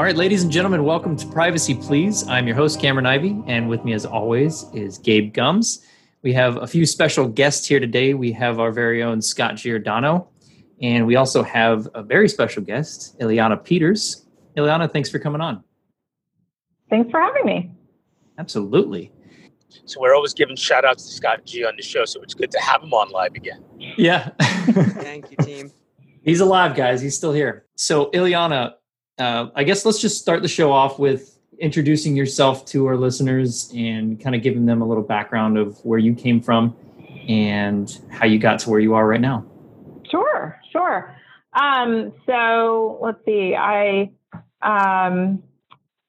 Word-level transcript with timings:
All 0.00 0.06
right, 0.06 0.16
ladies 0.16 0.42
and 0.42 0.50
gentlemen, 0.50 0.82
welcome 0.82 1.14
to 1.14 1.26
Privacy 1.26 1.74
Please. 1.74 2.26
I'm 2.26 2.46
your 2.46 2.56
host, 2.56 2.80
Cameron 2.80 3.06
Ivy, 3.06 3.40
and 3.46 3.68
with 3.68 3.84
me, 3.84 3.92
as 3.92 4.04
always, 4.04 4.64
is 4.72 4.98
Gabe 4.98 5.32
Gumbs. 5.32 5.86
We 6.22 6.34
have 6.34 6.58
a 6.58 6.66
few 6.66 6.84
special 6.84 7.28
guests 7.28 7.66
here 7.66 7.80
today. 7.80 8.12
We 8.12 8.32
have 8.32 8.60
our 8.60 8.72
very 8.72 9.02
own 9.02 9.22
Scott 9.22 9.56
Giordano, 9.56 10.28
and 10.82 11.06
we 11.06 11.16
also 11.16 11.42
have 11.42 11.88
a 11.94 12.02
very 12.02 12.28
special 12.28 12.62
guest, 12.62 13.18
Iliana 13.20 13.62
Peters. 13.62 14.26
Iliana, 14.56 14.92
thanks 14.92 15.08
for 15.08 15.18
coming 15.18 15.40
on. 15.40 15.64
Thanks 16.90 17.10
for 17.10 17.20
having 17.20 17.46
me. 17.46 17.70
Absolutely. 18.38 19.12
So 19.86 20.00
we're 20.00 20.14
always 20.14 20.34
giving 20.34 20.56
shout 20.56 20.84
outs 20.84 21.06
to 21.06 21.12
Scott 21.12 21.46
G 21.46 21.64
on 21.64 21.74
the 21.76 21.82
show, 21.82 22.04
so 22.04 22.20
it's 22.20 22.34
good 22.34 22.50
to 22.50 22.60
have 22.60 22.82
him 22.82 22.92
on 22.92 23.10
live 23.10 23.34
again. 23.34 23.64
Yeah. 23.78 24.30
Thank 24.40 25.30
you, 25.30 25.36
team. 25.38 25.70
He's 26.22 26.40
alive, 26.40 26.76
guys. 26.76 27.00
He's 27.00 27.16
still 27.16 27.32
here. 27.32 27.66
So, 27.76 28.10
Iliana, 28.10 28.72
uh, 29.16 29.46
I 29.54 29.64
guess 29.64 29.86
let's 29.86 30.00
just 30.00 30.20
start 30.20 30.42
the 30.42 30.48
show 30.48 30.70
off 30.70 30.98
with 30.98 31.38
introducing 31.60 32.16
yourself 32.16 32.64
to 32.66 32.86
our 32.86 32.96
listeners 32.96 33.72
and 33.76 34.20
kind 34.20 34.34
of 34.34 34.42
giving 34.42 34.66
them 34.66 34.82
a 34.82 34.86
little 34.86 35.02
background 35.02 35.58
of 35.58 35.78
where 35.84 35.98
you 35.98 36.14
came 36.14 36.40
from 36.40 36.74
and 37.28 38.00
how 38.10 38.26
you 38.26 38.38
got 38.38 38.58
to 38.60 38.70
where 38.70 38.80
you 38.80 38.94
are 38.94 39.06
right 39.06 39.20
now. 39.20 39.44
Sure, 40.10 40.58
sure. 40.72 41.14
Um, 41.52 42.12
so 42.26 42.98
let's 43.02 43.24
see. 43.24 43.54
I 43.54 44.10
um, 44.62 45.42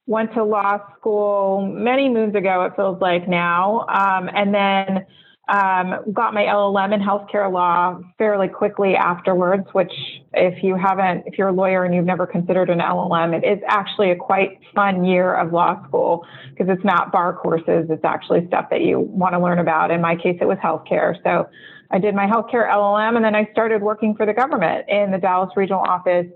went 0.08 0.34
to 0.34 0.44
law 0.44 0.80
school 0.98 1.68
many 1.68 2.10
moons 2.10 2.36
ago, 2.36 2.64
it 2.64 2.76
feels 2.76 3.02
like 3.02 3.28
now, 3.28 3.86
um, 3.88 4.30
and 4.34 4.54
then 4.54 5.06
um, 5.52 6.14
got 6.14 6.34
my 6.34 6.44
LLM 6.44 6.94
in 6.94 7.02
healthcare 7.02 7.52
law 7.52 8.00
fairly 8.18 8.48
quickly 8.48 8.96
afterwards, 8.96 9.68
which 9.74 9.92
if 10.34 10.64
you 10.64 10.78
haven't, 10.78 11.24
if 11.28 11.38
you're 11.38 11.50
a 11.50 11.54
lawyer 11.54 11.84
and 11.84 11.94
you've 11.94 12.06
never 12.06 12.26
considered 12.26 12.70
an 12.70 12.80
LLM, 12.80 13.38
it 13.38 13.46
is 13.46 13.62
actually 13.68 14.12
a 14.12 14.16
quite 14.16 14.60
fun 14.74 15.04
year 15.04 15.36
of 15.36 15.52
law 15.52 15.86
school 15.86 16.26
because 16.52 16.68
it's 16.70 16.86
not 16.86 17.12
bar 17.12 17.34
courses. 17.36 17.88
It's 17.90 18.06
actually 18.06 18.48
stuff 18.48 18.70
that 18.70 18.80
you 18.82 19.02
want 19.02 19.34
to 19.34 19.40
learn 19.40 19.60
about. 19.60 19.92
In 19.92 20.00
my 20.00 20.16
case, 20.16 20.38
it 20.40 20.46
was 20.46 20.58
healthcare. 20.64 21.22
So 21.22 21.50
I 21.92 22.00
did 22.00 22.16
my 22.16 22.28
healthcare 22.28 22.72
LLM 22.72 23.18
and 23.18 23.26
then 23.26 23.36
I 23.36 23.50
started 23.52 23.82
working 23.82 24.16
for 24.16 24.26
the 24.26 24.34
government 24.34 24.86
in 24.88 25.12
the 25.12 25.18
Dallas 25.18 25.50
regional 25.58 25.82
office 25.82 26.28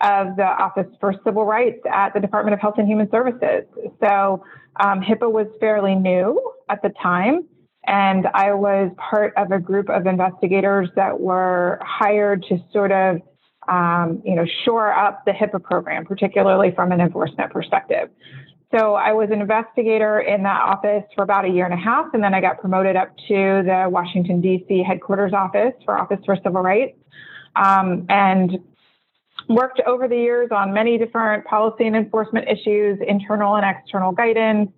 of 0.00 0.36
the 0.36 0.44
Office 0.46 0.86
for 1.00 1.14
Civil 1.24 1.46
Rights 1.46 1.80
at 1.92 2.14
the 2.14 2.20
Department 2.20 2.54
of 2.54 2.60
Health 2.60 2.74
and 2.78 2.86
Human 2.86 3.10
Services. 3.10 3.64
So 4.00 4.44
um, 4.78 5.00
HIPAA 5.00 5.30
was 5.30 5.48
fairly 5.58 5.96
new 5.96 6.40
at 6.68 6.80
the 6.82 6.90
time. 7.02 7.48
And 7.86 8.28
I 8.34 8.52
was 8.54 8.92
part 8.96 9.32
of 9.36 9.50
a 9.50 9.58
group 9.58 9.90
of 9.90 10.06
investigators 10.06 10.88
that 10.94 11.18
were 11.18 11.80
hired 11.82 12.44
to 12.48 12.58
sort 12.72 12.92
of, 12.92 13.20
um, 13.68 14.22
you 14.24 14.34
know, 14.36 14.46
shore 14.64 14.92
up 14.92 15.24
the 15.24 15.32
HIPAA 15.32 15.62
program, 15.62 16.04
particularly 16.04 16.72
from 16.74 16.92
an 16.92 17.00
enforcement 17.00 17.52
perspective. 17.52 18.08
So 18.72 18.94
I 18.94 19.12
was 19.12 19.28
an 19.30 19.42
investigator 19.42 20.20
in 20.20 20.42
that 20.44 20.62
office 20.62 21.04
for 21.14 21.22
about 21.22 21.44
a 21.44 21.48
year 21.48 21.66
and 21.66 21.74
a 21.74 21.76
half, 21.76 22.06
and 22.14 22.24
then 22.24 22.32
I 22.32 22.40
got 22.40 22.58
promoted 22.58 22.96
up 22.96 23.14
to 23.28 23.62
the 23.66 23.86
Washington 23.90 24.40
D.C. 24.40 24.82
headquarters 24.82 25.34
office 25.34 25.74
for 25.84 25.98
Office 25.98 26.20
for 26.24 26.36
Civil 26.36 26.62
Rights, 26.62 26.96
um, 27.56 28.06
and 28.08 28.58
worked 29.48 29.82
over 29.86 30.08
the 30.08 30.16
years 30.16 30.48
on 30.50 30.72
many 30.72 30.96
different 30.96 31.44
policy 31.44 31.86
and 31.86 31.94
enforcement 31.94 32.48
issues, 32.48 32.98
internal 33.06 33.56
and 33.56 33.66
external 33.66 34.12
guidance, 34.12 34.70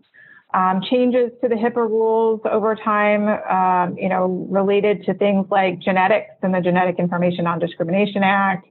um, 0.54 0.80
changes 0.88 1.32
to 1.42 1.48
the 1.48 1.56
HIPAA 1.56 1.88
rules 1.88 2.40
over 2.44 2.76
time, 2.76 3.28
um, 3.50 3.98
you 3.98 4.08
know, 4.08 4.46
related 4.48 5.04
to 5.04 5.14
things 5.14 5.46
like 5.50 5.80
genetics 5.80 6.30
and 6.42 6.54
the 6.54 6.60
Genetic 6.60 7.00
Information 7.00 7.44
Non-Discrimination 7.44 8.22
Act. 8.22 8.68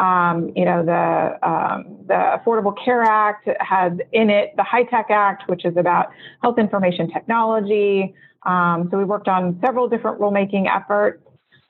Um, 0.00 0.50
you 0.56 0.64
know, 0.64 0.84
the 0.84 1.48
um, 1.48 1.98
the 2.06 2.14
Affordable 2.14 2.74
Care 2.84 3.02
Act 3.02 3.48
has 3.60 3.92
in 4.12 4.30
it 4.30 4.54
the 4.56 4.64
HITECH 4.64 5.10
Act, 5.10 5.48
which 5.48 5.64
is 5.64 5.76
about 5.76 6.08
health 6.42 6.58
information 6.58 7.10
technology. 7.10 8.14
Um, 8.44 8.88
so 8.90 8.98
we 8.98 9.04
worked 9.04 9.28
on 9.28 9.58
several 9.64 9.88
different 9.88 10.20
rulemaking 10.20 10.66
efforts, 10.74 11.22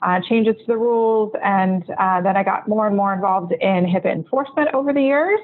uh, 0.03 0.20
changes 0.28 0.54
to 0.56 0.65
the 0.69 0.76
rules, 0.76 1.32
and 1.43 1.82
uh, 1.99 2.20
then 2.22 2.37
I 2.37 2.44
got 2.44 2.69
more 2.69 2.87
and 2.87 2.97
more 2.97 3.12
involved 3.12 3.53
in 3.53 3.84
HIPAA 3.84 4.12
enforcement 4.12 4.69
over 4.72 4.93
the 4.93 5.03
years 5.03 5.41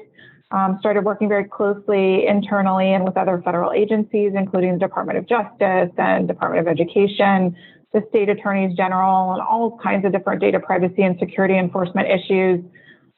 um, 0.51 0.77
started 0.79 1.03
working 1.03 1.27
very 1.27 1.43
closely 1.43 2.25
internally 2.25 2.93
and 2.93 3.03
with 3.03 3.17
other 3.17 3.41
federal 3.43 3.73
agencies, 3.73 4.31
including 4.35 4.73
the 4.73 4.79
Department 4.79 5.17
of 5.19 5.27
Justice 5.27 5.91
and 5.97 6.27
Department 6.27 6.65
of 6.65 6.71
Education, 6.71 7.55
the 7.93 8.03
state 8.09 8.29
attorneys 8.29 8.75
general, 8.75 9.33
and 9.33 9.41
all 9.41 9.77
kinds 9.83 10.05
of 10.05 10.11
different 10.11 10.39
data 10.39 10.59
privacy 10.59 11.03
and 11.03 11.17
security 11.19 11.57
enforcement 11.57 12.07
issues. 12.07 12.63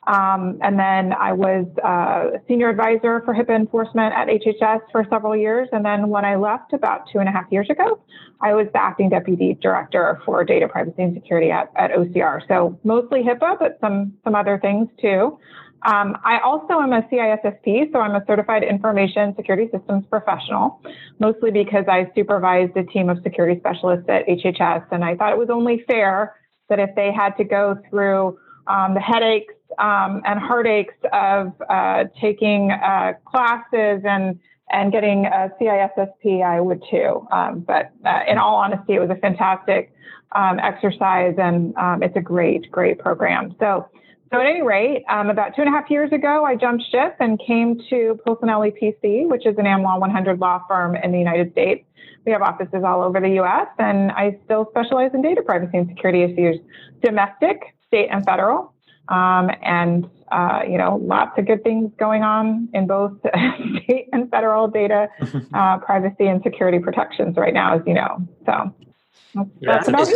Um, 0.07 0.57
and 0.63 0.79
then 0.79 1.13
I 1.13 1.33
was 1.33 1.67
uh, 1.83 2.39
senior 2.47 2.69
advisor 2.69 3.21
for 3.25 3.33
HIPAA 3.33 3.55
enforcement 3.55 4.13
at 4.13 4.27
HHS 4.27 4.79
for 4.91 5.05
several 5.09 5.35
years. 5.35 5.67
And 5.71 5.85
then 5.85 6.09
when 6.09 6.25
I 6.25 6.35
left 6.35 6.73
about 6.73 7.01
two 7.11 7.19
and 7.19 7.29
a 7.29 7.31
half 7.31 7.45
years 7.51 7.69
ago, 7.69 8.01
I 8.41 8.53
was 8.53 8.67
the 8.73 8.81
acting 8.81 9.09
deputy 9.09 9.55
director 9.61 10.19
for 10.25 10.43
data 10.43 10.67
privacy 10.67 11.03
and 11.03 11.13
security 11.13 11.51
at, 11.51 11.71
at 11.75 11.91
OCR. 11.91 12.41
So 12.47 12.79
mostly 12.83 13.21
HIPAA, 13.21 13.59
but 13.59 13.77
some 13.81 14.13
some 14.23 14.33
other 14.33 14.57
things 14.57 14.87
too. 14.99 15.37
Um, 15.83 16.17
I 16.25 16.39
also 16.39 16.79
am 16.79 16.91
a 16.91 17.01
CISSP, 17.03 17.91
so 17.93 17.99
I'm 17.99 18.15
a 18.15 18.23
certified 18.27 18.63
information 18.63 19.35
security 19.35 19.69
systems 19.71 20.05
professional, 20.09 20.81
mostly 21.19 21.51
because 21.51 21.85
I 21.87 22.11
supervised 22.15 22.75
a 22.75 22.83
team 22.83 23.09
of 23.09 23.19
security 23.23 23.59
specialists 23.59 24.05
at 24.09 24.27
HHS, 24.27 24.85
and 24.91 25.05
I 25.05 25.15
thought 25.15 25.31
it 25.31 25.39
was 25.39 25.49
only 25.49 25.83
fair 25.87 26.35
that 26.69 26.79
if 26.79 26.93
they 26.95 27.11
had 27.11 27.35
to 27.37 27.43
go 27.43 27.77
through 27.89 28.37
um, 28.67 28.93
the 28.93 28.99
headaches 28.99 29.53
um, 29.77 30.21
and 30.25 30.39
heartaches 30.39 30.93
of 31.13 31.53
uh, 31.69 32.05
taking 32.21 32.71
uh, 32.71 33.13
classes 33.25 34.01
and 34.05 34.39
and 34.71 34.91
getting 34.91 35.25
a 35.25 35.49
CISSP, 35.59 36.45
I 36.45 36.61
would 36.61 36.83
too. 36.91 37.27
Um, 37.31 37.61
but 37.61 37.91
uh, 38.05 38.19
in 38.27 38.37
all 38.37 38.55
honesty, 38.55 38.93
it 38.93 38.99
was 38.99 39.09
a 39.09 39.15
fantastic 39.15 39.91
um, 40.33 40.59
exercise, 40.59 41.33
and 41.39 41.75
um, 41.75 42.03
it's 42.03 42.15
a 42.15 42.21
great, 42.21 42.69
great 42.71 42.99
program. 42.99 43.55
So 43.59 43.87
so 44.31 44.39
at 44.39 44.45
any 44.45 44.61
rate, 44.61 45.03
um, 45.09 45.29
about 45.29 45.55
two 45.55 45.61
and 45.61 45.69
a 45.69 45.71
half 45.71 45.89
years 45.89 46.11
ago, 46.11 46.45
I 46.45 46.55
jumped 46.55 46.83
ship 46.91 47.15
and 47.19 47.39
came 47.39 47.79
to 47.89 48.19
Polsinelli 48.25 48.73
PC, 48.79 49.27
which 49.27 49.45
is 49.45 49.57
an 49.57 49.65
Am 49.65 49.81
Law 49.81 49.97
100 49.97 50.39
law 50.39 50.63
firm 50.67 50.95
in 50.95 51.11
the 51.11 51.17
United 51.17 51.51
States. 51.53 51.83
We 52.25 52.31
have 52.33 52.41
offices 52.43 52.83
all 52.85 53.01
over 53.01 53.19
the 53.19 53.29
U.S., 53.35 53.67
and 53.79 54.11
I 54.11 54.37
still 54.45 54.67
specialize 54.69 55.11
in 55.13 55.23
data 55.23 55.41
privacy 55.41 55.77
and 55.77 55.87
security 55.87 56.21
issues, 56.21 56.59
domestic, 57.01 57.75
state, 57.87 58.09
and 58.11 58.23
federal. 58.23 58.73
Um, 59.07 59.49
and 59.63 60.07
uh, 60.31 60.61
you 60.69 60.77
know, 60.77 61.01
lots 61.03 61.37
of 61.39 61.47
good 61.47 61.63
things 61.63 61.91
going 61.97 62.21
on 62.21 62.69
in 62.75 62.85
both 62.85 63.13
state 63.83 64.09
and 64.13 64.29
federal 64.29 64.67
data 64.67 65.07
uh, 65.55 65.79
privacy 65.79 66.27
and 66.27 66.43
security 66.43 66.77
protections 66.77 67.35
right 67.35 67.53
now, 67.53 67.75
as 67.75 67.81
you 67.87 67.95
know. 67.95 68.27
So 68.45 68.75
that's, 69.61 69.87
that's, 69.87 70.13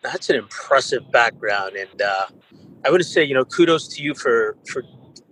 that's 0.00 0.30
an 0.30 0.36
impressive 0.36 1.10
background, 1.10 1.76
and 1.76 2.00
uh, 2.00 2.26
I 2.84 2.90
would 2.90 3.04
say, 3.04 3.24
you 3.24 3.34
know, 3.34 3.44
kudos 3.44 3.88
to 3.88 4.02
you 4.02 4.14
for 4.14 4.56
for 4.70 4.82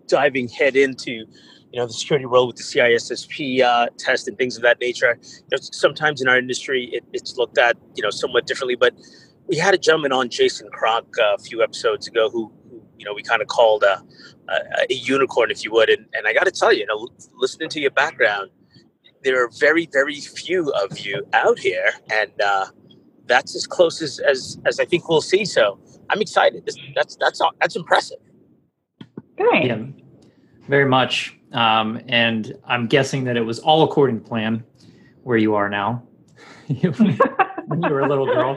diving 0.07 0.49
head 0.49 0.77
into, 0.77 1.11
you 1.13 1.79
know, 1.79 1.87
the 1.87 1.93
security 1.93 2.27
world 2.27 2.49
with 2.49 2.57
the 2.57 2.63
CISSP 2.63 3.63
uh, 3.63 3.87
test 3.99 4.29
and 4.29 4.37
things 4.37 4.57
of 4.57 4.63
that 4.63 4.81
nature. 4.81 5.19
You 5.23 5.49
know, 5.53 5.59
sometimes 5.61 6.21
in 6.21 6.29
our 6.29 6.39
industry, 6.39 6.91
it, 6.93 7.05
it's 7.13 7.37
looked 7.37 7.59
at, 7.59 7.77
you 7.95 8.03
know, 8.03 8.11
somewhat 8.11 8.47
differently. 8.47 8.75
But 8.75 8.95
we 9.47 9.57
had 9.57 9.75
a 9.75 9.79
gentleman 9.79 10.13
on, 10.13 10.29
Jason 10.29 10.69
Kronk, 10.73 11.07
uh, 11.19 11.35
a 11.35 11.39
few 11.39 11.63
episodes 11.63 12.07
ago, 12.07 12.29
who, 12.29 12.53
who 12.69 12.83
you 12.99 13.05
know, 13.05 13.15
we 13.15 13.23
kind 13.23 13.41
of 13.41 13.49
called 13.49 13.83
a, 13.83 14.03
a, 14.49 14.87
a, 14.91 14.95
unicorn, 14.95 15.51
if 15.51 15.65
you 15.65 15.73
would. 15.73 15.89
And, 15.89 16.07
and 16.13 16.27
I 16.27 16.33
got 16.33 16.45
to 16.45 16.51
tell 16.51 16.73
you, 16.73 16.81
you 16.81 16.87
know, 16.87 17.09
listening 17.37 17.69
to 17.71 17.81
your 17.81 17.91
background, 17.93 18.51
there 19.23 19.43
are 19.43 19.51
very, 19.59 19.89
very 19.93 20.21
few 20.21 20.71
of 20.73 20.99
you 20.99 21.27
out 21.33 21.59
here, 21.59 21.91
and 22.13 22.31
uh, 22.41 22.67
that's 23.27 23.55
as 23.55 23.67
close 23.67 24.01
as, 24.01 24.19
as 24.21 24.59
as 24.67 24.81
I 24.81 24.85
think 24.87 25.09
we'll 25.09 25.21
see. 25.21 25.45
So 25.45 25.79
I'm 26.11 26.21
excited. 26.21 26.69
That's 26.95 27.17
that's 27.17 27.41
that's 27.61 27.77
impressive. 27.77 28.19
Thanks. 29.39 29.69
Yeah, 29.69 29.85
very 30.69 30.89
much. 30.89 31.37
Um, 31.53 32.01
and 32.09 32.57
I'm 32.67 32.87
guessing 32.87 33.25
that 33.25 33.37
it 33.37 33.41
was 33.41 33.59
all 33.59 33.83
according 33.83 34.21
to 34.21 34.29
plan 34.29 34.65
where 35.23 35.39
you 35.39 35.55
are 35.55 35.69
now. 35.69 36.03
when 36.67 37.83
you 37.83 37.91
were 37.91 38.01
a 38.01 38.09
little 38.09 38.27
girl. 38.27 38.57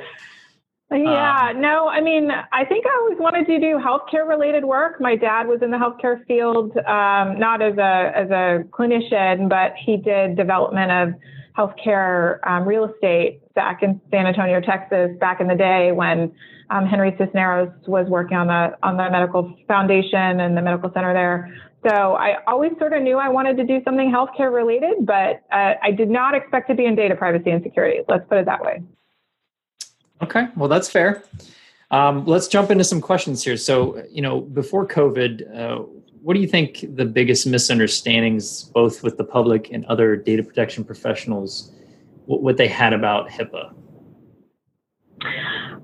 Yeah, 0.92 1.50
um, 1.50 1.62
no, 1.62 1.88
I 1.88 2.02
mean, 2.02 2.30
I 2.30 2.66
think 2.66 2.86
I 2.86 2.96
always 3.02 3.18
wanted 3.20 3.48
to 3.48 3.60
do 3.60 3.80
healthcare 3.80 4.28
related 4.28 4.64
work. 4.64 5.02
My 5.02 5.16
dad 5.16 5.48
was 5.48 5.64
in 5.64 5.72
the 5.72 5.78
healthcare 5.78 6.24
field, 6.28 6.78
um, 6.78 7.40
not 7.40 7.64
as 7.64 7.78
a 7.78 8.12
as 8.16 8.30
a 8.30 8.64
clinician, 8.70 9.50
but 9.50 9.74
he 9.76 9.98
did 9.98 10.36
development 10.36 10.92
of 10.92 11.14
healthcare 11.58 12.46
um, 12.48 12.68
real 12.68 12.86
estate 12.86 13.42
back 13.56 13.82
in 13.82 14.00
San 14.12 14.28
Antonio, 14.28 14.62
Texas, 14.62 15.10
back 15.20 15.42
in 15.42 15.48
the 15.48 15.56
day 15.56 15.92
when 15.92 16.32
Um, 16.74 16.88
Henry 16.88 17.16
Cisneros 17.20 17.72
was 17.86 18.08
working 18.08 18.36
on 18.36 18.48
the 18.48 18.75
on 18.81 18.98
the 18.98 19.08
medical 19.12 19.56
foundation 19.68 20.40
and 20.40 20.58
the 20.58 20.62
medical 20.62 20.92
center 20.92 21.14
there. 21.14 21.56
So 21.88 22.16
I 22.16 22.44
always 22.48 22.72
sort 22.80 22.94
of 22.94 23.04
knew 23.04 23.18
I 23.18 23.30
wanted 23.30 23.58
to 23.58 23.64
do 23.64 23.80
something 23.84 24.10
healthcare 24.12 24.52
related, 24.52 25.06
but 25.06 25.44
uh, 25.52 25.75
I 25.84 25.92
did 25.92 26.10
not 26.10 26.34
expect 26.34 26.70
to 26.70 26.75
be 26.75 26.86
in 26.86 26.96
data 26.96 27.16
privacy 27.16 27.52
and 27.52 27.62
security. 27.62 28.00
Let's 28.08 28.28
put 28.28 28.40
it 28.40 28.46
that 28.46 28.64
way. 28.64 28.81
Okay, 30.24 30.48
well 30.56 30.68
that's 30.68 30.90
fair. 30.90 31.24
Um, 31.92 32.25
let's 32.25 32.48
jump 32.48 32.72
into 32.72 32.84
some 32.84 33.02
questions 33.02 33.44
here. 33.44 33.56
So, 33.56 34.04
you 34.10 34.24
know, 34.24 34.42
before 34.42 34.88
COVID, 34.88 35.56
uh, 35.56 35.84
what 36.24 36.34
do 36.34 36.40
you 36.40 36.48
think 36.48 36.86
the 36.96 37.06
biggest 37.06 37.46
misunderstandings, 37.46 38.64
both 38.64 39.04
with 39.04 39.18
the 39.18 39.25
public 39.25 39.70
and 39.72 39.86
other 39.86 40.16
data 40.16 40.42
protection 40.42 40.84
professionals, 40.84 41.72
what, 42.25 42.42
what 42.42 42.58
they 42.58 42.68
had 42.68 42.94
about 42.94 43.30
HIPAA? 43.30 43.75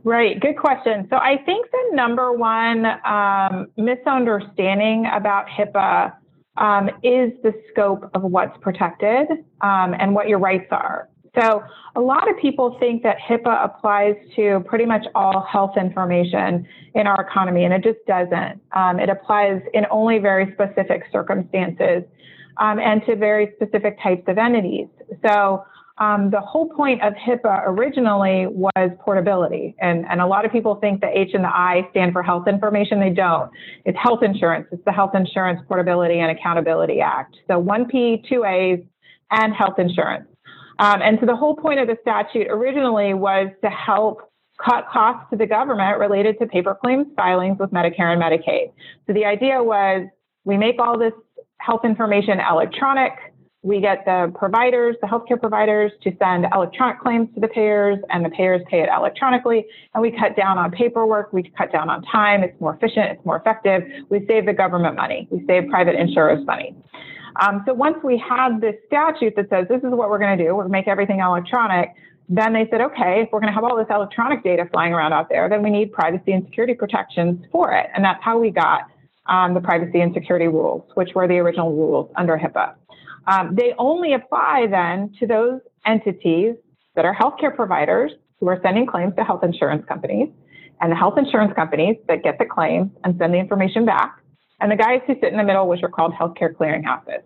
Right, 0.03 0.39
good 0.39 0.57
question. 0.57 1.07
So 1.09 1.17
I 1.17 1.37
think 1.45 1.69
the 1.71 1.95
number 1.95 2.31
one 2.31 2.85
um, 3.05 3.67
misunderstanding 3.75 5.07
about 5.13 5.47
HIPAA 5.47 6.13
um, 6.57 6.89
is 7.03 7.31
the 7.43 7.53
scope 7.71 8.09
of 8.13 8.23
what's 8.23 8.57
protected 8.61 9.27
um, 9.61 9.95
and 9.99 10.13
what 10.13 10.27
your 10.27 10.39
rights 10.39 10.67
are. 10.71 11.09
So 11.39 11.63
a 11.95 12.01
lot 12.01 12.29
of 12.29 12.37
people 12.37 12.77
think 12.79 13.03
that 13.03 13.17
HIPAA 13.19 13.63
applies 13.63 14.15
to 14.35 14.63
pretty 14.67 14.85
much 14.85 15.05
all 15.15 15.41
health 15.41 15.77
information 15.77 16.67
in 16.95 17.05
our 17.05 17.21
economy, 17.21 17.65
and 17.65 17.73
it 17.73 17.83
just 17.83 18.03
doesn't. 18.07 18.61
Um, 18.71 18.99
it 18.99 19.09
applies 19.09 19.61
in 19.73 19.85
only 19.91 20.19
very 20.19 20.53
specific 20.53 21.03
circumstances 21.11 22.03
um, 22.57 22.79
and 22.79 23.05
to 23.05 23.15
very 23.15 23.53
specific 23.55 24.01
types 24.01 24.23
of 24.27 24.37
entities. 24.37 24.87
So 25.25 25.63
um, 25.99 26.29
the 26.29 26.39
whole 26.39 26.69
point 26.69 27.01
of 27.03 27.13
HIPAA 27.13 27.63
originally 27.65 28.47
was 28.47 28.89
portability. 28.99 29.75
And, 29.79 30.05
and 30.09 30.21
a 30.21 30.27
lot 30.27 30.45
of 30.45 30.51
people 30.51 30.75
think 30.75 31.01
the 31.01 31.07
H 31.07 31.31
and 31.33 31.43
the 31.43 31.49
I 31.49 31.87
stand 31.91 32.13
for 32.13 32.23
health 32.23 32.47
information. 32.47 32.99
They 32.99 33.09
don't. 33.09 33.51
It's 33.85 33.97
health 34.01 34.23
insurance. 34.23 34.67
It's 34.71 34.83
the 34.85 34.93
Health 34.93 35.11
Insurance 35.13 35.59
Portability 35.67 36.19
and 36.19 36.31
Accountability 36.31 37.01
Act. 37.01 37.35
So 37.47 37.59
one 37.59 37.85
P, 37.85 38.23
two 38.29 38.45
A's, 38.45 38.79
and 39.31 39.53
health 39.53 39.77
insurance. 39.77 40.27
Um, 40.79 41.01
and 41.01 41.17
so 41.19 41.25
the 41.25 41.35
whole 41.35 41.55
point 41.55 41.79
of 41.79 41.87
the 41.87 41.97
statute 42.01 42.47
originally 42.49 43.13
was 43.13 43.49
to 43.63 43.69
help 43.69 44.31
cut 44.63 44.87
costs 44.91 45.29
to 45.31 45.37
the 45.37 45.45
government 45.45 45.99
related 45.99 46.39
to 46.39 46.45
paper 46.47 46.77
claims 46.81 47.07
filings 47.15 47.57
with 47.59 47.71
Medicare 47.71 48.13
and 48.13 48.21
Medicaid. 48.21 48.71
So 49.05 49.13
the 49.13 49.25
idea 49.25 49.61
was 49.61 50.07
we 50.45 50.57
make 50.57 50.75
all 50.79 50.97
this 50.97 51.13
health 51.57 51.81
information 51.83 52.39
electronic. 52.39 53.11
We 53.61 53.81
get 53.81 54.05
the 54.05 54.31
providers, 54.35 54.95
the 55.01 55.07
healthcare 55.07 55.39
providers, 55.39 55.91
to 56.03 56.15
send 56.17 56.45
electronic 56.53 56.99
claims 57.01 57.27
to 57.35 57.41
the 57.41 57.49
payers, 57.49 57.99
and 58.09 58.23
the 58.23 58.29
payers 58.29 58.61
pay 58.69 58.81
it 58.81 58.89
electronically. 58.95 59.65
And 59.93 60.01
we 60.01 60.11
cut 60.11 60.37
down 60.37 60.57
on 60.57 60.71
paperwork. 60.71 61.33
We 61.33 61.43
cut 61.57 61.71
down 61.71 61.89
on 61.89 62.01
time. 62.03 62.41
It's 62.41 62.59
more 62.61 62.73
efficient. 62.75 63.11
It's 63.11 63.25
more 63.25 63.35
effective. 63.35 63.83
We 64.09 64.25
save 64.27 64.45
the 64.45 64.53
government 64.53 64.95
money. 64.95 65.27
We 65.29 65.45
save 65.45 65.67
private 65.69 65.95
insurers 65.95 66.45
money. 66.45 66.73
Um, 67.41 67.63
so 67.65 67.73
once 67.73 67.97
we 68.01 68.17
had 68.17 68.61
this 68.61 68.75
statute 68.87 69.35
that 69.35 69.49
says 69.49 69.67
this 69.67 69.83
is 69.83 69.91
what 69.91 70.09
we're 70.09 70.19
going 70.19 70.37
to 70.37 70.43
do, 70.43 70.55
we're 70.55 70.63
going 70.63 70.71
to 70.71 70.77
make 70.77 70.87
everything 70.87 71.19
electronic, 71.19 71.93
then 72.29 72.53
they 72.53 72.67
said, 72.71 72.79
okay, 72.79 73.23
if 73.23 73.29
we're 73.31 73.39
going 73.39 73.51
to 73.51 73.55
have 73.55 73.63
all 73.63 73.75
this 73.75 73.87
electronic 73.89 74.43
data 74.43 74.69
flying 74.71 74.93
around 74.93 75.13
out 75.13 75.27
there, 75.29 75.49
then 75.49 75.63
we 75.63 75.69
need 75.69 75.91
privacy 75.91 76.31
and 76.31 76.45
security 76.45 76.75
protections 76.75 77.43
for 77.51 77.73
it. 77.73 77.87
And 77.93 78.05
that's 78.05 78.23
how 78.23 78.39
we 78.39 78.51
got 78.51 78.87
um, 79.25 79.53
the 79.53 79.61
privacy 79.61 79.99
and 79.99 80.13
security 80.13 80.47
rules, 80.47 80.83
which 80.93 81.09
were 81.13 81.27
the 81.27 81.37
original 81.37 81.71
rules 81.71 82.11
under 82.15 82.37
HIPAA. 82.37 82.75
Um, 83.29 83.53
they 83.53 83.73
only 83.77 84.13
apply 84.13 84.67
then 84.69 85.13
to 85.19 85.27
those 85.27 85.61
entities 85.85 86.55
that 86.95 87.05
are 87.05 87.15
healthcare 87.15 87.55
providers 87.55 88.11
who 88.39 88.47
are 88.47 88.59
sending 88.63 88.87
claims 88.87 89.13
to 89.17 89.23
health 89.23 89.43
insurance 89.43 89.85
companies 89.87 90.29
and 90.81 90.91
the 90.91 90.95
health 90.95 91.17
insurance 91.17 91.53
companies 91.55 91.97
that 92.07 92.23
get 92.23 92.39
the 92.39 92.45
claims 92.45 92.89
and 93.03 93.15
send 93.19 93.33
the 93.33 93.37
information 93.37 93.85
back 93.85 94.19
and 94.61 94.71
the 94.71 94.75
guys 94.75 95.01
who 95.05 95.13
sit 95.21 95.31
in 95.31 95.37
the 95.37 95.43
middle, 95.43 95.67
which 95.67 95.83
are 95.83 95.89
called 95.89 96.13
healthcare 96.13 96.53
clearinghouses. 96.53 97.21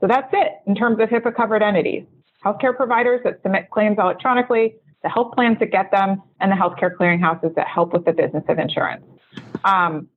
So 0.00 0.06
that's 0.06 0.28
it 0.32 0.52
in 0.66 0.74
terms 0.74 0.98
of 1.00 1.10
HIPAA 1.10 1.36
covered 1.36 1.62
entities. 1.62 2.04
Healthcare 2.44 2.74
providers 2.74 3.20
that 3.24 3.40
submit 3.42 3.70
claims 3.70 3.98
electronically, 3.98 4.74
the 5.02 5.08
health 5.08 5.34
plans 5.34 5.58
that 5.60 5.70
get 5.70 5.90
them, 5.90 6.22
and 6.40 6.50
the 6.50 6.56
healthcare 6.56 6.96
clearinghouses 6.96 7.54
that 7.54 7.68
help 7.68 7.92
with 7.92 8.04
the 8.04 8.12
business 8.12 8.42
of 8.48 8.58
insurance. 8.58 9.04
Um, 9.64 10.08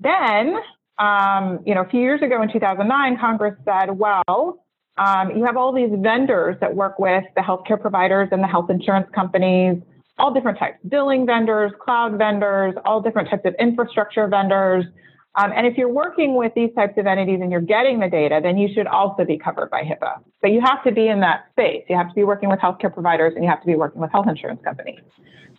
then, 0.00 0.56
um, 0.98 1.60
you 1.64 1.74
know, 1.74 1.82
a 1.82 1.88
few 1.88 2.00
years 2.00 2.22
ago 2.22 2.42
in 2.42 2.52
2009, 2.52 3.18
Congress 3.18 3.54
said, 3.64 3.96
well, 3.98 4.64
um, 4.98 5.30
you 5.36 5.44
have 5.44 5.56
all 5.56 5.72
these 5.72 5.90
vendors 5.92 6.56
that 6.60 6.74
work 6.74 6.98
with 6.98 7.24
the 7.36 7.40
healthcare 7.40 7.80
providers 7.80 8.28
and 8.32 8.42
the 8.42 8.48
health 8.48 8.68
insurance 8.68 9.06
companies, 9.14 9.80
all 10.18 10.34
different 10.34 10.58
types, 10.58 10.78
billing 10.88 11.24
vendors, 11.24 11.70
cloud 11.80 12.18
vendors, 12.18 12.74
all 12.84 13.00
different 13.00 13.30
types 13.30 13.44
of 13.44 13.54
infrastructure 13.60 14.26
vendors. 14.26 14.84
Um, 15.36 15.52
and 15.54 15.68
if 15.68 15.76
you're 15.76 15.92
working 15.92 16.34
with 16.34 16.52
these 16.56 16.70
types 16.74 16.94
of 16.98 17.06
entities 17.06 17.38
and 17.40 17.52
you're 17.52 17.60
getting 17.60 18.00
the 18.00 18.08
data, 18.08 18.40
then 18.42 18.58
you 18.58 18.68
should 18.74 18.88
also 18.88 19.24
be 19.24 19.38
covered 19.38 19.70
by 19.70 19.82
HIPAA. 19.82 20.20
But 20.42 20.50
you 20.50 20.60
have 20.60 20.82
to 20.82 20.90
be 20.90 21.06
in 21.06 21.20
that 21.20 21.44
space. 21.52 21.84
You 21.88 21.96
have 21.96 22.08
to 22.08 22.14
be 22.14 22.24
working 22.24 22.48
with 22.48 22.58
healthcare 22.58 22.92
providers 22.92 23.34
and 23.36 23.44
you 23.44 23.50
have 23.50 23.60
to 23.60 23.66
be 23.66 23.76
working 23.76 24.00
with 24.00 24.10
health 24.10 24.26
insurance 24.28 24.60
companies. 24.64 24.98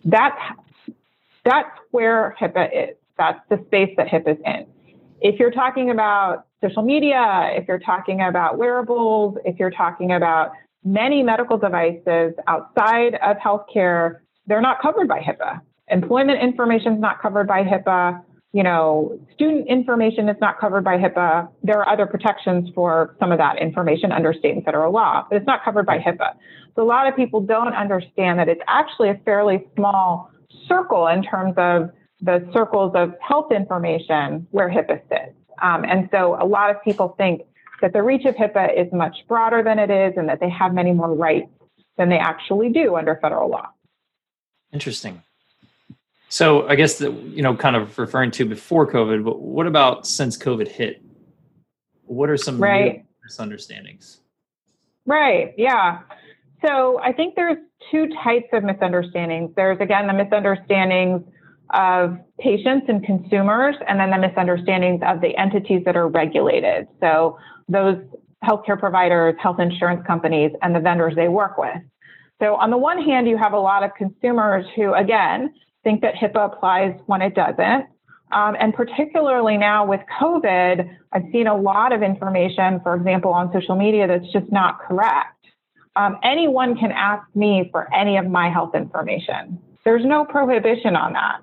That's 0.04 0.38
that's 1.46 1.70
where 1.92 2.36
HIPAA 2.38 2.90
is. 2.90 2.96
That's 3.16 3.40
the 3.48 3.62
space 3.66 3.94
that 3.96 4.08
HIPAA 4.08 4.32
is 4.32 4.38
in. 4.44 4.66
If 5.20 5.38
you're 5.38 5.50
talking 5.50 5.90
about 5.90 6.46
social 6.62 6.82
media, 6.82 7.50
if 7.52 7.68
you're 7.68 7.78
talking 7.78 8.20
about 8.22 8.58
wearables, 8.58 9.36
if 9.44 9.58
you're 9.58 9.70
talking 9.70 10.12
about 10.12 10.52
many 10.84 11.22
medical 11.22 11.58
devices 11.58 12.32
outside 12.46 13.14
of 13.22 13.36
healthcare, 13.36 14.20
they're 14.46 14.60
not 14.60 14.80
covered 14.80 15.08
by 15.08 15.20
HIPAA. 15.20 15.60
Employment 15.88 16.42
information 16.42 16.94
is 16.94 17.00
not 17.00 17.20
covered 17.20 17.46
by 17.46 17.62
HIPAA 17.62 18.22
you 18.52 18.64
know, 18.64 19.18
student 19.34 19.68
information 19.68 20.28
is 20.28 20.36
not 20.40 20.58
covered 20.58 20.82
by 20.82 20.96
HIPAA. 20.96 21.48
There 21.62 21.78
are 21.78 21.88
other 21.88 22.06
protections 22.06 22.68
for 22.74 23.14
some 23.20 23.30
of 23.30 23.38
that 23.38 23.60
information 23.60 24.10
under 24.10 24.32
state 24.32 24.54
and 24.56 24.64
federal 24.64 24.92
law, 24.92 25.24
but 25.28 25.36
it's 25.36 25.46
not 25.46 25.64
covered 25.64 25.86
by 25.86 25.98
HIPAA. 25.98 26.34
So 26.74 26.82
a 26.82 26.84
lot 26.84 27.06
of 27.06 27.14
people 27.14 27.40
don't 27.40 27.74
understand 27.74 28.38
that 28.40 28.48
it's 28.48 28.60
actually 28.66 29.10
a 29.10 29.20
fairly 29.24 29.66
small 29.76 30.30
circle 30.66 31.06
in 31.06 31.22
terms 31.22 31.54
of 31.58 31.90
the 32.22 32.46
circles 32.52 32.92
of 32.94 33.14
health 33.20 33.52
information 33.52 34.46
where 34.50 34.68
HIPAA 34.68 35.00
sits. 35.08 35.36
Um, 35.62 35.84
and 35.84 36.08
so 36.10 36.36
a 36.40 36.44
lot 36.44 36.70
of 36.70 36.82
people 36.82 37.14
think 37.16 37.42
that 37.80 37.92
the 37.92 38.02
reach 38.02 38.24
of 38.24 38.34
HIPAA 38.34 38.78
is 38.78 38.92
much 38.92 39.16
broader 39.28 39.62
than 39.62 39.78
it 39.78 39.90
is 39.90 40.14
and 40.16 40.28
that 40.28 40.40
they 40.40 40.50
have 40.50 40.74
many 40.74 40.92
more 40.92 41.14
rights 41.14 41.50
than 41.96 42.08
they 42.08 42.18
actually 42.18 42.70
do 42.70 42.96
under 42.96 43.18
federal 43.20 43.50
law. 43.50 43.68
Interesting. 44.72 45.22
So 46.28 46.68
I 46.68 46.76
guess 46.76 46.98
that 46.98 47.12
you 47.12 47.42
know, 47.42 47.56
kind 47.56 47.74
of 47.74 47.98
referring 47.98 48.30
to 48.32 48.44
before 48.44 48.90
COVID, 48.90 49.24
but 49.24 49.40
what 49.40 49.66
about 49.66 50.06
since 50.06 50.38
COVID 50.38 50.68
hit? 50.68 51.02
What 52.04 52.30
are 52.30 52.36
some 52.36 52.58
right. 52.58 53.04
misunderstandings? 53.24 54.20
Right. 55.06 55.54
Yeah. 55.56 56.00
So 56.64 57.00
I 57.00 57.12
think 57.12 57.34
there's 57.34 57.58
two 57.90 58.08
types 58.22 58.46
of 58.52 58.62
misunderstandings. 58.62 59.50
There's 59.56 59.80
again 59.80 60.06
the 60.06 60.12
misunderstandings 60.12 61.22
of 61.72 62.16
patients 62.38 62.86
and 62.88 63.04
consumers, 63.04 63.76
and 63.88 63.98
then 64.00 64.10
the 64.10 64.18
misunderstandings 64.18 65.00
of 65.06 65.20
the 65.20 65.36
entities 65.36 65.82
that 65.84 65.96
are 65.96 66.08
regulated. 66.08 66.88
So 67.00 67.38
those 67.68 67.98
healthcare 68.44 68.78
providers, 68.78 69.34
health 69.40 69.60
insurance 69.60 70.04
companies, 70.06 70.52
and 70.62 70.74
the 70.74 70.80
vendors 70.80 71.14
they 71.14 71.28
work 71.28 71.58
with. 71.58 71.76
So 72.40 72.54
on 72.56 72.70
the 72.70 72.78
one 72.78 73.02
hand, 73.02 73.28
you 73.28 73.36
have 73.36 73.52
a 73.52 73.58
lot 73.58 73.82
of 73.82 73.90
consumers 73.94 74.64
who, 74.74 74.94
again, 74.94 75.52
think 75.84 76.00
that 76.00 76.14
HIPAA 76.14 76.52
applies 76.52 76.98
when 77.06 77.22
it 77.22 77.34
doesn't. 77.34 77.86
Um, 78.32 78.56
and 78.58 78.72
particularly 78.72 79.56
now 79.58 79.84
with 79.84 80.00
COVID, 80.20 80.88
I've 81.12 81.24
seen 81.32 81.46
a 81.46 81.56
lot 81.56 81.92
of 81.92 82.02
information, 82.02 82.80
for 82.82 82.94
example, 82.94 83.32
on 83.32 83.52
social 83.52 83.76
media 83.76 84.06
that's 84.06 84.32
just 84.32 84.50
not 84.52 84.78
correct. 84.80 85.36
Um, 85.96 86.16
anyone 86.22 86.76
can 86.76 86.92
ask 86.92 87.24
me 87.34 87.68
for 87.72 87.92
any 87.92 88.16
of 88.16 88.26
my 88.26 88.48
health 88.48 88.74
information. 88.74 89.58
There's 89.84 90.04
no 90.04 90.24
prohibition 90.24 90.94
on 90.94 91.12
that. 91.14 91.40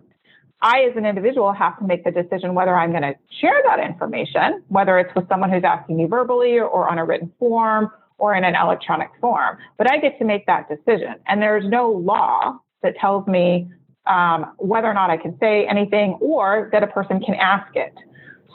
I, 0.61 0.81
as 0.89 0.97
an 0.97 1.05
individual, 1.05 1.53
have 1.53 1.77
to 1.79 1.85
make 1.85 2.03
the 2.03 2.11
decision 2.11 2.55
whether 2.55 2.75
I'm 2.75 2.91
going 2.91 3.03
to 3.03 3.13
share 3.41 3.61
that 3.65 3.79
information, 3.79 4.63
whether 4.69 4.97
it's 4.97 5.13
with 5.15 5.27
someone 5.29 5.51
who's 5.51 5.63
asking 5.63 5.97
me 5.97 6.05
verbally 6.05 6.59
or 6.59 6.89
on 6.89 6.97
a 6.97 7.05
written 7.05 7.31
form 7.37 7.91
or 8.17 8.33
in 8.33 8.43
an 8.43 8.55
electronic 8.55 9.09
form. 9.21 9.57
But 9.77 9.91
I 9.91 9.97
get 9.97 10.17
to 10.19 10.25
make 10.25 10.45
that 10.47 10.67
decision. 10.67 11.15
And 11.27 11.41
there's 11.41 11.65
no 11.69 11.91
law 11.91 12.57
that 12.81 12.95
tells 12.97 13.27
me 13.27 13.69
um, 14.07 14.53
whether 14.57 14.87
or 14.87 14.93
not 14.93 15.09
I 15.09 15.17
can 15.17 15.37
say 15.39 15.67
anything 15.67 16.17
or 16.21 16.69
that 16.71 16.81
a 16.81 16.87
person 16.87 17.21
can 17.21 17.35
ask 17.35 17.75
it. 17.75 17.93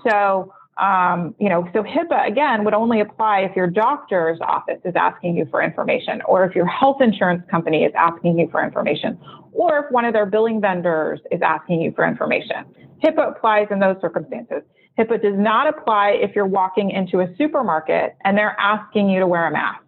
So, 0.09 0.52
um, 0.79 1.35
you 1.38 1.49
know, 1.49 1.69
so 1.73 1.83
HIPAA 1.83 2.26
again 2.26 2.64
would 2.64 2.73
only 2.73 3.00
apply 3.00 3.41
if 3.41 3.55
your 3.55 3.67
doctor's 3.67 4.38
office 4.41 4.81
is 4.85 4.95
asking 4.97 5.37
you 5.37 5.47
for 5.50 5.62
information 5.62 6.23
or 6.26 6.45
if 6.45 6.55
your 6.55 6.67
health 6.67 7.02
insurance 7.02 7.43
company 7.50 7.85
is 7.85 7.93
asking 7.97 8.38
you 8.38 8.49
for 8.50 8.64
information 8.64 9.19
or 9.52 9.81
if 9.81 9.93
one 9.93 10.05
of 10.07 10.14
their 10.14 10.25
billing 10.25 10.61
vendors 10.61 11.21
is 11.31 11.41
asking 11.43 11.83
you 11.83 11.93
for 11.95 12.07
information. 12.07 12.64
HIPAA 13.05 13.37
applies 13.37 13.69
in 13.71 13.81
those 13.81 13.97
circumstances. 14.00 14.62
HIPAA 14.99 15.23
does 15.23 15.37
not 15.37 15.69
apply 15.69 16.11
if 16.21 16.35
you're 16.35 16.47
walking 16.47 16.91
into 16.91 17.21
a 17.21 17.29
supermarket 17.37 18.17
and 18.25 18.37
they're 18.37 18.57
asking 18.59 19.11
you 19.11 19.21
to 19.21 19.26
wear 19.26 19.47
a 19.47 19.52
mask. 19.52 19.83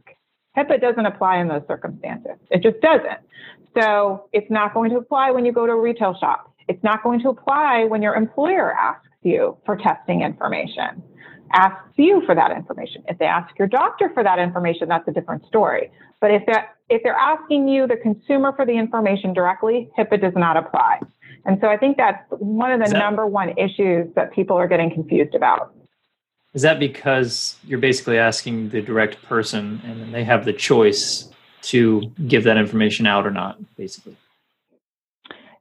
HIPAA 0.56 0.80
doesn't 0.80 1.06
apply 1.06 1.38
in 1.38 1.48
those 1.48 1.62
circumstances. 1.66 2.32
It 2.50 2.62
just 2.62 2.80
doesn't. 2.80 3.20
So 3.76 4.28
it's 4.32 4.50
not 4.50 4.74
going 4.74 4.90
to 4.90 4.96
apply 4.96 5.30
when 5.30 5.44
you 5.46 5.52
go 5.52 5.66
to 5.66 5.72
a 5.72 5.80
retail 5.80 6.16
shop. 6.20 6.52
It's 6.68 6.82
not 6.84 7.02
going 7.02 7.20
to 7.22 7.28
apply 7.28 7.84
when 7.84 8.02
your 8.02 8.14
employer 8.14 8.72
asks 8.72 9.08
you 9.24 9.56
for 9.64 9.76
testing 9.76 10.22
information, 10.22 11.02
asks 11.52 11.90
you 11.96 12.22
for 12.26 12.34
that 12.34 12.50
information. 12.52 13.02
If 13.08 13.18
they 13.18 13.26
ask 13.26 13.58
your 13.58 13.68
doctor 13.68 14.10
for 14.14 14.22
that 14.22 14.38
information, 14.38 14.88
that's 14.88 15.06
a 15.08 15.12
different 15.12 15.46
story. 15.46 15.90
But 16.20 16.30
if 16.30 16.42
that 16.46 16.74
if 16.88 17.02
they're 17.02 17.14
asking 17.14 17.68
you, 17.68 17.86
the 17.86 17.96
consumer, 17.96 18.52
for 18.54 18.66
the 18.66 18.72
information 18.72 19.32
directly, 19.32 19.90
HIPAA 19.98 20.20
does 20.20 20.34
not 20.36 20.56
apply. 20.56 21.00
And 21.46 21.58
so 21.60 21.68
I 21.68 21.76
think 21.76 21.96
that's 21.96 22.22
one 22.30 22.72
of 22.72 22.80
the 22.80 22.90
that, 22.90 22.98
number 22.98 23.26
one 23.26 23.56
issues 23.58 24.12
that 24.14 24.32
people 24.32 24.56
are 24.56 24.68
getting 24.68 24.92
confused 24.92 25.34
about. 25.34 25.74
Is 26.52 26.62
that 26.62 26.78
because 26.78 27.56
you're 27.64 27.78
basically 27.78 28.18
asking 28.18 28.70
the 28.70 28.80
direct 28.80 29.22
person 29.22 29.80
and 29.84 30.00
then 30.00 30.12
they 30.12 30.24
have 30.24 30.44
the 30.44 30.52
choice 30.52 31.28
to 31.62 32.02
give 32.28 32.44
that 32.44 32.56
information 32.56 33.06
out 33.06 33.26
or 33.26 33.30
not, 33.30 33.58
basically? 33.76 34.16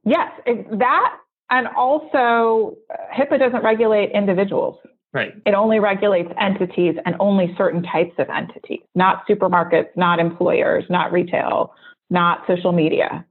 Yes, 0.04 0.30
that 0.46 1.16
and 1.54 1.68
also 1.68 2.76
HIPAA 3.16 3.38
doesn't 3.38 3.62
regulate 3.62 4.10
individuals. 4.10 4.76
Right. 5.12 5.32
It 5.46 5.54
only 5.54 5.78
regulates 5.78 6.28
entities 6.40 6.96
and 7.06 7.14
only 7.20 7.54
certain 7.56 7.84
types 7.84 8.14
of 8.18 8.28
entities, 8.28 8.80
not 8.96 9.24
supermarkets, 9.28 9.90
not 9.96 10.18
employers, 10.18 10.84
not 10.90 11.12
retail, 11.12 11.72
not 12.10 12.42
social 12.48 12.72
media. 12.72 13.24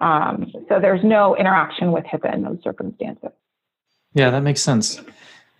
Um, 0.00 0.52
so 0.68 0.80
there's 0.80 1.04
no 1.04 1.36
interaction 1.36 1.92
with 1.92 2.04
HIPAA 2.04 2.34
in 2.34 2.42
those 2.42 2.58
circumstances. 2.64 3.30
Yeah, 4.14 4.30
that 4.30 4.42
makes 4.42 4.60
sense. 4.60 5.00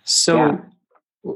So, 0.03 0.35
yeah. 0.35 1.33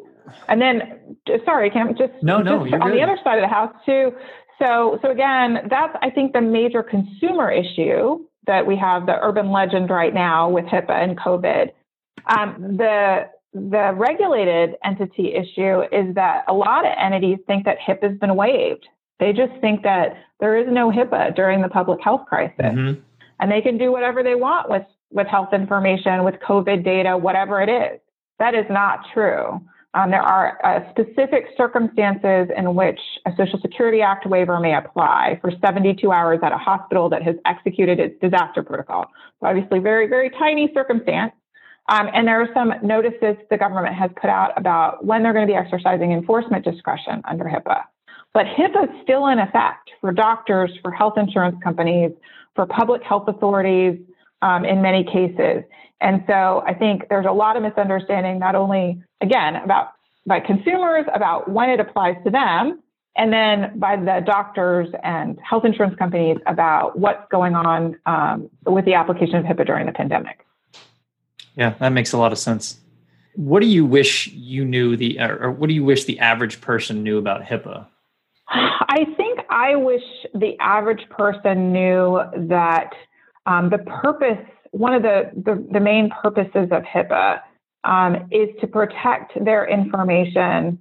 and 0.50 0.62
then, 0.62 1.16
sorry, 1.46 1.70
Cam, 1.70 1.96
just 1.96 2.12
no, 2.22 2.42
no, 2.42 2.64
just 2.64 2.74
on 2.74 2.90
good. 2.90 2.98
the 2.98 3.02
other 3.02 3.18
side 3.24 3.38
of 3.38 3.44
the 3.44 3.54
house 3.54 3.74
too. 3.86 4.12
So, 4.60 5.00
so 5.02 5.12
again, 5.12 5.68
that's 5.70 5.96
I 6.02 6.10
think 6.10 6.34
the 6.34 6.42
major 6.42 6.84
consumer 6.84 7.50
issue 7.50 8.26
that 8.48 8.66
we 8.66 8.76
have, 8.78 9.06
the 9.06 9.18
urban 9.22 9.52
legend 9.52 9.90
right 9.90 10.14
now 10.14 10.50
with 10.50 10.66
HIPAA 10.66 11.04
and 11.04 11.18
COVID. 11.18 11.72
Um, 12.28 12.78
the 12.78 13.30
the 13.54 13.92
regulated 13.96 14.76
entity 14.84 15.36
issue 15.36 15.82
is 15.92 16.16
that 16.16 16.44
a 16.48 16.54
lot 16.54 16.86
of 16.86 16.92
entities 16.98 17.38
think 17.46 17.66
that 17.66 17.78
HIPAA 17.80 18.10
has 18.10 18.18
been 18.18 18.36
waived. 18.36 18.88
They 19.20 19.32
just 19.32 19.54
think 19.62 19.84
that 19.84 20.18
there 20.40 20.58
is 20.58 20.66
no 20.70 20.92
HIPAA 20.92 21.36
during 21.36 21.62
the 21.62 21.70
public 21.70 22.02
health 22.02 22.26
crisis. 22.28 22.56
Mm-hmm. 22.60 23.00
And 23.40 23.52
they 23.52 23.62
can 23.62 23.78
do 23.78 23.92
whatever 23.92 24.24
they 24.24 24.36
want 24.36 24.70
with, 24.70 24.84
with 25.12 25.28
health 25.28 25.54
information, 25.54 26.24
with 26.24 26.36
COVID 26.36 26.84
data, 26.84 27.16
whatever 27.16 27.62
it 27.62 27.70
is. 27.70 28.00
That 28.40 28.56
is 28.56 28.66
not 28.70 29.06
true. 29.14 29.62
Um, 29.96 30.10
there 30.10 30.22
are 30.22 30.58
uh, 30.66 30.90
specific 30.90 31.46
circumstances 31.56 32.50
in 32.58 32.74
which 32.74 33.00
a 33.28 33.32
Social 33.38 33.60
Security 33.62 34.02
Act 34.02 34.26
waiver 34.26 34.60
may 34.60 34.76
apply 34.76 35.38
for 35.42 35.52
72 35.64 36.12
hours 36.12 36.40
at 36.42 36.52
a 36.52 36.58
hospital 36.58 37.10
that 37.10 37.22
has 37.22 37.36
executed 37.46 38.00
its 38.00 38.20
disaster 38.20 38.64
protocol. 38.64 39.06
So 39.40 39.48
obviously, 39.48 39.80
very, 39.80 40.08
very 40.08 40.32
tiny 40.32 40.72
circumstance. 40.74 41.34
Um, 41.90 42.10
and 42.14 42.28
there 42.28 42.42
are 42.42 42.50
some 42.54 42.74
notices 42.82 43.36
the 43.50 43.58
government 43.58 43.94
has 43.94 44.10
put 44.20 44.30
out 44.30 44.58
about 44.58 45.06
when 45.06 45.22
they're 45.22 45.34
going 45.34 45.46
to 45.46 45.52
be 45.52 45.58
exercising 45.58 46.12
enforcement 46.12 46.64
discretion 46.64 47.22
under 47.26 47.44
HIPAA. 47.44 47.84
But 48.34 48.46
HIPAA 48.48 48.86
is 48.86 48.90
still 49.04 49.28
in 49.28 49.38
effect 49.38 49.92
for 50.02 50.12
doctors, 50.12 50.72
for 50.82 50.92
health 50.92 51.18
insurance 51.18 51.58
companies, 51.64 52.12
for 52.56 52.66
public 52.66 53.04
health 53.04 53.28
authorities 53.28 54.00
um, 54.44 54.66
in 54.66 54.82
many 54.82 55.04
cases. 55.04 55.64
And 56.02 56.24
so 56.28 56.64
I 56.68 56.74
think 56.74 57.08
there's 57.10 57.26
a 57.26 57.32
lot 57.32 57.56
of 57.56 57.64
misunderstanding, 57.64 58.38
not 58.38 58.56
only, 58.56 59.02
again, 59.22 59.56
about 59.56 59.92
by 60.26 60.40
consumers 60.40 61.06
about 61.14 61.50
when 61.50 61.70
it 61.70 61.80
applies 61.80 62.16
to 62.26 62.30
them, 62.30 62.82
and 63.16 63.32
then 63.32 63.78
by 63.78 63.96
the 63.96 64.22
doctors 64.26 64.90
and 65.04 65.40
health 65.48 65.66
insurance 65.66 65.96
companies 65.98 66.38
about 66.48 66.98
what's 66.98 67.26
going 67.30 67.56
on 67.56 67.96
um, 68.06 68.50
with 68.66 68.86
the 68.86 68.94
application 68.96 69.36
of 69.36 69.46
HIPAA 69.46 69.66
during 69.66 69.86
the 69.86 69.92
pandemic. 69.92 70.46
Yeah, 71.56 71.76
that 71.80 71.90
makes 71.90 72.14
a 72.14 72.18
lot 72.18 72.32
of 72.32 72.40
sense. 72.40 72.80
What 73.36 73.62
do 73.62 73.68
you 73.68 73.86
wish 73.86 74.28
you 74.28 74.66
knew 74.66 74.98
the, 74.98 75.20
or 75.20 75.52
what 75.52 75.68
do 75.68 75.74
you 75.74 75.84
wish 75.84 76.06
the 76.06 76.20
average 76.20 76.60
person 76.62 77.04
knew 77.04 77.18
about 77.18 77.44
HIPAA? 77.44 77.86
I 78.48 79.06
think 79.18 79.40
I 79.50 79.76
wish 79.76 80.04
the 80.34 80.58
average 80.60 81.08
person 81.10 81.72
knew 81.72 82.22
that 82.36 82.94
um, 83.46 83.70
the 83.70 83.80
purpose, 83.80 84.46
one 84.72 84.94
of 84.94 85.02
the, 85.02 85.32
the, 85.36 85.68
the 85.72 85.80
main 85.80 86.10
purposes 86.22 86.70
of 86.72 86.84
HIPAA 86.84 87.40
um, 87.84 88.28
is 88.32 88.50
to 88.62 88.68
protect 88.68 89.34
their 89.44 89.68
information, 89.68 90.80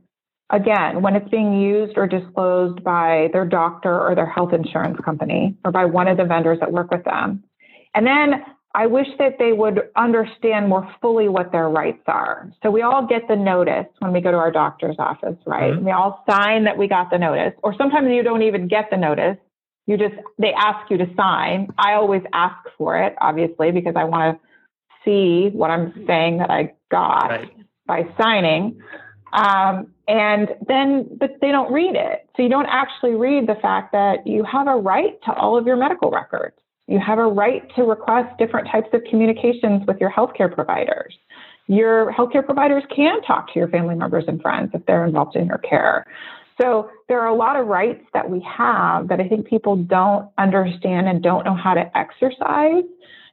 again, 0.51 1.03
when 1.03 1.17
it's 1.17 1.29
being 1.29 1.61
used 1.61 1.95
or 1.97 2.07
disclosed 2.07 2.83
by 2.85 3.29
their 3.33 3.45
doctor 3.45 4.01
or 4.01 4.15
their 4.15 4.31
health 4.31 4.53
insurance 4.53 4.99
company 5.05 5.57
or 5.65 5.73
by 5.73 5.85
one 5.85 6.09
of 6.09 6.17
the 6.17 6.25
vendors 6.25 6.59
that 6.61 6.71
work 6.73 6.91
with 6.91 7.05
them. 7.05 7.43
And 7.95 8.07
then 8.07 8.45
I 8.75 8.87
wish 8.87 9.09
that 9.19 9.39
they 9.39 9.53
would 9.53 9.83
understand 9.97 10.69
more 10.69 10.89
fully 11.03 11.29
what 11.29 11.53
their 11.53 11.69
rights 11.69 12.05
are. 12.07 12.51
So 12.63 12.71
we 12.71 12.81
all 12.83 13.07
get 13.07 13.29
the 13.29 13.37
notice 13.37 13.87
when 13.99 14.13
we 14.13 14.21
go 14.21 14.31
to 14.31 14.37
our 14.39 14.51
doctor's 14.51 14.97
office, 14.99 15.37
right? 15.47 15.75
Mm-hmm. 15.75 15.85
We 15.85 15.91
all 15.91 16.25
sign 16.29 16.65
that 16.65 16.79
we 16.79 16.89
got 16.89 17.11
the 17.11 17.19
notice, 17.19 17.53
or 17.63 17.75
sometimes 17.77 18.09
you 18.11 18.23
don't 18.23 18.43
even 18.43 18.69
get 18.69 18.89
the 18.91 18.97
notice. 18.97 19.37
You 19.87 19.97
just, 19.97 20.15
they 20.39 20.53
ask 20.53 20.91
you 20.91 20.99
to 20.99 21.07
sign. 21.17 21.69
I 21.79 21.95
always 21.95 22.23
ask 22.33 22.57
for 22.79 22.99
it, 22.99 23.17
obviously, 23.21 23.73
because 23.73 23.95
I 23.97 24.05
want 24.05 24.39
to 24.39 24.49
see 25.05 25.51
what 25.55 25.71
I'm 25.71 25.93
saying 26.07 26.39
that 26.39 26.51
I 26.51 26.75
got 26.91 27.31
right. 27.31 27.51
by 27.87 28.05
signing. 28.21 28.81
Um, 29.33 29.89
and 30.07 30.51
then, 30.69 31.09
but 31.19 31.39
they 31.41 31.51
don't 31.51 31.73
read 31.73 31.97
it. 31.97 32.29
So 32.37 32.43
you 32.43 32.49
don't 32.49 32.67
actually 32.67 33.15
read 33.15 33.49
the 33.49 33.57
fact 33.61 33.93
that 33.93 34.27
you 34.27 34.45
have 34.45 34.69
a 34.69 34.77
right 34.77 35.21
to 35.25 35.33
all 35.33 35.57
of 35.57 35.67
your 35.67 35.77
medical 35.77 36.11
records. 36.11 36.57
You 36.87 36.99
have 36.99 37.19
a 37.19 37.27
right 37.27 37.63
to 37.77 37.83
request 37.85 38.37
different 38.39 38.69
types 38.71 38.89
of 38.93 39.03
communications 39.09 39.87
with 39.87 39.99
your 40.01 40.11
healthcare 40.11 40.53
providers. 40.53 41.15
Your 41.69 42.13
healthcare 42.13 42.45
providers 42.45 42.83
can 42.95 43.23
talk 43.23 43.53
to 43.53 43.59
your 43.59 43.69
family 43.69 43.95
members 43.95 44.25
and 44.29 44.43
friends 44.43 44.73
if 44.75 44.85
they're 44.87 45.07
involved 45.07 45.37
in 45.37 45.47
your 45.47 45.59
care. 45.59 46.07
So 46.61 46.91
there 47.09 47.21
are 47.21 47.29
a 47.29 47.35
lot 47.35 47.57
of 47.57 47.67
rights 47.67 48.05
that 48.13 48.29
we 48.29 48.41
have 48.41 49.09
that 49.09 49.21
I 49.21 49.29
think 49.29 49.47
people 49.47 49.77
don't 49.77 50.29
understand 50.39 51.09
and 51.09 51.23
don't 51.23 51.45
know 51.45 51.55
how 51.55 51.75
to 51.75 51.97
exercise. 51.97 52.85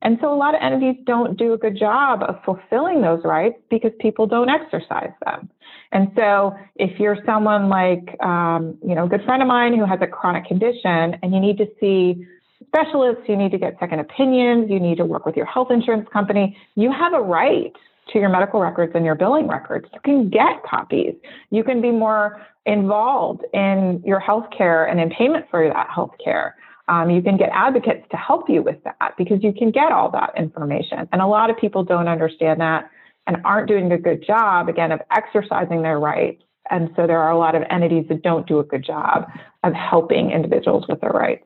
And 0.01 0.17
so 0.21 0.33
a 0.33 0.35
lot 0.35 0.55
of 0.55 0.61
entities 0.61 1.03
don't 1.05 1.37
do 1.37 1.53
a 1.53 1.57
good 1.57 1.77
job 1.77 2.23
of 2.23 2.41
fulfilling 2.45 3.01
those 3.01 3.21
rights 3.25 3.57
because 3.69 3.91
people 3.99 4.27
don't 4.27 4.49
exercise 4.49 5.11
them. 5.25 5.49
And 5.91 6.11
so 6.15 6.55
if 6.75 6.99
you're 6.99 7.17
someone 7.25 7.67
like, 7.67 8.15
um, 8.23 8.77
you 8.85 8.95
know, 8.95 9.05
a 9.05 9.09
good 9.09 9.23
friend 9.25 9.41
of 9.41 9.47
mine 9.47 9.77
who 9.77 9.85
has 9.85 9.99
a 10.01 10.07
chronic 10.07 10.45
condition 10.45 11.17
and 11.21 11.33
you 11.33 11.39
need 11.39 11.57
to 11.57 11.65
see 11.79 12.25
specialists, 12.67 13.23
you 13.27 13.35
need 13.35 13.51
to 13.51 13.57
get 13.57 13.75
second 13.79 13.99
opinions, 13.99 14.69
you 14.69 14.79
need 14.79 14.97
to 14.97 15.05
work 15.05 15.25
with 15.25 15.35
your 15.35 15.45
health 15.45 15.69
insurance 15.71 16.07
company. 16.13 16.55
You 16.75 16.91
have 16.91 17.13
a 17.13 17.21
right 17.21 17.73
to 18.13 18.19
your 18.19 18.29
medical 18.29 18.59
records 18.59 18.93
and 18.95 19.05
your 19.05 19.15
billing 19.15 19.47
records. 19.47 19.87
You 19.93 19.99
can 20.03 20.29
get 20.29 20.63
copies. 20.63 21.13
You 21.51 21.63
can 21.63 21.81
be 21.81 21.91
more 21.91 22.41
involved 22.65 23.43
in 23.53 24.01
your 24.05 24.19
health 24.19 24.45
care 24.55 24.85
and 24.85 24.99
in 24.99 25.09
payment 25.09 25.45
for 25.49 25.67
that 25.67 25.89
health 25.93 26.11
care. 26.23 26.55
Um, 26.87 27.09
you 27.09 27.21
can 27.21 27.37
get 27.37 27.49
advocates 27.53 28.05
to 28.11 28.17
help 28.17 28.49
you 28.49 28.63
with 28.63 28.83
that 28.83 29.13
because 29.17 29.43
you 29.43 29.53
can 29.53 29.69
get 29.71 29.91
all 29.91 30.09
that 30.11 30.33
information. 30.35 31.07
And 31.11 31.21
a 31.21 31.27
lot 31.27 31.49
of 31.49 31.57
people 31.57 31.83
don't 31.83 32.07
understand 32.07 32.59
that 32.61 32.89
and 33.27 33.37
aren't 33.45 33.67
doing 33.67 33.91
a 33.91 33.97
good 33.97 34.25
job, 34.25 34.69
again, 34.69 34.91
of 34.91 34.99
exercising 35.11 35.83
their 35.83 35.99
rights. 35.99 36.41
And 36.71 36.89
so 36.95 37.05
there 37.05 37.19
are 37.19 37.31
a 37.31 37.37
lot 37.37 37.53
of 37.55 37.63
entities 37.69 38.05
that 38.09 38.23
don't 38.23 38.47
do 38.47 38.59
a 38.59 38.63
good 38.63 38.83
job 38.83 39.29
of 39.63 39.73
helping 39.73 40.31
individuals 40.31 40.85
with 40.89 40.99
their 41.01 41.11
rights. 41.11 41.45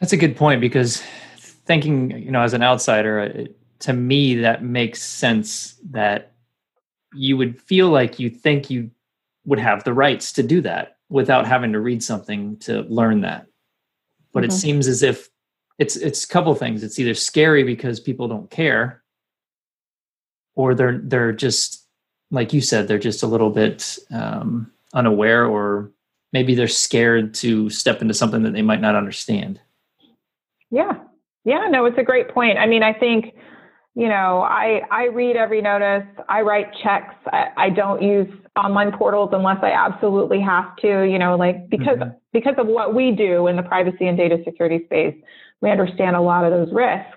That's 0.00 0.12
a 0.12 0.16
good 0.16 0.36
point 0.36 0.60
because 0.60 1.02
thinking, 1.40 2.10
you 2.10 2.30
know, 2.30 2.42
as 2.42 2.52
an 2.52 2.62
outsider, 2.62 3.20
it, 3.20 3.56
to 3.80 3.92
me, 3.92 4.36
that 4.36 4.62
makes 4.62 5.02
sense 5.02 5.76
that 5.90 6.32
you 7.14 7.36
would 7.36 7.60
feel 7.60 7.88
like 7.88 8.18
you 8.18 8.30
think 8.30 8.70
you 8.70 8.90
would 9.44 9.58
have 9.58 9.84
the 9.84 9.94
rights 9.94 10.32
to 10.32 10.42
do 10.42 10.60
that 10.60 10.96
without 11.08 11.46
having 11.46 11.72
to 11.72 11.80
read 11.80 12.02
something 12.02 12.56
to 12.58 12.82
learn 12.82 13.22
that. 13.22 13.46
But 14.32 14.42
mm-hmm. 14.42 14.50
it 14.50 14.52
seems 14.52 14.88
as 14.88 15.02
if 15.02 15.28
it's 15.78 15.96
it's 15.96 16.24
a 16.24 16.28
couple 16.28 16.54
things. 16.54 16.82
It's 16.82 16.98
either 16.98 17.14
scary 17.14 17.62
because 17.62 18.00
people 18.00 18.28
don't 18.28 18.50
care, 18.50 19.02
or 20.54 20.74
they're 20.74 20.98
they're 20.98 21.32
just 21.32 21.86
like 22.30 22.52
you 22.52 22.60
said, 22.60 22.88
they're 22.88 22.98
just 22.98 23.22
a 23.22 23.26
little 23.26 23.50
bit 23.50 23.98
um, 24.10 24.70
unaware, 24.92 25.46
or 25.46 25.90
maybe 26.32 26.54
they're 26.54 26.68
scared 26.68 27.32
to 27.34 27.70
step 27.70 28.02
into 28.02 28.14
something 28.14 28.42
that 28.42 28.52
they 28.52 28.62
might 28.62 28.80
not 28.80 28.94
understand. 28.94 29.60
Yeah. 30.70 30.98
Yeah, 31.44 31.66
no, 31.70 31.86
it's 31.86 31.96
a 31.96 32.02
great 32.02 32.28
point. 32.28 32.58
I 32.58 32.66
mean, 32.66 32.82
I 32.82 32.92
think, 32.92 33.34
you 33.98 34.08
know, 34.08 34.42
I 34.42 34.82
I 34.92 35.06
read 35.06 35.34
every 35.34 35.60
notice. 35.60 36.06
I 36.28 36.42
write 36.42 36.68
checks. 36.84 37.16
I, 37.32 37.48
I 37.56 37.70
don't 37.70 38.00
use 38.00 38.28
online 38.56 38.92
portals 38.96 39.30
unless 39.32 39.58
I 39.60 39.72
absolutely 39.72 40.40
have 40.40 40.76
to, 40.76 41.02
you 41.02 41.18
know, 41.18 41.36
like 41.36 41.68
because 41.68 41.98
mm-hmm. 41.98 42.16
because 42.32 42.54
of 42.58 42.68
what 42.68 42.94
we 42.94 43.10
do 43.10 43.48
in 43.48 43.56
the 43.56 43.62
privacy 43.64 44.06
and 44.06 44.16
data 44.16 44.38
security 44.44 44.84
space, 44.84 45.16
we 45.62 45.72
understand 45.72 46.14
a 46.14 46.20
lot 46.20 46.44
of 46.44 46.52
those 46.52 46.72
risks. 46.72 47.10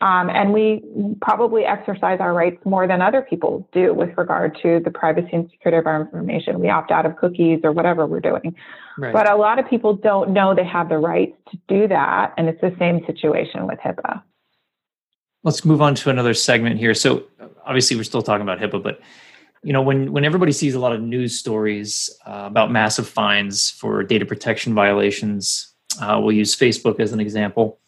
Um, 0.00 0.30
and 0.30 0.54
we 0.54 0.82
probably 1.20 1.64
exercise 1.64 2.20
our 2.20 2.32
rights 2.32 2.56
more 2.64 2.88
than 2.88 3.02
other 3.02 3.20
people 3.20 3.68
do 3.72 3.92
with 3.92 4.08
regard 4.16 4.56
to 4.62 4.80
the 4.82 4.90
privacy 4.90 5.28
and 5.34 5.50
security 5.50 5.78
of 5.78 5.86
our 5.86 6.00
information. 6.00 6.58
We 6.58 6.70
opt 6.70 6.90
out 6.90 7.04
of 7.04 7.16
cookies 7.16 7.60
or 7.64 7.72
whatever 7.72 8.06
we're 8.06 8.20
doing. 8.20 8.56
Right. 8.96 9.12
But 9.12 9.30
a 9.30 9.36
lot 9.36 9.58
of 9.58 9.68
people 9.68 9.94
don't 9.94 10.32
know 10.32 10.54
they 10.54 10.64
have 10.64 10.88
the 10.88 10.98
rights 10.98 11.36
to 11.50 11.58
do 11.68 11.86
that. 11.88 12.32
And 12.38 12.48
it's 12.48 12.60
the 12.62 12.74
same 12.78 13.00
situation 13.06 13.66
with 13.66 13.78
HIPAA. 13.78 14.22
Let's 15.44 15.64
move 15.64 15.80
on 15.80 15.94
to 15.94 16.10
another 16.10 16.34
segment 16.34 16.78
here. 16.78 16.94
So 16.94 17.24
obviously, 17.64 17.96
we're 17.96 18.02
still 18.02 18.22
talking 18.22 18.42
about 18.42 18.58
HIPAA, 18.58 18.82
but 18.82 19.00
you 19.62 19.72
know, 19.72 19.82
when 19.82 20.12
when 20.12 20.24
everybody 20.24 20.52
sees 20.52 20.74
a 20.74 20.80
lot 20.80 20.92
of 20.92 21.00
news 21.00 21.38
stories 21.38 22.10
uh, 22.26 22.44
about 22.46 22.72
massive 22.72 23.08
fines 23.08 23.70
for 23.70 24.02
data 24.02 24.26
protection 24.26 24.74
violations, 24.74 25.74
uh, 26.00 26.18
we'll 26.20 26.32
use 26.32 26.56
Facebook 26.56 27.00
as 27.00 27.12
an 27.12 27.20
example. 27.20 27.78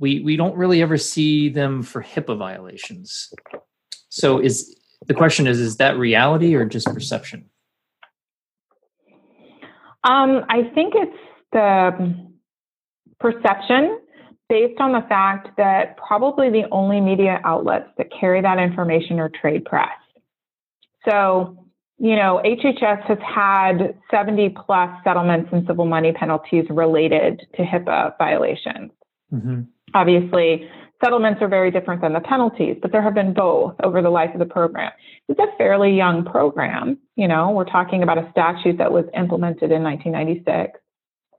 We 0.00 0.20
we 0.20 0.36
don't 0.36 0.56
really 0.56 0.82
ever 0.82 0.96
see 0.96 1.48
them 1.48 1.82
for 1.82 2.02
HIPAA 2.02 2.36
violations. 2.38 3.32
So 4.10 4.38
is 4.38 4.76
the 5.06 5.14
question 5.14 5.46
is 5.46 5.58
is 5.58 5.76
that 5.78 5.96
reality 5.96 6.54
or 6.54 6.64
just 6.64 6.86
perception? 6.86 7.46
Um, 10.04 10.44
I 10.48 10.62
think 10.74 10.94
it's 10.96 11.16
the 11.52 12.28
perception 13.18 13.98
based 14.48 14.80
on 14.80 14.92
the 14.92 15.02
fact 15.08 15.50
that 15.56 15.96
probably 15.96 16.50
the 16.50 16.64
only 16.72 17.00
media 17.00 17.40
outlets 17.44 17.88
that 17.98 18.08
carry 18.18 18.40
that 18.40 18.58
information 18.58 19.18
are 19.20 19.28
trade 19.28 19.64
press. 19.64 19.88
So, 21.08 21.66
you 21.98 22.16
know, 22.16 22.40
HHS 22.44 23.02
has 23.04 23.18
had 23.22 23.98
70 24.10 24.50
plus 24.50 24.90
settlements 25.04 25.50
and 25.52 25.66
civil 25.66 25.84
money 25.84 26.12
penalties 26.12 26.64
related 26.70 27.40
to 27.56 27.62
HIPAA 27.62 28.16
violations. 28.18 28.90
Mm-hmm. 29.32 29.62
Obviously, 29.94 30.68
settlements 31.02 31.42
are 31.42 31.48
very 31.48 31.70
different 31.70 32.00
than 32.00 32.12
the 32.12 32.20
penalties, 32.20 32.76
but 32.80 32.92
there 32.92 33.02
have 33.02 33.14
been 33.14 33.34
both 33.34 33.74
over 33.82 34.00
the 34.02 34.10
life 34.10 34.30
of 34.32 34.38
the 34.38 34.46
program. 34.46 34.92
It's 35.28 35.38
a 35.38 35.56
fairly 35.56 35.94
young 35.94 36.24
program. 36.24 36.98
You 37.16 37.28
know, 37.28 37.50
we're 37.50 37.64
talking 37.64 38.02
about 38.02 38.18
a 38.18 38.30
statute 38.30 38.78
that 38.78 38.92
was 38.92 39.04
implemented 39.16 39.70
in 39.72 39.82
1996. 39.82 40.78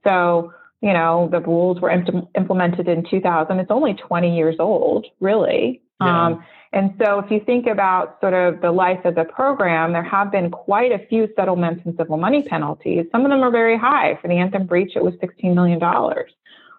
So, 0.07 0.53
you 0.81 0.93
know, 0.93 1.27
the 1.31 1.41
rules 1.41 1.81
were 1.81 1.89
imp- 1.89 2.29
implemented 2.35 2.87
in 2.87 3.03
2000. 3.09 3.59
It's 3.59 3.71
only 3.71 3.93
20 3.93 4.35
years 4.35 4.55
old, 4.59 5.05
really. 5.19 5.81
Yeah. 6.01 6.25
Um, 6.27 6.43
and 6.71 6.93
so 7.03 7.19
if 7.19 7.31
you 7.31 7.41
think 7.45 7.65
about 7.67 8.19
sort 8.21 8.33
of 8.33 8.61
the 8.61 8.71
life 8.71 9.03
of 9.03 9.15
the 9.15 9.25
program, 9.25 9.91
there 9.91 10.03
have 10.03 10.31
been 10.31 10.51
quite 10.51 10.91
a 10.91 11.05
few 11.07 11.27
settlements 11.35 11.81
and 11.85 11.95
civil 11.97 12.17
money 12.17 12.43
penalties. 12.43 13.05
Some 13.11 13.25
of 13.25 13.31
them 13.31 13.41
are 13.41 13.51
very 13.51 13.77
high. 13.77 14.17
For 14.21 14.27
the 14.27 14.35
Anthem 14.35 14.67
breach, 14.67 14.91
it 14.95 15.03
was 15.03 15.13
$16 15.15 15.55
million. 15.55 15.79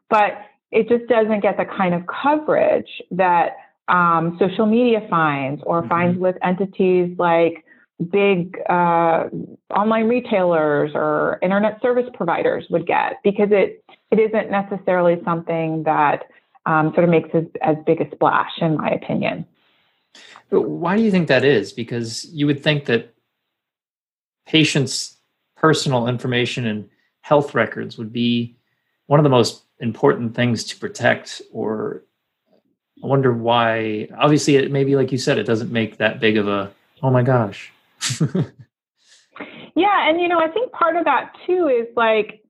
But 0.08 0.32
it 0.70 0.88
just 0.88 1.08
doesn't 1.08 1.40
get 1.40 1.56
the 1.56 1.64
kind 1.64 1.94
of 1.94 2.02
coverage 2.06 2.88
that 3.10 3.56
um, 3.88 4.36
social 4.38 4.66
media 4.66 5.06
fines 5.10 5.60
or 5.64 5.80
mm-hmm. 5.80 5.88
fines 5.88 6.18
with 6.18 6.36
entities 6.42 7.16
like 7.18 7.64
big 8.10 8.58
uh, 8.68 9.28
online 9.74 10.08
retailers 10.08 10.92
or 10.94 11.38
internet 11.42 11.80
service 11.82 12.08
providers 12.14 12.66
would 12.70 12.86
get 12.86 13.20
because 13.22 13.48
it 13.50 13.84
it 14.10 14.18
isn't 14.18 14.50
necessarily 14.50 15.20
something 15.24 15.82
that 15.84 16.24
um, 16.66 16.92
sort 16.94 17.04
of 17.04 17.10
makes 17.10 17.30
as, 17.34 17.44
as 17.62 17.76
big 17.86 18.00
a 18.00 18.10
splash, 18.10 18.50
in 18.60 18.76
my 18.76 18.90
opinion. 18.90 19.46
But 20.50 20.62
why 20.62 20.96
do 20.96 21.02
you 21.02 21.10
think 21.10 21.28
that 21.28 21.44
is? 21.44 21.72
Because 21.72 22.24
you 22.32 22.46
would 22.46 22.62
think 22.62 22.86
that 22.86 23.14
patients' 24.46 25.16
personal 25.56 26.08
information 26.08 26.66
and 26.66 26.88
health 27.20 27.54
records 27.54 27.98
would 27.98 28.12
be 28.12 28.56
one 29.06 29.20
of 29.20 29.24
the 29.24 29.30
most 29.30 29.62
important 29.78 30.34
things 30.34 30.64
to 30.64 30.76
protect 30.76 31.42
or 31.52 32.02
i 33.02 33.06
wonder 33.06 33.32
why 33.32 34.08
obviously 34.18 34.56
it 34.56 34.70
maybe 34.70 34.94
like 34.94 35.10
you 35.10 35.18
said 35.18 35.38
it 35.38 35.44
doesn't 35.44 35.72
make 35.72 35.96
that 35.96 36.20
big 36.20 36.36
of 36.36 36.48
a 36.48 36.70
oh 37.02 37.10
my 37.10 37.22
gosh 37.22 37.72
yeah 39.76 40.08
and 40.08 40.20
you 40.20 40.28
know 40.28 40.38
i 40.38 40.48
think 40.48 40.72
part 40.72 40.96
of 40.96 41.04
that 41.04 41.32
too 41.46 41.68
is 41.68 41.86
like 41.96 42.42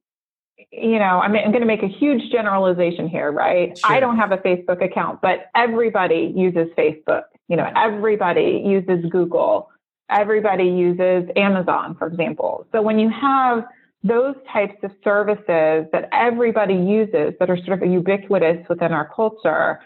you 0.72 0.98
know 0.98 1.20
i 1.20 1.28
mean 1.28 1.42
i'm 1.44 1.50
going 1.50 1.60
to 1.60 1.66
make 1.66 1.82
a 1.82 1.88
huge 1.88 2.30
generalization 2.30 3.08
here 3.08 3.30
right? 3.30 3.78
Sure. 3.78 3.90
i 3.90 4.00
don't 4.00 4.16
have 4.16 4.32
a 4.32 4.38
facebook 4.38 4.84
account 4.84 5.20
but 5.20 5.50
everybody 5.54 6.32
uses 6.36 6.68
facebook. 6.76 7.22
You 7.48 7.56
know 7.56 7.70
everybody 7.76 8.62
uses 8.64 9.04
google. 9.10 9.70
Everybody 10.08 10.64
uses 10.64 11.28
amazon 11.36 11.96
for 11.96 12.06
example. 12.08 12.66
So 12.72 12.82
when 12.82 12.98
you 12.98 13.10
have 13.10 13.64
those 14.02 14.34
types 14.52 14.76
of 14.82 14.92
services 15.04 15.86
that 15.92 16.08
everybody 16.12 16.74
uses 16.74 17.34
that 17.38 17.50
are 17.50 17.58
sort 17.64 17.82
of 17.82 17.90
ubiquitous 17.90 18.66
within 18.68 18.92
our 18.92 19.10
culture, 19.14 19.80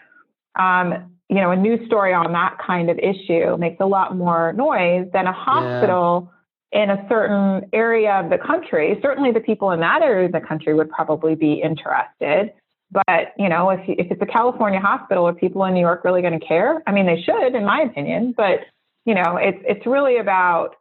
um, 0.57 1.14
you 1.29 1.37
know, 1.37 1.51
a 1.51 1.55
news 1.55 1.85
story 1.87 2.13
on 2.13 2.31
that 2.33 2.57
kind 2.65 2.89
of 2.89 2.99
issue 2.99 3.57
makes 3.57 3.77
a 3.79 3.85
lot 3.85 4.15
more 4.15 4.53
noise 4.53 5.07
than 5.11 5.25
a 5.25 5.33
hospital 5.33 6.31
yeah. 6.71 6.83
in 6.83 6.89
a 6.91 7.05
certain 7.09 7.67
area 7.73 8.13
of 8.13 8.29
the 8.29 8.37
country. 8.37 8.99
Certainly, 9.01 9.31
the 9.31 9.39
people 9.39 9.71
in 9.71 9.79
that 9.79 10.01
area 10.01 10.27
of 10.27 10.31
the 10.31 10.41
country 10.41 10.73
would 10.73 10.89
probably 10.89 11.35
be 11.35 11.61
interested. 11.63 12.53
But 12.91 13.33
you 13.37 13.49
know, 13.49 13.71
if 13.71 13.81
if 13.87 14.11
it's 14.11 14.21
a 14.21 14.25
California 14.27 14.79
hospital, 14.79 15.27
are 15.27 15.33
people 15.33 15.63
in 15.65 15.73
New 15.73 15.79
York 15.79 16.03
really 16.03 16.21
going 16.21 16.39
to 16.39 16.45
care? 16.45 16.83
I 16.85 16.91
mean, 16.91 17.07
they 17.07 17.21
should, 17.21 17.55
in 17.55 17.65
my 17.65 17.81
opinion. 17.81 18.33
But 18.37 18.59
you 19.05 19.15
know, 19.15 19.37
it's 19.37 19.59
it's 19.65 19.85
really 19.87 20.17
about 20.17 20.75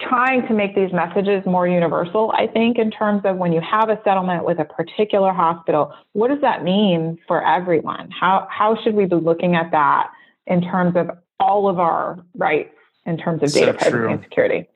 trying 0.00 0.46
to 0.48 0.54
make 0.54 0.74
these 0.74 0.92
messages 0.92 1.46
more 1.46 1.68
universal, 1.68 2.32
I 2.32 2.48
think, 2.48 2.78
in 2.78 2.90
terms 2.90 3.22
of 3.24 3.36
when 3.36 3.52
you 3.52 3.60
have 3.60 3.88
a 3.88 4.00
settlement 4.02 4.44
with 4.44 4.58
a 4.58 4.64
particular 4.64 5.32
hospital, 5.32 5.92
what 6.12 6.28
does 6.28 6.40
that 6.40 6.64
mean 6.64 7.18
for 7.28 7.44
everyone? 7.46 8.10
How, 8.10 8.48
how 8.50 8.76
should 8.82 8.94
we 8.94 9.04
be 9.04 9.16
looking 9.16 9.54
at 9.54 9.70
that 9.70 10.10
in 10.46 10.60
terms 10.60 10.96
of 10.96 11.10
all 11.38 11.68
of 11.68 11.78
our 11.78 12.18
rights 12.34 12.74
in 13.04 13.16
terms 13.16 13.42
of 13.42 13.52
data 13.52 13.72
so 13.72 13.78
privacy 13.78 13.90
true. 13.90 14.10
and 14.10 14.22
security? 14.22 14.68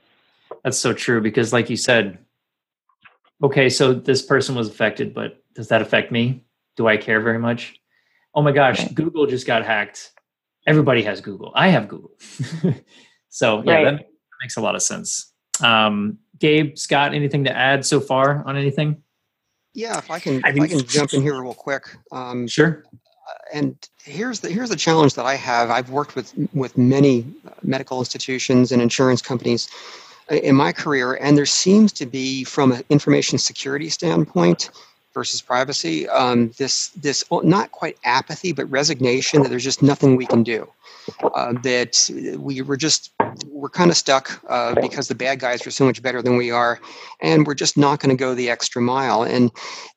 That's 0.62 0.78
so 0.78 0.92
true 0.92 1.20
because, 1.20 1.52
like 1.52 1.70
you 1.70 1.76
said, 1.76 2.18
okay, 3.42 3.68
so 3.68 3.92
this 3.92 4.22
person 4.22 4.54
was 4.54 4.68
affected, 4.68 5.12
but 5.12 5.42
does 5.54 5.68
that 5.68 5.82
affect 5.82 6.12
me? 6.12 6.44
Do 6.76 6.86
I 6.86 6.96
care 6.96 7.20
very 7.20 7.38
much? 7.38 7.80
Oh 8.34 8.42
my 8.42 8.52
gosh, 8.52 8.80
okay. 8.80 8.94
Google 8.94 9.26
just 9.26 9.46
got 9.46 9.64
hacked. 9.64 10.12
Everybody 10.66 11.02
has 11.02 11.20
Google. 11.20 11.50
I 11.54 11.68
have 11.68 11.88
Google. 11.88 12.12
so, 13.28 13.62
yeah, 13.64 13.74
right. 13.74 13.84
that, 13.96 14.09
makes 14.40 14.56
a 14.56 14.60
lot 14.60 14.74
of 14.74 14.82
sense. 14.82 15.32
Um, 15.62 16.18
Gabe, 16.38 16.76
Scott, 16.76 17.14
anything 17.14 17.44
to 17.44 17.56
add 17.56 17.84
so 17.84 18.00
far 18.00 18.42
on 18.46 18.56
anything? 18.56 19.02
Yeah, 19.74 19.98
if 19.98 20.10
I 20.10 20.18
can, 20.18 20.42
I, 20.44 20.50
if 20.50 20.60
I 20.60 20.66
can 20.66 20.86
jump 20.86 21.12
in 21.12 21.22
here 21.22 21.40
real 21.40 21.54
quick. 21.54 21.84
Um, 22.10 22.48
sure. 22.48 22.84
Uh, 22.92 23.34
and 23.52 23.76
here's 24.02 24.40
the 24.40 24.50
here's 24.50 24.70
the 24.70 24.76
challenge 24.76 25.14
that 25.14 25.26
I 25.26 25.36
have. 25.36 25.70
I've 25.70 25.90
worked 25.90 26.16
with 26.16 26.32
with 26.52 26.76
many 26.76 27.26
medical 27.62 28.00
institutions 28.00 28.72
and 28.72 28.82
insurance 28.82 29.22
companies 29.22 29.68
uh, 30.30 30.36
in 30.36 30.56
my 30.56 30.72
career, 30.72 31.14
and 31.14 31.36
there 31.36 31.46
seems 31.46 31.92
to 31.92 32.06
be, 32.06 32.42
from 32.44 32.72
an 32.72 32.82
information 32.88 33.38
security 33.38 33.90
standpoint 33.90 34.70
versus 35.14 35.40
privacy, 35.40 36.08
um, 36.08 36.52
this 36.58 36.88
this 36.88 37.24
not 37.42 37.70
quite 37.72 37.96
apathy, 38.04 38.52
but 38.52 38.70
resignation 38.70 39.42
that 39.42 39.48
there's 39.48 39.64
just 39.64 39.82
nothing 39.82 40.16
we 40.16 40.26
can 40.26 40.42
do. 40.42 40.68
Uh, 41.34 41.52
that 41.62 42.08
we 42.38 42.62
were 42.62 42.76
just 42.76 43.12
we're 43.46 43.68
kind 43.68 43.90
of 43.90 43.96
stuck 43.96 44.40
uh, 44.48 44.74
because 44.80 45.08
the 45.08 45.14
bad 45.14 45.38
guys 45.40 45.66
are 45.66 45.70
so 45.70 45.84
much 45.84 46.02
better 46.02 46.22
than 46.22 46.36
we 46.36 46.50
are, 46.50 46.80
and 47.20 47.46
we're 47.46 47.54
just 47.54 47.76
not 47.76 48.00
going 48.00 48.14
to 48.14 48.18
go 48.18 48.34
the 48.34 48.48
extra 48.48 48.80
mile. 48.80 49.22
And 49.22 49.50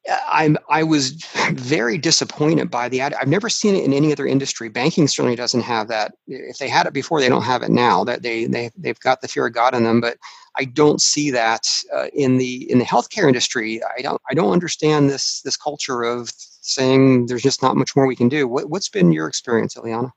uh, 0.10 0.18
I'm 0.28 0.58
I 0.70 0.84
was 0.84 1.12
very 1.52 1.98
disappointed 1.98 2.70
by 2.70 2.90
the 2.90 3.02
ad. 3.02 3.14
I've 3.14 3.28
never 3.28 3.50
seen 3.50 3.76
it 3.76 3.84
in 3.84 3.94
any 3.94 4.12
other 4.12 4.26
industry. 4.26 4.70
Banking 4.70 5.08
certainly 5.08 5.36
doesn't 5.36 5.62
have 5.62 5.88
that. 5.90 6.14
If 6.28 6.58
they 6.58 6.70
had 6.70 6.88
it 6.88 6.94
before, 6.94 7.22
they 7.22 7.30
don't 7.30 7.44
have 7.44 7.64
it 7.64 7.70
now. 7.70 8.04
That 8.04 8.22
they 8.22 8.46
they 8.46 8.72
they've 8.78 9.00
got 9.00 9.22
the 9.22 9.28
fear 9.28 9.48
of 9.48 9.54
God 9.54 9.76
in 9.76 9.84
them, 9.84 10.02
but 10.02 10.18
I 10.56 10.66
don't 10.66 11.02
see 11.02 11.32
that 11.32 11.68
uh, 11.94 12.08
in 12.14 12.38
the 12.38 12.70
in 12.72 12.80
the 12.80 12.86
healthcare 12.86 13.28
industry. 13.28 13.82
I 13.98 14.02
don't 14.02 14.22
I 14.30 14.34
don't 14.34 14.52
understand 14.52 15.10
this 15.10 15.42
this 15.42 15.58
culture 15.58 16.04
of 16.04 16.32
saying 16.62 17.26
there's 17.26 17.44
just 17.44 17.62
not 17.62 17.76
much 17.76 17.96
more 17.96 18.08
we 18.08 18.16
can 18.16 18.30
do. 18.30 18.48
What, 18.48 18.70
what's 18.70 18.90
been 18.90 19.12
your 19.12 19.28
experience, 19.28 19.76
Iliana? 19.76 20.12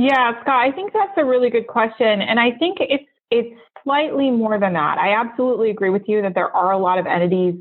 Yeah, 0.00 0.40
Scott, 0.40 0.66
I 0.66 0.72
think 0.72 0.94
that's 0.94 1.12
a 1.18 1.24
really 1.26 1.50
good 1.50 1.66
question. 1.66 2.22
And 2.22 2.40
I 2.40 2.52
think 2.52 2.78
it's 2.80 3.04
it's 3.30 3.54
slightly 3.84 4.30
more 4.30 4.58
than 4.58 4.72
that. 4.72 4.96
I 4.96 5.12
absolutely 5.12 5.68
agree 5.68 5.90
with 5.90 6.04
you 6.06 6.22
that 6.22 6.34
there 6.34 6.50
are 6.56 6.72
a 6.72 6.78
lot 6.78 6.98
of 6.98 7.06
entities 7.06 7.56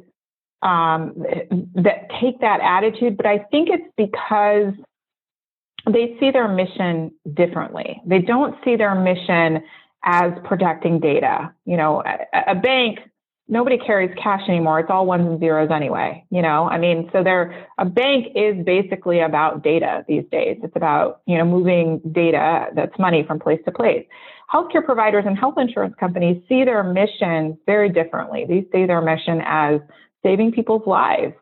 um, 0.61 1.13
that 1.75 2.07
take 2.21 2.39
that 2.39 2.61
attitude, 2.61 3.17
but 3.17 3.25
I 3.25 3.39
think 3.51 3.67
it's 3.69 3.91
because 3.97 4.71
they 5.91 6.15
see 6.21 6.31
their 6.31 6.47
mission 6.47 7.11
differently. 7.33 8.01
They 8.05 8.19
don't 8.19 8.55
see 8.63 8.77
their 8.77 8.95
mission 8.95 9.61
as 10.05 10.31
protecting 10.45 11.01
data. 11.01 11.53
You 11.65 11.75
know, 11.75 12.01
a, 12.05 12.51
a 12.51 12.55
bank 12.55 12.99
nobody 13.49 13.77
carries 13.77 14.15
cash 14.21 14.41
anymore. 14.47 14.79
It's 14.79 14.89
all 14.89 15.05
ones 15.05 15.27
and 15.27 15.39
zeros 15.39 15.69
anyway. 15.71 16.23
You 16.29 16.41
know, 16.41 16.69
I 16.69 16.77
mean, 16.77 17.09
so 17.11 17.23
there, 17.23 17.67
a 17.77 17.85
bank 17.85 18.27
is 18.35 18.63
basically 18.63 19.19
about 19.19 19.63
data 19.63 20.05
these 20.07 20.23
days. 20.31 20.59
It's 20.63 20.75
about, 20.75 21.21
you 21.25 21.37
know, 21.37 21.45
moving 21.45 21.99
data 22.11 22.67
that's 22.75 22.97
money 22.99 23.23
from 23.27 23.39
place 23.39 23.59
to 23.65 23.71
place. 23.71 24.05
Healthcare 24.53 24.85
providers 24.85 25.25
and 25.27 25.37
health 25.37 25.55
insurance 25.57 25.95
companies 25.99 26.41
see 26.47 26.63
their 26.63 26.83
mission 26.83 27.57
very 27.65 27.89
differently. 27.89 28.45
They 28.47 28.65
see 28.71 28.85
their 28.85 29.01
mission 29.01 29.41
as 29.45 29.81
saving 30.23 30.53
people's 30.53 30.85
lives 30.87 31.33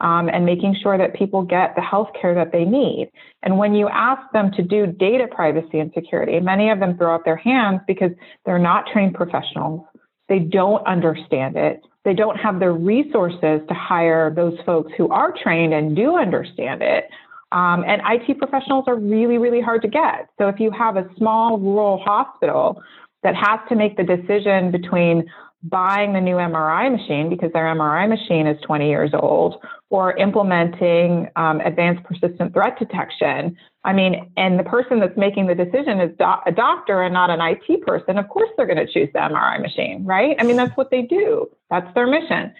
um, 0.00 0.28
and 0.28 0.44
making 0.44 0.76
sure 0.82 0.98
that 0.98 1.14
people 1.14 1.42
get 1.42 1.74
the 1.76 1.82
health 1.82 2.08
care 2.20 2.34
that 2.34 2.52
they 2.52 2.64
need. 2.64 3.10
And 3.42 3.58
when 3.58 3.74
you 3.74 3.88
ask 3.88 4.20
them 4.32 4.50
to 4.52 4.62
do 4.62 4.86
data 4.86 5.26
privacy 5.30 5.78
and 5.78 5.90
security, 5.94 6.40
many 6.40 6.70
of 6.70 6.78
them 6.80 6.96
throw 6.96 7.14
up 7.14 7.24
their 7.24 7.36
hands 7.36 7.80
because 7.86 8.10
they're 8.44 8.58
not 8.58 8.84
trained 8.92 9.14
professionals 9.14 9.86
they 10.28 10.38
don't 10.38 10.86
understand 10.86 11.56
it. 11.56 11.82
They 12.04 12.14
don't 12.14 12.36
have 12.36 12.60
the 12.60 12.70
resources 12.70 13.60
to 13.68 13.74
hire 13.74 14.32
those 14.34 14.58
folks 14.66 14.92
who 14.96 15.08
are 15.08 15.32
trained 15.42 15.72
and 15.72 15.96
do 15.96 16.16
understand 16.16 16.82
it. 16.82 17.08
Um, 17.52 17.84
and 17.86 18.02
IT 18.04 18.38
professionals 18.38 18.84
are 18.88 18.96
really, 18.96 19.38
really 19.38 19.60
hard 19.60 19.82
to 19.82 19.88
get. 19.88 20.28
So 20.38 20.48
if 20.48 20.58
you 20.58 20.70
have 20.72 20.96
a 20.96 21.08
small 21.16 21.58
rural 21.58 21.98
hospital 21.98 22.82
that 23.22 23.34
has 23.34 23.60
to 23.68 23.76
make 23.76 23.96
the 23.96 24.04
decision 24.04 24.70
between 24.70 25.30
buying 25.64 26.12
the 26.12 26.20
new 26.20 26.36
MRI 26.36 26.92
machine 26.92 27.30
because 27.30 27.50
their 27.52 27.64
MRI 27.64 28.08
machine 28.08 28.46
is 28.46 28.60
20 28.62 28.88
years 28.88 29.10
old 29.14 29.56
or 29.90 30.16
implementing 30.16 31.28
um, 31.36 31.60
advanced 31.60 32.04
persistent 32.04 32.52
threat 32.52 32.78
detection. 32.78 33.56
I 33.82 33.92
mean, 33.94 34.30
and 34.36 34.58
the 34.58 34.64
person 34.64 35.00
that's 35.00 35.16
making 35.16 35.46
the 35.46 35.54
decision 35.54 36.00
is 36.00 36.10
do- 36.18 36.42
a 36.46 36.52
doctor 36.52 37.02
and 37.02 37.14
not 37.14 37.30
an 37.30 37.40
IT 37.40 37.82
person. 37.82 38.18
Of 38.18 38.28
course, 38.28 38.50
they're 38.56 38.66
going 38.66 38.84
to 38.84 38.92
choose 38.92 39.08
the 39.14 39.20
MRI 39.20 39.60
machine, 39.60 40.04
right? 40.04 40.36
I 40.38 40.44
mean, 40.44 40.56
that's 40.56 40.76
what 40.76 40.90
they 40.90 41.02
do, 41.02 41.48
that's 41.70 41.92
their 41.94 42.06
mission. 42.06 42.52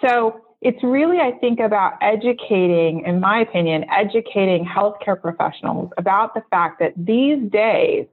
So 0.00 0.40
it's 0.60 0.82
really, 0.82 1.18
I 1.18 1.32
think, 1.40 1.60
about 1.60 1.94
educating, 2.00 3.04
in 3.04 3.20
my 3.20 3.40
opinion, 3.40 3.84
educating 3.90 4.64
healthcare 4.64 5.20
professionals 5.20 5.90
about 5.98 6.34
the 6.34 6.42
fact 6.50 6.80
that 6.80 6.92
these 6.96 7.38
days, 7.50 8.06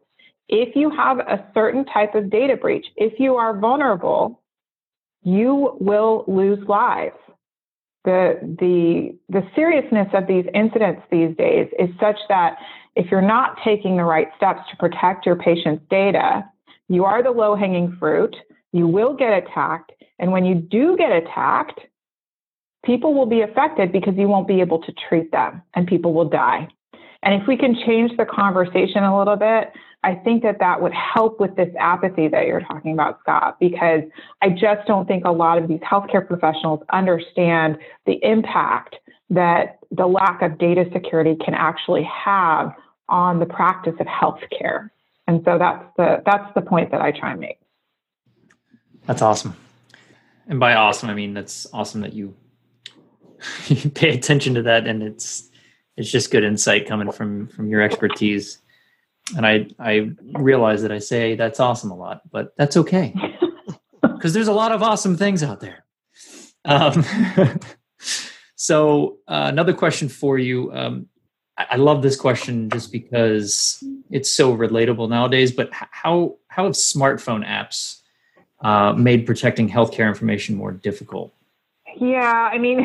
if 0.51 0.75
you 0.75 0.89
have 0.89 1.19
a 1.19 1.43
certain 1.53 1.85
type 1.85 2.13
of 2.13 2.29
data 2.29 2.57
breach, 2.57 2.85
if 2.97 3.19
you 3.19 3.35
are 3.35 3.57
vulnerable, 3.57 4.41
you 5.23 5.77
will 5.79 6.25
lose 6.27 6.59
lives. 6.67 7.15
The, 8.03 8.39
the, 8.59 9.17
the 9.29 9.47
seriousness 9.55 10.07
of 10.13 10.27
these 10.27 10.45
incidents 10.53 11.01
these 11.11 11.35
days 11.37 11.67
is 11.79 11.89
such 11.99 12.17
that 12.29 12.57
if 12.95 13.09
you're 13.09 13.21
not 13.21 13.57
taking 13.63 13.95
the 13.95 14.03
right 14.03 14.27
steps 14.35 14.61
to 14.69 14.77
protect 14.77 15.25
your 15.25 15.37
patient's 15.37 15.83
data, 15.89 16.43
you 16.89 17.05
are 17.05 17.23
the 17.23 17.31
low 17.31 17.55
hanging 17.55 17.95
fruit. 17.97 18.35
You 18.73 18.87
will 18.87 19.15
get 19.15 19.31
attacked. 19.31 19.91
And 20.19 20.31
when 20.31 20.43
you 20.43 20.55
do 20.55 20.97
get 20.97 21.11
attacked, 21.11 21.79
people 22.83 23.13
will 23.13 23.27
be 23.27 23.41
affected 23.41 23.91
because 23.91 24.15
you 24.17 24.27
won't 24.27 24.47
be 24.47 24.59
able 24.59 24.81
to 24.81 24.93
treat 25.07 25.31
them 25.31 25.61
and 25.75 25.87
people 25.87 26.13
will 26.13 26.27
die. 26.27 26.67
And 27.23 27.39
if 27.39 27.47
we 27.47 27.55
can 27.57 27.75
change 27.85 28.15
the 28.17 28.25
conversation 28.25 29.03
a 29.03 29.17
little 29.17 29.35
bit, 29.35 29.71
I 30.03 30.15
think 30.15 30.41
that 30.43 30.57
that 30.59 30.81
would 30.81 30.93
help 30.93 31.39
with 31.39 31.55
this 31.55 31.69
apathy 31.79 32.27
that 32.27 32.47
you're 32.47 32.61
talking 32.61 32.93
about, 32.93 33.19
Scott, 33.19 33.57
because 33.59 34.01
I 34.41 34.49
just 34.49 34.87
don't 34.87 35.07
think 35.07 35.25
a 35.25 35.31
lot 35.31 35.59
of 35.59 35.67
these 35.67 35.79
healthcare 35.79 36.25
professionals 36.25 36.81
understand 36.91 37.77
the 38.07 38.19
impact 38.23 38.95
that 39.29 39.79
the 39.91 40.07
lack 40.07 40.41
of 40.41 40.57
data 40.57 40.85
security 40.91 41.35
can 41.43 41.53
actually 41.53 42.03
have 42.03 42.73
on 43.09 43.39
the 43.39 43.45
practice 43.45 43.93
of 43.99 44.07
healthcare. 44.07 44.89
And 45.27 45.41
so 45.45 45.59
that's 45.59 45.85
the 45.97 46.23
that's 46.25 46.51
the 46.55 46.61
point 46.61 46.89
that 46.91 47.01
I 47.01 47.11
try 47.11 47.31
and 47.31 47.39
make. 47.39 47.59
That's 49.05 49.21
awesome. 49.21 49.55
And 50.47 50.59
by 50.59 50.73
awesome, 50.73 51.09
I 51.09 51.13
mean 51.13 51.35
that's 51.35 51.67
awesome 51.73 52.01
that 52.01 52.13
you 52.13 52.35
you 53.67 53.89
pay 53.91 54.09
attention 54.09 54.55
to 54.55 54.63
that 54.63 54.87
and 54.87 55.03
it's 55.03 55.50
it's 55.97 56.11
just 56.11 56.31
good 56.31 56.43
insight 56.43 56.87
coming 56.87 57.11
from 57.11 57.47
from 57.47 57.67
your 57.67 57.81
expertise. 57.81 58.59
And 59.35 59.45
i 59.45 59.67
i 59.79 60.09
realize 60.33 60.81
that 60.81 60.91
i 60.91 60.99
say 60.99 61.35
that's 61.35 61.59
awesome 61.59 61.91
a 61.91 61.95
lot 61.95 62.21
but 62.31 62.53
that's 62.57 62.77
okay. 62.77 63.13
Because 64.01 64.33
there's 64.33 64.47
a 64.47 64.53
lot 64.53 64.71
of 64.71 64.83
awesome 64.83 65.17
things 65.17 65.41
out 65.41 65.61
there. 65.61 65.83
Um, 66.65 67.03
so 68.55 69.17
uh, 69.27 69.47
another 69.49 69.73
question 69.73 70.09
for 70.09 70.37
you. 70.37 70.71
Um, 70.73 71.07
I, 71.57 71.67
I 71.71 71.75
love 71.77 72.03
this 72.03 72.15
question 72.15 72.69
just 72.69 72.91
because 72.91 73.83
it's 74.11 74.31
so 74.31 74.55
relatable 74.55 75.09
nowadays 75.09 75.51
but 75.51 75.69
how 75.71 76.37
how 76.49 76.65
have 76.65 76.73
smartphone 76.73 77.45
apps 77.47 78.01
uh, 78.61 78.93
made 78.93 79.25
protecting 79.25 79.67
healthcare 79.69 80.07
information 80.07 80.55
more 80.55 80.71
difficult? 80.71 81.33
Yeah 81.97 82.49
i 82.51 82.57
mean 82.57 82.79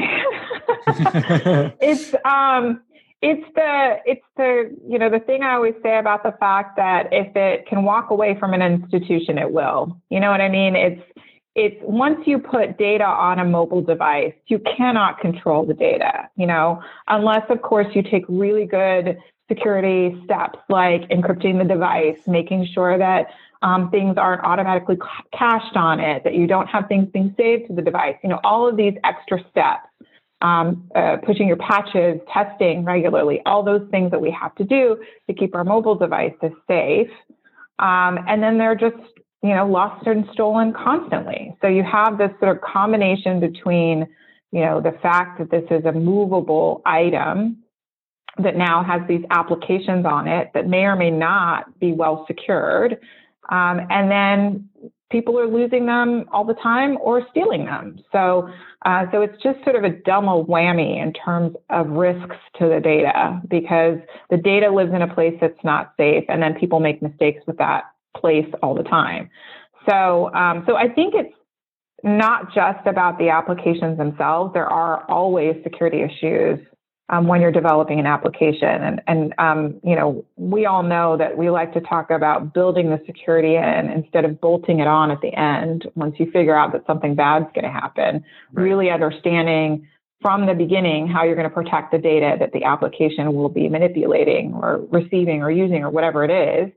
it's 1.81 2.15
um 2.25 2.81
it's 3.23 3.45
the 3.55 3.97
it's 4.05 4.27
the 4.37 4.77
you 4.87 4.99
know 4.99 5.09
the 5.09 5.21
thing 5.21 5.43
i 5.43 5.55
always 5.55 5.75
say 5.83 5.99
about 5.99 6.23
the 6.23 6.33
fact 6.39 6.77
that 6.77 7.09
if 7.13 7.35
it 7.35 7.67
can 7.67 7.83
walk 7.83 8.11
away 8.11 8.37
from 8.39 8.53
an 8.53 8.63
institution 8.63 9.39
it 9.39 9.51
will. 9.51 9.99
You 10.11 10.21
know 10.21 10.31
what 10.31 10.41
i 10.41 10.49
mean? 10.49 10.77
It's 10.77 11.03
it's 11.55 11.77
once 11.83 12.27
you 12.27 12.39
put 12.39 12.77
data 12.77 13.05
on 13.05 13.39
a 13.39 13.45
mobile 13.45 13.81
device 13.83 14.35
you 14.49 14.61
cannot 14.77 15.19
control 15.21 15.65
the 15.65 15.75
data 15.75 16.29
you 16.37 16.47
know? 16.47 16.83
Unless 17.09 17.49
of 17.49 17.63
course 17.63 17.87
you 17.95 18.03
take 18.03 18.25
really 18.29 18.67
good 18.67 19.19
security 19.49 20.21
steps 20.25 20.59
like 20.69 21.09
encrypting 21.09 21.59
the 21.59 21.65
device 21.65 22.19
making 22.27 22.67
sure 22.67 22.99
that 22.99 23.29
um, 23.63 23.91
things 23.91 24.17
aren't 24.19 24.45
automatically 24.45 24.99
cached 25.33 25.77
on 25.77 26.01
it 26.01 26.23
that 26.25 26.35
you 26.35 26.47
don't 26.47 26.67
have 26.67 26.87
things 26.89 27.09
being 27.13 27.35
saved 27.39 27.69
to 27.69 27.75
the 27.75 27.83
device 27.83 28.17
you 28.23 28.29
know 28.29 28.41
all 28.45 28.69
of 28.69 28.77
these 28.77 28.95
extra 29.05 29.43
steps 29.51 29.89
um, 30.47 30.89
uh, 30.95 31.17
pushing 31.25 31.49
your 31.49 31.57
patches, 31.57 32.21
testing 32.33 32.85
regularly, 32.85 33.41
all 33.47 33.63
those 33.65 33.87
things 33.91 34.11
that 34.13 34.21
we 34.21 34.31
have 34.31 34.55
to 34.55 34.65
do 34.65 34.97
to 35.29 35.35
keep 35.35 35.55
our 35.55 35.65
mobile 35.65 35.97
devices 35.97 36.53
safe. 36.69 37.11
Um, 37.79 38.19
and 38.29 38.43
then 38.43 38.57
they're 38.57 38.77
just, 38.77 39.03
you 39.43 39.55
know, 39.55 39.67
lost 39.67 40.07
and 40.07 40.25
stolen 40.33 40.73
constantly. 40.73 41.57
So 41.61 41.67
you 41.67 41.83
have 41.83 42.17
this 42.19 42.31
sort 42.39 42.57
of 42.57 42.63
combination 42.63 43.41
between, 43.41 44.07
you 44.53 44.61
know, 44.61 44.81
the 44.81 44.97
fact 45.03 45.39
that 45.41 45.51
this 45.51 45.65
is 45.71 45.85
a 45.85 45.93
movable 45.93 46.81
item 46.87 47.59
that 48.39 48.57
now 48.57 48.85
has 48.85 49.03
these 49.09 49.25
applications 49.31 50.07
on 50.07 50.29
it 50.29 50.51
that 50.55 50.69
may 50.69 50.85
or 50.85 50.95
may 50.95 51.11
not 51.11 51.79
be 51.81 51.93
well 51.93 52.25
secured. 52.29 52.99
Um, 53.49 53.81
and 53.91 54.11
then 54.11 54.69
people 55.11 55.39
are 55.39 55.47
losing 55.47 55.87
them 55.87 56.25
all 56.33 56.45
the 56.45 56.55
time 56.55 56.99
or 57.01 57.27
stealing 57.31 57.65
them. 57.65 57.99
So, 58.13 58.49
uh, 58.85 59.07
so 59.13 59.23
it's 59.23 59.41
just 59.43 59.63
sort 59.63 59.77
of 59.77 59.85
a 59.85 59.91
double 59.91 60.45
whammy 60.47 61.01
in 61.03 61.13
terms 61.13 61.57
of 61.71 61.89
risks 61.89 62.37
to 62.59 62.69
the 62.69 62.81
data 62.81 63.41
because 63.49 63.99
the 64.31 64.37
data 64.37 64.71
lives 64.71 64.93
in 64.93 65.03
a 65.03 65.15
place 65.15 65.37
that's 65.41 65.63
not 65.63 65.93
safe, 65.97 66.25
and 66.29 66.43
then 66.43 66.55
people 66.55 66.81
make 66.81 67.03
mistakes 67.03 67.43
with 67.47 67.59
that 67.59 67.85
place 68.17 68.49
all 68.63 68.75
the 68.75 68.83
time. 68.83 69.31
So, 69.89 70.35
um, 70.35 70.65
so 70.67 70.77
I 70.77 70.89
think 70.89 71.15
it's 71.15 71.35
not 72.03 72.53
just 72.55 72.87
about 72.87 73.19
the 73.19 73.29
applications 73.29 73.99
themselves. 73.99 74.53
There 74.55 74.67
are 74.67 75.09
always 75.11 75.57
security 75.63 76.03
issues 76.03 76.59
um, 77.09 77.27
when 77.27 77.41
you're 77.41 77.53
developing 77.53 78.01
an 78.01 78.07
application. 78.07 78.69
And, 78.69 79.03
and 79.07 79.35
um, 79.39 79.81
you 79.85 79.95
know, 79.95 80.25
we 80.37 80.67
all 80.67 80.83
know 80.83 81.17
that 81.17 81.37
we 81.37 81.51
like 81.51 81.73
to 81.75 81.81
talk 81.81 82.11
about 82.11 82.53
building 82.53 82.91
the 82.91 83.01
security 83.07 83.57
in 83.57 83.91
instead 83.91 84.25
of 84.25 84.41
bolting 84.41 84.81
it 84.81 84.87
on 84.87 85.11
at 85.11 85.21
the 85.21 85.33
end 85.33 85.89
once 85.95 86.17
you 86.19 86.31
figure 86.31 86.57
out 86.57 86.73
that 86.73 86.85
something 86.87 87.15
bad's 87.15 87.47
going 87.55 87.65
to 87.65 87.71
happen. 87.71 88.25
Right. 88.53 88.63
Really 88.63 88.91
understanding 88.91 89.87
from 90.21 90.47
the 90.47 90.55
beginning 90.55 91.07
how 91.07 91.25
you're 91.25 91.37
going 91.37 91.49
to 91.49 91.55
protect 91.55 91.93
the 91.93 91.99
data 91.99 92.37
that 92.41 92.53
the 92.53 92.65
application 92.65 93.35
will 93.35 93.51
be 93.51 93.69
manipulating 93.69 94.55
or 94.55 94.85
receiving 94.91 95.43
or 95.43 95.51
using 95.51 95.85
or 95.85 95.91
whatever 95.91 96.25
it 96.25 96.31
is. 96.31 96.73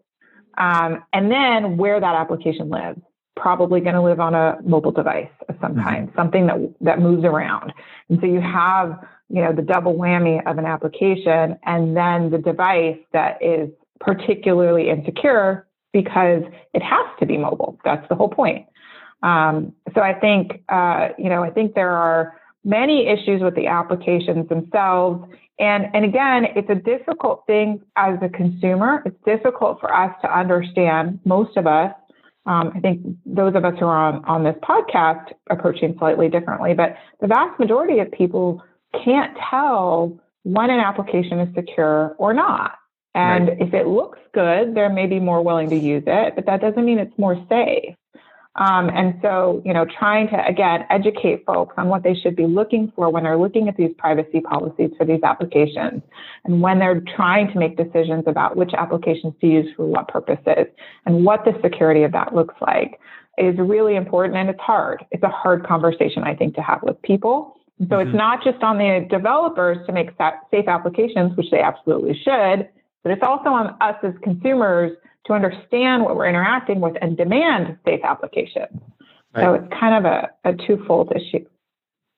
Um, 0.58 1.04
and 1.14 1.32
then 1.32 1.78
where 1.78 2.00
that 2.00 2.16
application 2.16 2.70
lives 2.70 3.00
probably 3.36 3.80
going 3.80 3.96
to 3.96 4.02
live 4.02 4.20
on 4.20 4.36
a 4.36 4.58
mobile 4.64 4.92
device 4.92 5.30
of 5.48 5.56
some 5.62 5.74
mm-hmm. 5.74 5.84
kind, 5.84 6.12
something 6.16 6.48
that 6.48 6.58
that 6.82 7.00
moves 7.00 7.24
around. 7.24 7.72
And 8.10 8.20
so 8.20 8.28
you 8.28 8.42
have 8.42 9.00
you 9.30 9.42
know, 9.42 9.54
the 9.54 9.62
double 9.62 9.94
whammy 9.94 10.46
of 10.50 10.58
an 10.58 10.66
application 10.66 11.58
and 11.64 11.96
then 11.96 12.32
the 12.32 12.38
device 12.38 12.98
that 13.14 13.42
is 13.42 13.70
particularly 14.00 14.90
insecure 14.90 15.68
because 15.94 16.44
it 16.74 16.82
has 16.82 17.06
to 17.20 17.26
be 17.26 17.38
mobile. 17.38 17.80
That's 17.84 18.08
the 18.10 18.16
whole 18.16 18.30
point. 18.30 18.66
Um, 19.24 19.74
so 19.94 20.02
I 20.02 20.14
think, 20.14 20.64
uh, 20.70 21.10
you 21.18 21.30
know, 21.30 21.44
I 21.44 21.50
think 21.50 21.76
there 21.76 21.92
are 21.92 22.40
many 22.64 23.08
issues 23.08 23.42
with 23.42 23.56
the 23.56 23.68
applications 23.68 24.48
themselves. 24.50 25.26
And, 25.60 25.86
and 25.94 26.06
again, 26.06 26.46
it's 26.56 26.70
a 26.70 26.76
difficult 26.76 27.44
thing 27.46 27.82
as 27.96 28.18
a 28.22 28.30
consumer. 28.30 29.04
It's 29.06 29.18
difficult 29.26 29.80
for 29.80 29.94
us 29.94 30.16
to 30.22 30.38
understand, 30.38 31.20
most 31.26 31.58
of 31.58 31.68
us. 31.68 31.94
Um, 32.46 32.72
I 32.74 32.80
think 32.80 33.06
those 33.26 33.54
of 33.56 33.66
us 33.66 33.74
who 33.80 33.86
are 33.86 34.14
on, 34.14 34.26
on 34.26 34.44
this 34.44 34.56
podcast 34.64 35.34
approaching 35.50 35.96
slightly 36.00 36.30
differently, 36.30 36.74
but 36.74 36.96
the 37.20 37.28
vast 37.28 37.60
majority 37.60 38.00
of 38.00 38.12
people 38.12 38.64
can't 39.04 39.38
tell 39.50 40.20
when 40.44 40.70
an 40.70 40.80
application 40.80 41.40
is 41.40 41.54
secure 41.56 42.16
or 42.18 42.34
not. 42.34 42.76
And 43.16 43.50
right. 43.50 43.62
if 43.62 43.74
it 43.74 43.88
looks 43.88 44.20
good, 44.34 44.76
they're 44.76 44.90
maybe 44.90 45.20
more 45.20 45.44
willing 45.44 45.70
to 45.72 45.76
use 45.76 46.04
it, 46.06 46.36
but 46.36 46.46
that 46.46 46.62
doesn't 46.62 46.86
mean 46.86 47.00
it's 47.00 47.18
more 47.18 47.44
safe. 47.50 47.96
Um, 48.56 48.90
and 48.90 49.14
so, 49.22 49.62
you 49.64 49.74
know, 49.74 49.86
trying 49.86 50.28
to 50.30 50.46
again 50.46 50.86
educate 50.90 51.46
folks 51.46 51.76
on 51.78 51.88
what 51.88 52.04
they 52.04 52.14
should 52.14 52.36
be 52.36 52.46
looking 52.46 52.92
for 52.96 53.10
when 53.10 53.24
they're 53.24 53.38
looking 53.38 53.70
at 53.70 53.78
these 53.78 53.94
privacy 53.98 54.42
policies 54.42 54.92
for 54.98 55.06
these 55.06 55.22
applications, 55.24 56.02
and 56.46 56.62
when 56.62 56.80
they're 56.80 57.02
trying 57.16 57.52
to 57.54 57.60
make 57.60 57.78
decisions 57.78 58.26
about 58.28 58.58
which 58.58 58.72
applications 58.74 59.34
to 59.40 59.48
use 59.48 59.74
for 59.76 59.86
what 59.86 60.08
purposes, 60.08 60.66
and 61.06 61.24
what 61.24 61.46
the 61.46 61.54
security 61.62 62.04
of 62.04 62.12
that 62.12 62.36
looks 62.36 62.56
like, 62.60 63.00
is 63.38 63.58
really 63.58 63.96
important. 63.96 64.36
And 64.36 64.50
it's 64.50 64.60
hard. 64.60 65.06
It's 65.12 65.24
a 65.24 65.30
hard 65.30 65.66
conversation, 65.66 66.24
I 66.24 66.36
think, 66.36 66.56
to 66.56 66.62
have 66.62 66.82
with 66.84 67.02
people. 67.02 67.56
So 67.80 67.86
mm-hmm. 67.86 68.10
it's 68.10 68.18
not 68.18 68.44
just 68.44 68.62
on 68.62 68.78
the 68.78 69.08
developers 69.10 69.86
to 69.88 69.94
make 69.94 70.10
safe 70.52 70.68
applications, 70.68 71.36
which 71.38 71.50
they 71.50 71.62
absolutely 71.62 72.14
should, 72.14 72.68
but 73.04 73.12
it's 73.12 73.24
also 73.24 73.50
on 73.50 73.76
us 73.80 73.96
as 74.04 74.14
consumers 74.22 74.98
to 75.26 75.34
understand 75.34 76.04
what 76.04 76.16
we're 76.16 76.28
interacting 76.28 76.82
with 76.82 76.98
and 77.02 77.16
demand 77.16 77.78
safe 77.86 78.02
applications. 78.04 78.82
Right. 79.34 79.44
So 79.44 79.54
it's 79.54 79.74
kind 79.80 80.06
of 80.06 80.12
a, 80.12 80.30
a 80.44 80.54
twofold 80.66 81.14
issue. 81.16 81.46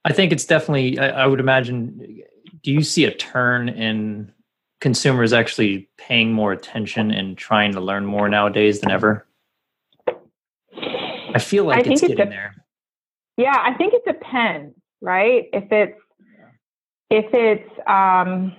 I 0.06 0.13
think 0.13 0.32
it's 0.32 0.45
definitely, 0.45 0.97
I, 0.97 1.24
I 1.24 1.28
would 1.28 1.39
imagine, 1.39 2.24
do 2.63 2.71
you 2.71 2.82
see 2.82 3.06
a 3.06 3.12
turn 3.13 3.69
in 3.69 4.32
consumers 4.80 5.32
actually 5.32 5.88
paying 5.97 6.34
more 6.34 6.52
attention 6.52 7.12
and 7.12 7.38
trying 7.38 7.74
to 7.74 7.82
learn 7.82 8.06
more 8.06 8.28
nowadays 8.30 8.80
than 8.80 8.89
ever? 8.89 9.28
I 11.34 11.39
feel 11.39 11.65
like 11.65 11.86
I 11.86 11.91
it's 11.91 12.02
getting 12.02 12.30
there. 12.30 12.56
Yeah, 13.38 13.56
I 13.58 13.74
think 13.76 13.93
it 13.93 14.04
depends, 14.06 14.76
right? 15.02 15.50
If 15.54 15.72
it's 15.72 16.00
if 17.10 17.26
it's 17.34 17.70
um 17.88 18.56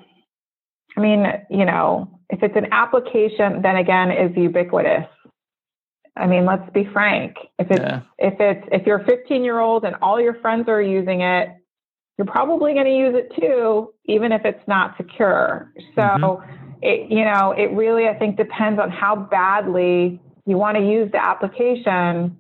I 0.97 1.01
mean, 1.01 1.27
you 1.49 1.65
know, 1.65 2.21
if 2.29 2.43
it's 2.43 2.57
an 2.57 2.73
application, 2.73 3.63
then 3.63 3.77
again 3.77 4.11
is 4.11 4.37
ubiquitous. 4.37 5.07
I 6.17 6.27
mean, 6.27 6.45
let's 6.45 6.69
be 6.73 6.85
frank. 6.93 7.37
If 7.59 7.71
it's 7.71 7.81
yeah. 7.81 8.01
if 8.19 8.35
it's 8.39 8.69
if 8.71 8.87
you're 8.87 8.99
a 8.99 9.05
15 9.05 9.43
year 9.43 9.61
old 9.61 9.85
and 9.85 9.97
all 10.03 10.21
your 10.21 10.35
friends 10.41 10.69
are 10.69 10.83
using 10.83 11.23
it, 11.23 11.49
you're 12.19 12.27
probably 12.27 12.75
going 12.75 12.85
to 12.85 12.97
use 12.97 13.15
it 13.15 13.33
too, 13.41 13.93
even 14.05 14.33
if 14.33 14.43
it's 14.45 14.67
not 14.69 14.97
secure. 14.97 15.73
So, 15.95 16.03
mm-hmm. 16.03 16.71
it 16.83 17.11
you 17.11 17.25
know, 17.25 17.53
it 17.57 17.73
really 17.73 18.09
I 18.09 18.15
think 18.15 18.37
depends 18.37 18.79
on 18.79 18.91
how 18.91 19.17
badly 19.17 20.21
you 20.45 20.59
want 20.59 20.77
to 20.77 20.85
use 20.85 21.11
the 21.13 21.25
application 21.25 22.37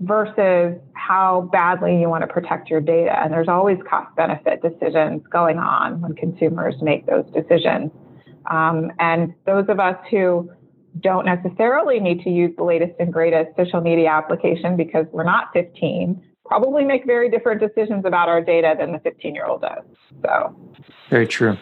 versus 0.00 0.78
how 1.08 1.48
badly 1.50 1.98
you 1.98 2.08
want 2.08 2.20
to 2.20 2.26
protect 2.26 2.68
your 2.68 2.82
data. 2.82 3.18
And 3.22 3.32
there's 3.32 3.48
always 3.48 3.78
cost 3.88 4.14
benefit 4.14 4.60
decisions 4.60 5.22
going 5.30 5.58
on 5.58 6.02
when 6.02 6.14
consumers 6.14 6.74
make 6.82 7.06
those 7.06 7.24
decisions. 7.32 7.90
Um, 8.50 8.92
and 8.98 9.32
those 9.46 9.64
of 9.68 9.80
us 9.80 9.96
who 10.10 10.50
don't 11.00 11.24
necessarily 11.24 11.98
need 11.98 12.22
to 12.24 12.30
use 12.30 12.54
the 12.56 12.64
latest 12.64 12.92
and 13.00 13.10
greatest 13.10 13.56
social 13.56 13.80
media 13.80 14.08
application 14.08 14.76
because 14.76 15.06
we're 15.10 15.24
not 15.24 15.48
15 15.54 16.22
probably 16.44 16.84
make 16.84 17.04
very 17.04 17.30
different 17.30 17.60
decisions 17.60 18.04
about 18.06 18.28
our 18.28 18.42
data 18.42 18.74
than 18.78 18.92
the 18.92 18.98
15 19.00 19.34
year 19.34 19.44
old 19.44 19.60
does. 19.60 19.84
So, 20.24 20.56
very 21.10 21.26
true. 21.26 21.58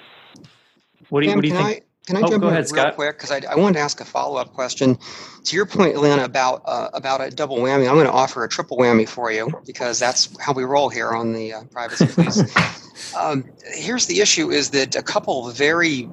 What 1.08 1.22
do 1.22 1.28
you, 1.28 1.34
what 1.34 1.42
do 1.42 1.48
you 1.48 1.54
think? 1.54 1.84
Can 2.06 2.16
I 2.16 2.20
oh, 2.20 2.28
jump 2.28 2.44
in 2.44 2.48
ahead, 2.50 2.58
real 2.58 2.66
Scott. 2.66 2.94
quick? 2.94 3.16
Because 3.16 3.32
I, 3.32 3.40
I 3.50 3.56
wanted 3.56 3.74
to 3.74 3.80
ask 3.80 4.00
a 4.00 4.04
follow 4.04 4.36
up 4.36 4.52
question 4.52 4.96
to 5.44 5.56
your 5.56 5.66
point, 5.66 5.96
Iliana, 5.96 6.24
about 6.24 6.62
uh, 6.64 6.88
about 6.94 7.20
a 7.20 7.30
double 7.30 7.58
whammy. 7.58 7.88
I'm 7.88 7.96
going 7.96 8.06
to 8.06 8.12
offer 8.12 8.44
a 8.44 8.48
triple 8.48 8.78
whammy 8.78 9.08
for 9.08 9.32
you 9.32 9.50
because 9.66 9.98
that's 9.98 10.28
how 10.40 10.52
we 10.52 10.62
roll 10.62 10.88
here 10.88 11.10
on 11.10 11.32
the 11.32 11.52
uh, 11.52 11.64
Privacy 11.64 12.06
Please. 12.06 13.14
um, 13.16 13.44
here's 13.74 14.06
the 14.06 14.20
issue: 14.20 14.50
is 14.50 14.70
that 14.70 14.94
a 14.94 15.02
couple 15.02 15.48
of 15.48 15.56
very 15.56 16.08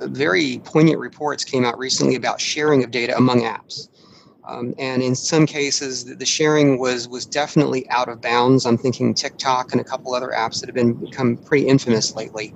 very 0.00 0.60
poignant 0.64 0.98
reports 0.98 1.44
came 1.44 1.64
out 1.64 1.78
recently 1.78 2.14
about 2.14 2.40
sharing 2.40 2.84
of 2.84 2.90
data 2.90 3.16
among 3.16 3.40
apps. 3.40 3.88
Um, 4.48 4.74
and 4.78 5.02
in 5.02 5.14
some 5.14 5.46
cases, 5.46 6.04
the 6.04 6.24
sharing 6.24 6.78
was 6.78 7.06
was 7.08 7.26
definitely 7.26 7.88
out 7.90 8.08
of 8.08 8.20
bounds. 8.20 8.64
I'm 8.64 8.78
thinking 8.78 9.12
TikTok 9.12 9.72
and 9.72 9.80
a 9.80 9.84
couple 9.84 10.14
other 10.14 10.32
apps 10.34 10.60
that 10.60 10.68
have 10.68 10.74
been 10.74 10.94
become 10.94 11.36
pretty 11.36 11.66
infamous 11.68 12.14
lately. 12.14 12.54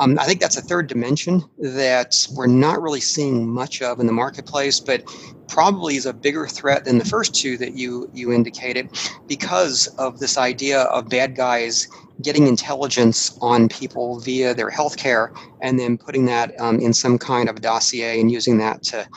Um, 0.00 0.18
I 0.18 0.24
think 0.24 0.40
that's 0.40 0.56
a 0.56 0.62
third 0.62 0.88
dimension 0.88 1.44
that 1.58 2.26
we're 2.34 2.46
not 2.46 2.80
really 2.80 3.00
seeing 3.00 3.48
much 3.48 3.82
of 3.82 3.98
in 4.00 4.06
the 4.06 4.12
marketplace, 4.12 4.78
but 4.80 5.02
probably 5.48 5.96
is 5.96 6.06
a 6.06 6.12
bigger 6.12 6.46
threat 6.46 6.84
than 6.84 6.98
the 6.98 7.04
first 7.04 7.34
two 7.34 7.56
that 7.58 7.74
you 7.74 8.10
you 8.12 8.32
indicated, 8.32 8.90
because 9.28 9.86
of 9.98 10.18
this 10.18 10.38
idea 10.38 10.82
of 10.82 11.08
bad 11.08 11.36
guys 11.36 11.86
getting 12.22 12.48
intelligence 12.48 13.38
on 13.40 13.68
people 13.68 14.18
via 14.18 14.52
their 14.52 14.70
healthcare 14.70 15.30
and 15.62 15.78
then 15.78 15.96
putting 15.96 16.26
that 16.26 16.58
um, 16.60 16.80
in 16.80 16.92
some 16.92 17.16
kind 17.16 17.48
of 17.48 17.56
a 17.56 17.60
dossier 17.60 18.20
and 18.20 18.32
using 18.32 18.58
that 18.58 18.82
to 18.82 19.08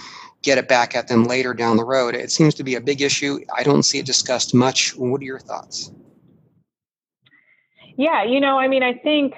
get 0.44 0.58
it 0.58 0.68
back 0.68 0.96
at 0.96 1.08
them 1.08 1.26
later 1.26 1.54
down 1.54 1.78
the 1.78 1.86
road. 1.86 2.16
It 2.16 2.32
seems 2.32 2.54
to 2.56 2.64
be 2.64 2.76
a 2.76 2.82
big 2.82 3.02
issue. 3.02 3.40
I 3.56 3.64
don't 3.64 3.84
see 3.84 4.00
it 4.00 4.06
discussed 4.06 4.54
much. 4.54 4.96
What 4.96 5.22
are 5.22 5.26
your 5.26 5.40
thoughts? 5.40 5.92
Yeah, 7.98 8.24
you 8.24 8.40
know, 8.40 8.58
I 8.58 8.68
mean, 8.68 8.84
I 8.84 8.94
think 8.94 9.34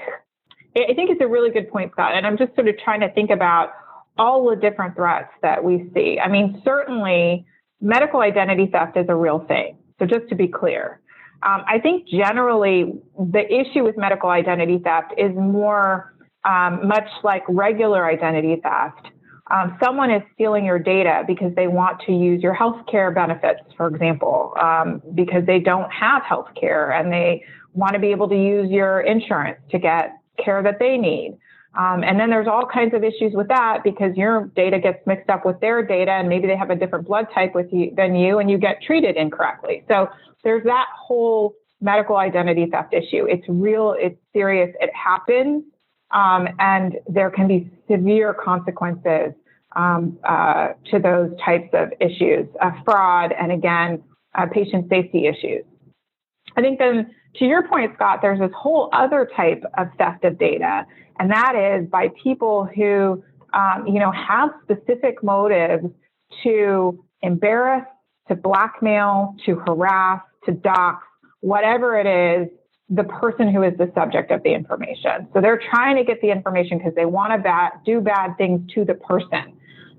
I 0.75 0.93
think 0.93 1.11
it's 1.11 1.21
a 1.21 1.27
really 1.27 1.51
good 1.51 1.69
point, 1.69 1.91
Scott. 1.91 2.13
And 2.15 2.25
I'm 2.25 2.37
just 2.37 2.55
sort 2.55 2.67
of 2.67 2.77
trying 2.79 3.01
to 3.01 3.09
think 3.11 3.29
about 3.29 3.73
all 4.17 4.49
the 4.49 4.55
different 4.55 4.95
threats 4.95 5.31
that 5.41 5.63
we 5.63 5.89
see. 5.93 6.19
I 6.19 6.27
mean, 6.27 6.61
certainly 6.63 7.45
medical 7.81 8.21
identity 8.21 8.67
theft 8.71 8.97
is 8.97 9.05
a 9.09 9.15
real 9.15 9.39
thing. 9.47 9.77
So 9.99 10.05
just 10.05 10.29
to 10.29 10.35
be 10.35 10.47
clear, 10.47 10.99
um, 11.43 11.63
I 11.67 11.79
think 11.79 12.07
generally 12.07 13.01
the 13.17 13.45
issue 13.53 13.83
with 13.83 13.97
medical 13.97 14.29
identity 14.29 14.79
theft 14.79 15.13
is 15.17 15.31
more 15.35 16.15
um, 16.45 16.87
much 16.87 17.07
like 17.23 17.43
regular 17.47 18.05
identity 18.05 18.59
theft. 18.61 19.09
Um, 19.53 19.77
someone 19.83 20.09
is 20.09 20.23
stealing 20.33 20.65
your 20.65 20.79
data 20.79 21.23
because 21.27 21.53
they 21.55 21.67
want 21.67 22.01
to 22.07 22.11
use 22.11 22.41
your 22.41 22.55
health 22.55 22.77
care 22.89 23.11
benefits, 23.11 23.59
for 23.77 23.87
example, 23.87 24.53
um, 24.59 24.99
because 25.13 25.45
they 25.45 25.59
don't 25.59 25.91
have 25.91 26.23
health 26.23 26.47
care 26.59 26.91
and 26.91 27.13
they 27.13 27.43
want 27.73 27.93
to 27.93 27.99
be 27.99 28.07
able 28.07 28.27
to 28.29 28.35
use 28.35 28.71
your 28.71 29.01
insurance 29.01 29.59
to 29.69 29.77
get 29.77 30.17
care 30.43 30.63
that 30.63 30.79
they 30.79 30.97
need. 30.97 31.37
Um, 31.77 32.03
and 32.03 32.19
then 32.19 32.31
there's 32.31 32.47
all 32.47 32.65
kinds 32.65 32.95
of 32.95 33.03
issues 33.03 33.33
with 33.33 33.47
that 33.49 33.83
because 33.83 34.15
your 34.15 34.45
data 34.55 34.79
gets 34.79 35.05
mixed 35.05 35.29
up 35.29 35.45
with 35.45 35.59
their 35.59 35.83
data, 35.85 36.11
and 36.11 36.29
maybe 36.29 36.47
they 36.47 36.57
have 36.57 36.71
a 36.71 36.75
different 36.75 37.05
blood 37.05 37.27
type 37.33 37.53
with 37.53 37.71
you 37.71 37.91
than 37.95 38.15
you, 38.15 38.39
and 38.39 38.49
you 38.49 38.57
get 38.57 38.81
treated 38.81 39.17
incorrectly. 39.17 39.83
So 39.87 40.07
there's 40.43 40.63
that 40.63 40.87
whole 40.95 41.55
medical 41.81 42.15
identity 42.15 42.67
theft 42.71 42.93
issue. 42.93 43.25
It's 43.25 43.43
real. 43.47 43.95
It's 43.99 44.17
serious. 44.33 44.75
It 44.79 44.91
happens, 44.95 45.63
um, 46.11 46.47
and 46.59 46.95
there 47.07 47.31
can 47.31 47.47
be 47.47 47.71
severe 47.89 48.33
consequences 48.33 49.33
um, 49.75 50.17
uh, 50.23 50.69
to 50.91 50.99
those 50.99 51.31
types 51.43 51.69
of 51.73 51.89
issues, 51.99 52.47
uh, 52.61 52.71
fraud, 52.85 53.31
and 53.31 53.51
again, 53.51 54.03
uh, 54.35 54.45
patient 54.51 54.89
safety 54.89 55.27
issues. 55.27 55.63
I 56.55 56.61
think 56.61 56.79
then 56.79 57.11
to 57.35 57.45
your 57.45 57.67
point, 57.67 57.93
Scott, 57.95 58.19
there's 58.21 58.39
this 58.39 58.51
whole 58.55 58.89
other 58.93 59.29
type 59.35 59.63
of 59.77 59.87
theft 59.97 60.23
of 60.23 60.37
data, 60.37 60.85
and 61.19 61.31
that 61.31 61.55
is 61.55 61.89
by 61.89 62.09
people 62.21 62.69
who, 62.75 63.23
um, 63.53 63.87
you 63.87 63.99
know, 63.99 64.11
have 64.11 64.49
specific 64.63 65.23
motives 65.23 65.85
to 66.43 67.03
embarrass, 67.21 67.85
to 68.27 68.35
blackmail, 68.35 69.35
to 69.45 69.55
harass, 69.55 70.21
to 70.45 70.51
dox, 70.51 71.03
whatever 71.41 71.97
it 71.97 72.05
is, 72.05 72.47
the 72.89 73.03
person 73.03 73.51
who 73.51 73.63
is 73.63 73.75
the 73.77 73.91
subject 73.95 74.29
of 74.31 74.43
the 74.43 74.53
information. 74.53 75.27
So 75.33 75.41
they're 75.41 75.61
trying 75.71 75.95
to 75.95 76.03
get 76.03 76.21
the 76.21 76.29
information 76.29 76.77
because 76.77 76.93
they 76.95 77.05
want 77.05 77.33
to 77.33 77.39
bad, 77.39 77.71
do 77.85 78.01
bad 78.01 78.37
things 78.37 78.71
to 78.73 78.85
the 78.85 78.93
person. 78.93 79.52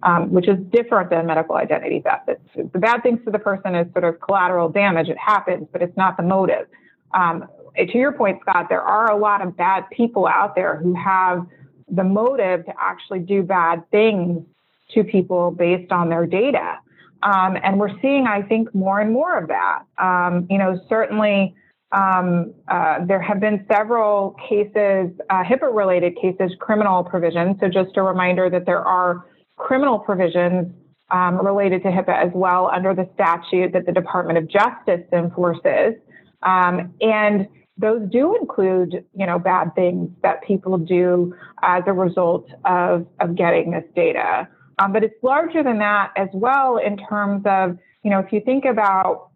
Um, 0.04 0.30
which 0.30 0.48
is 0.48 0.58
different 0.70 1.08
than 1.08 1.24
medical 1.24 1.56
identity 1.56 2.02
theft. 2.04 2.28
It's, 2.28 2.72
the 2.74 2.78
bad 2.78 3.02
things 3.02 3.20
to 3.24 3.30
the 3.30 3.38
person 3.38 3.74
is 3.74 3.90
sort 3.92 4.04
of 4.04 4.20
collateral 4.20 4.68
damage. 4.68 5.08
It 5.08 5.16
happens, 5.16 5.66
but 5.72 5.80
it's 5.80 5.96
not 5.96 6.18
the 6.18 6.22
motive 6.22 6.66
um, 7.14 7.48
to 7.76 7.98
your 7.98 8.12
point, 8.12 8.40
Scott, 8.42 8.66
there 8.68 8.82
are 8.82 9.10
a 9.10 9.16
lot 9.16 9.40
of 9.42 9.56
bad 9.56 9.84
people 9.90 10.26
out 10.26 10.54
there 10.54 10.76
who 10.76 10.94
have 10.94 11.46
the 11.88 12.04
motive 12.04 12.66
to 12.66 12.72
actually 12.80 13.20
do 13.20 13.42
bad 13.42 13.88
things 13.90 14.44
to 14.92 15.04
people 15.04 15.50
based 15.50 15.90
on 15.92 16.08
their 16.08 16.26
data. 16.26 16.78
Um, 17.22 17.56
and 17.62 17.80
we're 17.80 17.98
seeing, 18.00 18.26
I 18.26 18.42
think, 18.42 18.74
more 18.74 19.00
and 19.00 19.12
more 19.12 19.38
of 19.38 19.48
that. 19.48 19.82
Um, 19.98 20.46
you 20.50 20.58
know, 20.58 20.78
certainly 20.88 21.54
um, 21.90 22.52
uh, 22.68 23.04
there 23.06 23.20
have 23.20 23.40
been 23.40 23.64
several 23.70 24.36
cases, 24.48 25.10
uh, 25.30 25.42
HIPAA 25.42 25.74
related 25.74 26.16
cases, 26.16 26.52
criminal 26.60 27.02
provisions. 27.02 27.56
So 27.60 27.68
just 27.68 27.96
a 27.96 28.02
reminder 28.02 28.50
that 28.50 28.66
there 28.66 28.82
are 28.82 29.26
criminal 29.56 29.98
provisions 29.98 30.72
um, 31.10 31.44
related 31.44 31.82
to 31.82 31.90
HIPAA 31.90 32.26
as 32.26 32.32
well 32.34 32.70
under 32.72 32.94
the 32.94 33.08
statute 33.14 33.72
that 33.72 33.86
the 33.86 33.92
Department 33.92 34.38
of 34.38 34.48
Justice 34.48 35.06
enforces. 35.12 35.94
Um, 36.42 36.94
and 37.00 37.46
those 37.76 38.08
do 38.10 38.36
include, 38.36 39.04
you 39.16 39.26
know, 39.26 39.38
bad 39.38 39.74
things 39.74 40.10
that 40.22 40.42
people 40.44 40.78
do 40.78 41.34
as 41.62 41.82
a 41.86 41.92
result 41.92 42.48
of, 42.64 43.06
of 43.20 43.34
getting 43.36 43.72
this 43.72 43.84
data. 43.94 44.48
Um, 44.78 44.92
but 44.92 45.04
it's 45.04 45.14
larger 45.22 45.62
than 45.62 45.78
that 45.78 46.12
as 46.16 46.28
well 46.32 46.78
in 46.78 46.96
terms 46.96 47.42
of, 47.46 47.78
you 48.02 48.10
know, 48.10 48.18
if 48.20 48.32
you 48.32 48.40
think 48.40 48.64
about 48.64 49.30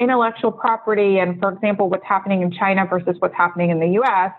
intellectual 0.00 0.52
property 0.52 1.18
and, 1.18 1.38
for 1.38 1.52
example, 1.52 1.88
what's 1.88 2.04
happening 2.04 2.42
in 2.42 2.50
China 2.50 2.86
versus 2.86 3.16
what's 3.20 3.36
happening 3.36 3.70
in 3.70 3.78
the 3.78 4.00
US, 4.00 4.32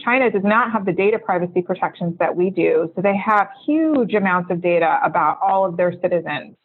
China 0.00 0.30
does 0.30 0.42
not 0.44 0.72
have 0.72 0.84
the 0.84 0.92
data 0.92 1.18
privacy 1.18 1.62
protections 1.62 2.16
that 2.18 2.34
we 2.34 2.50
do. 2.50 2.90
So 2.96 3.02
they 3.02 3.16
have 3.16 3.48
huge 3.66 4.14
amounts 4.14 4.50
of 4.50 4.60
data 4.60 4.98
about 5.04 5.38
all 5.40 5.64
of 5.64 5.76
their 5.76 5.92
citizens. 6.02 6.56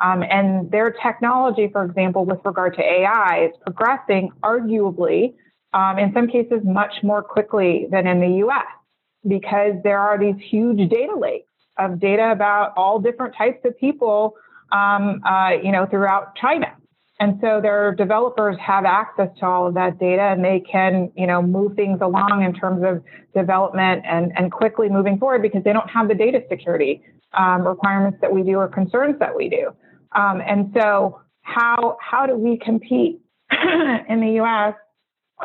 Um, 0.00 0.22
and 0.22 0.70
their 0.70 0.90
technology, 0.90 1.68
for 1.72 1.84
example, 1.84 2.24
with 2.24 2.40
regard 2.44 2.74
to 2.76 2.82
AI, 2.82 3.46
is 3.46 3.56
progressing 3.62 4.30
arguably, 4.42 5.34
um, 5.72 5.98
in 5.98 6.12
some 6.12 6.26
cases, 6.26 6.60
much 6.64 6.92
more 7.02 7.22
quickly 7.22 7.86
than 7.90 8.06
in 8.06 8.20
the 8.20 8.44
US 8.46 8.66
because 9.26 9.74
there 9.82 9.98
are 9.98 10.18
these 10.18 10.36
huge 10.50 10.90
data 10.90 11.16
lakes 11.16 11.48
of 11.78 12.00
data 12.00 12.30
about 12.30 12.72
all 12.76 12.98
different 13.00 13.34
types 13.34 13.64
of 13.64 13.78
people, 13.78 14.34
um, 14.72 15.22
uh, 15.24 15.50
you 15.62 15.72
know, 15.72 15.86
throughout 15.86 16.36
China. 16.36 16.76
And 17.24 17.38
so 17.40 17.58
their 17.58 17.94
developers 17.94 18.54
have 18.60 18.84
access 18.84 19.30
to 19.38 19.46
all 19.46 19.66
of 19.66 19.72
that 19.74 19.98
data 19.98 20.20
and 20.20 20.44
they 20.44 20.60
can, 20.70 21.10
you 21.16 21.26
know, 21.26 21.40
move 21.40 21.74
things 21.74 22.00
along 22.02 22.42
in 22.44 22.52
terms 22.52 22.84
of 22.84 23.02
development 23.34 24.02
and, 24.06 24.30
and 24.36 24.52
quickly 24.52 24.90
moving 24.90 25.16
forward 25.16 25.40
because 25.40 25.64
they 25.64 25.72
don't 25.72 25.88
have 25.88 26.08
the 26.08 26.14
data 26.14 26.42
security 26.50 27.00
um, 27.32 27.66
requirements 27.66 28.18
that 28.20 28.30
we 28.30 28.42
do 28.42 28.56
or 28.56 28.68
concerns 28.68 29.18
that 29.20 29.34
we 29.34 29.48
do. 29.48 29.70
Um, 30.12 30.42
and 30.46 30.70
so 30.74 31.18
how 31.40 31.96
how 31.98 32.26
do 32.26 32.36
we 32.36 32.58
compete 32.58 33.22
in 34.10 34.20
the 34.20 34.32
U.S. 34.42 34.74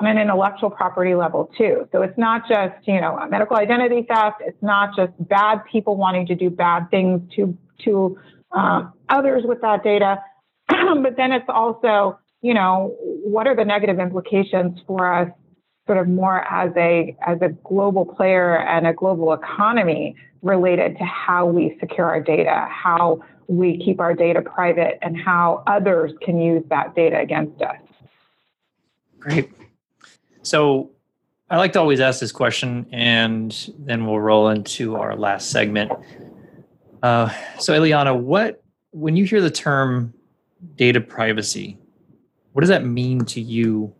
on 0.01 0.05
an 0.05 0.17
intellectual 0.17 0.69
property 0.69 1.15
level 1.15 1.49
too. 1.57 1.87
So 1.93 2.01
it's 2.01 2.17
not 2.17 2.41
just, 2.49 2.75
you 2.89 2.99
know, 2.99 3.25
medical 3.29 3.55
identity 3.55 4.05
theft. 4.05 4.41
It's 4.41 4.61
not 4.61 4.97
just 4.97 5.13
bad 5.29 5.61
people 5.71 5.95
wanting 5.95 6.27
to 6.27 6.35
do 6.35 6.49
bad 6.49 6.91
things 6.91 7.21
to, 7.37 7.57
to 7.85 8.19
um, 8.51 8.91
others 9.07 9.43
with 9.45 9.61
that 9.61 9.81
data. 9.81 10.17
but 11.01 11.17
then 11.17 11.31
it's 11.31 11.49
also, 11.49 12.19
you 12.41 12.53
know, 12.53 12.95
what 12.99 13.47
are 13.47 13.55
the 13.55 13.65
negative 13.65 13.99
implications 13.99 14.79
for 14.87 15.11
us 15.13 15.29
sort 15.87 15.97
of 15.97 16.07
more 16.07 16.41
as 16.51 16.71
a, 16.77 17.15
as 17.25 17.41
a 17.41 17.49
global 17.63 18.05
player 18.05 18.59
and 18.59 18.85
a 18.85 18.93
global 18.93 19.33
economy 19.33 20.15
related 20.41 20.97
to 20.97 21.03
how 21.03 21.45
we 21.45 21.75
secure 21.79 22.05
our 22.05 22.21
data, 22.21 22.67
how 22.69 23.21
we 23.47 23.83
keep 23.83 23.99
our 23.99 24.13
data 24.13 24.41
private 24.41 24.99
and 25.01 25.17
how 25.17 25.63
others 25.65 26.11
can 26.21 26.39
use 26.39 26.63
that 26.69 26.95
data 26.95 27.19
against 27.19 27.59
us. 27.61 27.77
Great. 29.19 29.51
So 30.43 30.91
I 31.49 31.57
like 31.57 31.73
to 31.73 31.79
always 31.79 31.99
ask 31.99 32.19
this 32.19 32.31
question, 32.31 32.85
and 32.91 33.69
then 33.79 34.05
we'll 34.05 34.19
roll 34.19 34.49
into 34.49 34.95
our 34.95 35.15
last 35.15 35.49
segment. 35.49 35.91
Uh, 37.01 37.33
so, 37.57 37.73
Iliana, 37.73 38.17
what 38.17 38.63
when 38.91 39.15
you 39.15 39.25
hear 39.25 39.41
the 39.41 39.51
term 39.51 40.13
data 40.75 41.01
privacy, 41.01 41.77
what 42.53 42.61
does 42.61 42.69
that 42.69 42.85
mean 42.85 43.25
to 43.25 43.41
you 43.41 43.93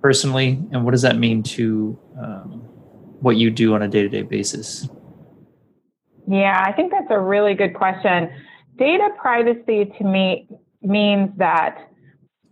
personally, 0.00 0.58
and 0.72 0.84
what 0.84 0.92
does 0.92 1.02
that 1.02 1.18
mean 1.18 1.42
to 1.42 1.98
um, 2.18 2.50
what 3.20 3.36
you 3.36 3.50
do 3.50 3.74
on 3.74 3.82
a 3.82 3.88
day-to-day 3.88 4.22
basis? 4.22 4.88
Yeah, 6.26 6.62
I 6.66 6.72
think 6.72 6.92
that's 6.92 7.10
a 7.10 7.18
really 7.18 7.54
good 7.54 7.74
question. 7.74 8.30
Data 8.78 9.10
privacy 9.20 9.92
to 9.98 10.04
me 10.04 10.48
means 10.82 11.30
that 11.36 11.90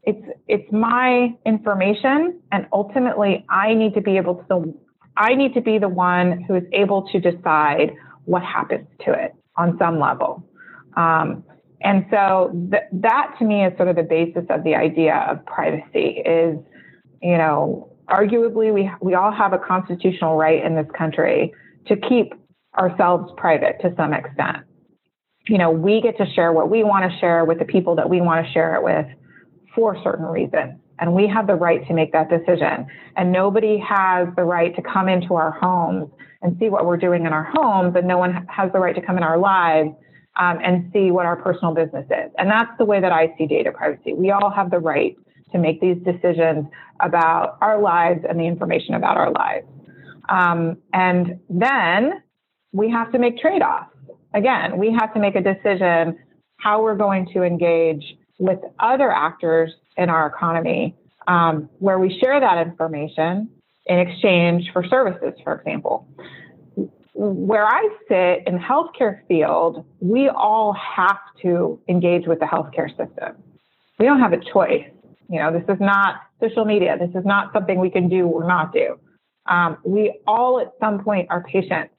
it's 0.02 0.26
it's 0.46 0.70
my 0.72 1.34
information 1.44 2.40
and 2.52 2.66
ultimately 2.72 3.44
I 3.48 3.74
need 3.74 3.94
to 3.94 4.00
be 4.00 4.16
able 4.16 4.44
to 4.48 4.74
I 5.16 5.34
need 5.34 5.54
to 5.54 5.60
be 5.60 5.78
the 5.78 5.88
one 5.88 6.42
who 6.42 6.54
is 6.54 6.64
able 6.72 7.08
to 7.12 7.20
decide 7.20 7.92
what 8.24 8.42
happens 8.42 8.86
to 9.04 9.12
it 9.12 9.34
on 9.56 9.76
some 9.78 9.98
level. 9.98 10.44
Um, 10.96 11.44
and 11.82 12.06
so 12.10 12.50
th- 12.70 12.84
that 12.92 13.34
to 13.38 13.44
me 13.44 13.64
is 13.64 13.76
sort 13.76 13.88
of 13.88 13.96
the 13.96 14.02
basis 14.02 14.44
of 14.50 14.64
the 14.64 14.74
idea 14.74 15.14
of 15.30 15.44
privacy 15.46 16.22
is, 16.24 16.58
you 17.22 17.38
know, 17.38 17.92
arguably 18.08 18.72
we, 18.72 18.90
we 19.00 19.14
all 19.14 19.30
have 19.30 19.52
a 19.52 19.58
constitutional 19.58 20.36
right 20.36 20.64
in 20.64 20.74
this 20.74 20.86
country 20.96 21.52
to 21.86 21.96
keep 21.96 22.34
ourselves 22.76 23.32
private 23.36 23.76
to 23.82 23.94
some 23.96 24.12
extent. 24.12 24.58
You 25.46 25.58
know, 25.58 25.70
we 25.70 26.00
get 26.00 26.16
to 26.18 26.26
share 26.34 26.52
what 26.52 26.68
we 26.68 26.84
want 26.84 27.10
to 27.10 27.18
share 27.18 27.44
with 27.44 27.58
the 27.58 27.64
people 27.64 27.94
that 27.96 28.08
we 28.08 28.20
want 28.20 28.44
to 28.44 28.52
share 28.52 28.74
it 28.74 28.82
with 28.82 29.06
for 29.74 29.96
certain 30.02 30.26
reasons. 30.26 30.80
And 30.98 31.14
we 31.14 31.28
have 31.28 31.46
the 31.46 31.54
right 31.54 31.86
to 31.86 31.94
make 31.94 32.12
that 32.12 32.28
decision. 32.28 32.86
And 33.16 33.30
nobody 33.30 33.78
has 33.78 34.28
the 34.36 34.42
right 34.42 34.74
to 34.74 34.82
come 34.82 35.08
into 35.08 35.34
our 35.34 35.52
homes 35.52 36.10
and 36.42 36.56
see 36.58 36.68
what 36.68 36.86
we're 36.86 36.96
doing 36.96 37.24
in 37.24 37.32
our 37.32 37.44
homes, 37.44 37.94
and 37.96 38.06
no 38.06 38.18
one 38.18 38.46
has 38.48 38.70
the 38.72 38.78
right 38.78 38.94
to 38.94 39.02
come 39.02 39.16
in 39.16 39.22
our 39.22 39.38
lives 39.38 39.90
um, 40.38 40.58
and 40.62 40.90
see 40.92 41.10
what 41.10 41.26
our 41.26 41.36
personal 41.36 41.74
business 41.74 42.06
is. 42.06 42.30
And 42.38 42.50
that's 42.50 42.70
the 42.78 42.84
way 42.84 43.00
that 43.00 43.12
I 43.12 43.34
see 43.36 43.46
data 43.46 43.72
privacy. 43.72 44.12
We 44.12 44.30
all 44.30 44.50
have 44.50 44.70
the 44.70 44.78
right 44.78 45.16
to 45.52 45.58
make 45.58 45.80
these 45.80 45.96
decisions 46.04 46.66
about 47.00 47.58
our 47.60 47.80
lives 47.80 48.24
and 48.28 48.38
the 48.38 48.44
information 48.44 48.94
about 48.94 49.16
our 49.16 49.30
lives. 49.30 49.66
Um, 50.28 50.78
and 50.92 51.40
then 51.48 52.22
we 52.72 52.90
have 52.90 53.10
to 53.12 53.18
make 53.18 53.38
trade 53.38 53.62
offs. 53.62 53.94
Again, 54.34 54.76
we 54.76 54.92
have 54.92 55.12
to 55.14 55.20
make 55.20 55.34
a 55.36 55.40
decision 55.40 56.18
how 56.58 56.82
we're 56.82 56.96
going 56.96 57.28
to 57.32 57.42
engage 57.42 58.04
with 58.38 58.58
other 58.78 59.10
actors 59.10 59.72
in 59.96 60.10
our 60.10 60.26
economy 60.26 60.94
um, 61.26 61.68
where 61.78 61.98
we 61.98 62.18
share 62.20 62.38
that 62.40 62.66
information 62.66 63.48
in 63.86 63.98
exchange 63.98 64.70
for 64.72 64.84
services, 64.84 65.32
for 65.42 65.54
example. 65.54 66.06
Where 67.20 67.66
I 67.66 67.88
sit 68.06 68.46
in 68.46 68.54
the 68.54 68.60
healthcare 68.60 69.26
field, 69.26 69.84
we 69.98 70.28
all 70.28 70.72
have 70.74 71.18
to 71.42 71.80
engage 71.88 72.28
with 72.28 72.38
the 72.38 72.46
healthcare 72.46 72.88
system. 72.90 73.42
We 73.98 74.06
don't 74.06 74.20
have 74.20 74.32
a 74.32 74.38
choice. 74.52 74.86
You 75.28 75.40
know, 75.40 75.52
this 75.52 75.64
is 75.68 75.80
not 75.80 76.20
social 76.40 76.64
media. 76.64 76.96
This 76.96 77.10
is 77.20 77.26
not 77.26 77.52
something 77.52 77.80
we 77.80 77.90
can 77.90 78.08
do 78.08 78.28
or 78.28 78.46
not 78.46 78.72
do. 78.72 79.00
Um, 79.46 79.78
we 79.84 80.20
all 80.28 80.60
at 80.60 80.72
some 80.78 81.02
point 81.02 81.26
are 81.28 81.42
patients. 81.42 81.92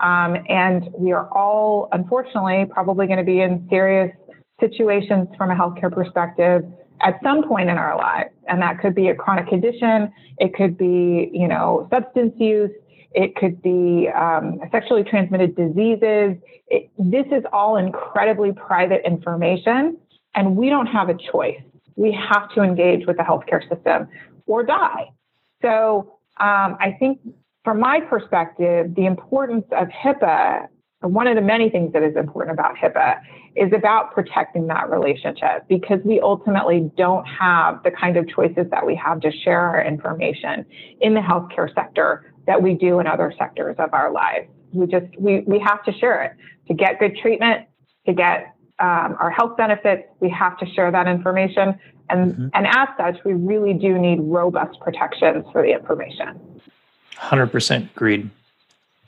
Um, 0.00 0.36
and 0.46 0.90
we 0.92 1.12
are 1.12 1.32
all, 1.32 1.88
unfortunately, 1.92 2.66
probably 2.70 3.06
going 3.06 3.18
to 3.18 3.24
be 3.24 3.40
in 3.40 3.66
serious 3.70 4.14
situations 4.60 5.28
from 5.38 5.50
a 5.50 5.54
healthcare 5.54 5.90
perspective 5.90 6.64
at 7.00 7.18
some 7.22 7.48
point 7.48 7.70
in 7.70 7.78
our 7.78 7.96
lives. 7.96 8.30
And 8.46 8.60
that 8.60 8.78
could 8.78 8.94
be 8.94 9.08
a 9.08 9.14
chronic 9.14 9.48
condition, 9.48 10.12
it 10.36 10.54
could 10.54 10.76
be, 10.76 11.30
you 11.32 11.48
know, 11.48 11.88
substance 11.90 12.34
use, 12.36 12.70
it 13.12 13.34
could 13.36 13.60
be 13.62 14.08
um, 14.08 14.60
sexually 14.70 15.04
transmitted 15.04 15.56
diseases. 15.56 16.36
It, 16.68 16.90
this 16.98 17.26
is 17.32 17.44
all 17.52 17.76
incredibly 17.76 18.52
private 18.52 19.02
information, 19.04 19.98
and 20.34 20.56
we 20.56 20.68
don't 20.68 20.86
have 20.86 21.08
a 21.08 21.16
choice. 21.32 21.60
We 21.96 22.12
have 22.12 22.52
to 22.54 22.62
engage 22.62 23.06
with 23.06 23.16
the 23.16 23.22
healthcare 23.22 23.68
system 23.68 24.08
or 24.46 24.62
die. 24.64 25.10
So 25.62 26.18
um, 26.38 26.76
I 26.80 26.96
think, 26.98 27.20
from 27.64 27.80
my 27.80 28.00
perspective, 28.00 28.94
the 28.94 29.06
importance 29.06 29.66
of 29.72 29.88
HIPAA 29.88 30.68
one 31.02 31.26
of 31.26 31.34
the 31.34 31.42
many 31.42 31.70
things 31.70 31.92
that 31.94 32.02
is 32.02 32.14
important 32.16 32.52
about 32.58 32.76
HIPAA 32.76 33.20
is 33.56 33.72
about 33.72 34.12
protecting 34.12 34.66
that 34.66 34.90
relationship 34.90 35.64
because 35.68 35.98
we 36.04 36.20
ultimately 36.20 36.90
don't 36.96 37.24
have 37.24 37.82
the 37.82 37.90
kind 37.90 38.16
of 38.16 38.28
choices 38.28 38.66
that 38.70 38.84
we 38.84 38.94
have 38.94 39.20
to 39.20 39.32
share 39.32 39.60
our 39.60 39.84
information 39.84 40.64
in 41.00 41.14
the 41.14 41.20
healthcare 41.20 41.74
sector 41.74 42.29
that 42.50 42.62
we 42.62 42.74
do 42.74 43.00
in 43.00 43.06
other 43.06 43.32
sectors 43.38 43.76
of 43.78 43.94
our 43.94 44.10
lives. 44.12 44.48
We 44.72 44.86
just 44.86 45.06
we 45.18 45.40
we 45.40 45.58
have 45.60 45.82
to 45.84 45.92
share 45.92 46.22
it 46.24 46.32
to 46.68 46.74
get 46.74 46.98
good 46.98 47.16
treatment, 47.16 47.66
to 48.06 48.12
get 48.12 48.54
um, 48.78 49.16
our 49.18 49.30
health 49.30 49.56
benefits. 49.56 50.02
We 50.20 50.30
have 50.30 50.58
to 50.58 50.66
share 50.66 50.90
that 50.90 51.06
information, 51.06 51.78
and 52.08 52.32
mm-hmm. 52.32 52.48
and 52.54 52.66
as 52.66 52.88
such, 52.98 53.24
we 53.24 53.32
really 53.32 53.74
do 53.74 53.98
need 53.98 54.18
robust 54.20 54.78
protections 54.80 55.44
for 55.52 55.62
the 55.62 55.72
information. 55.72 56.60
Hundred 57.16 57.48
percent 57.48 57.90
agreed. 57.94 58.30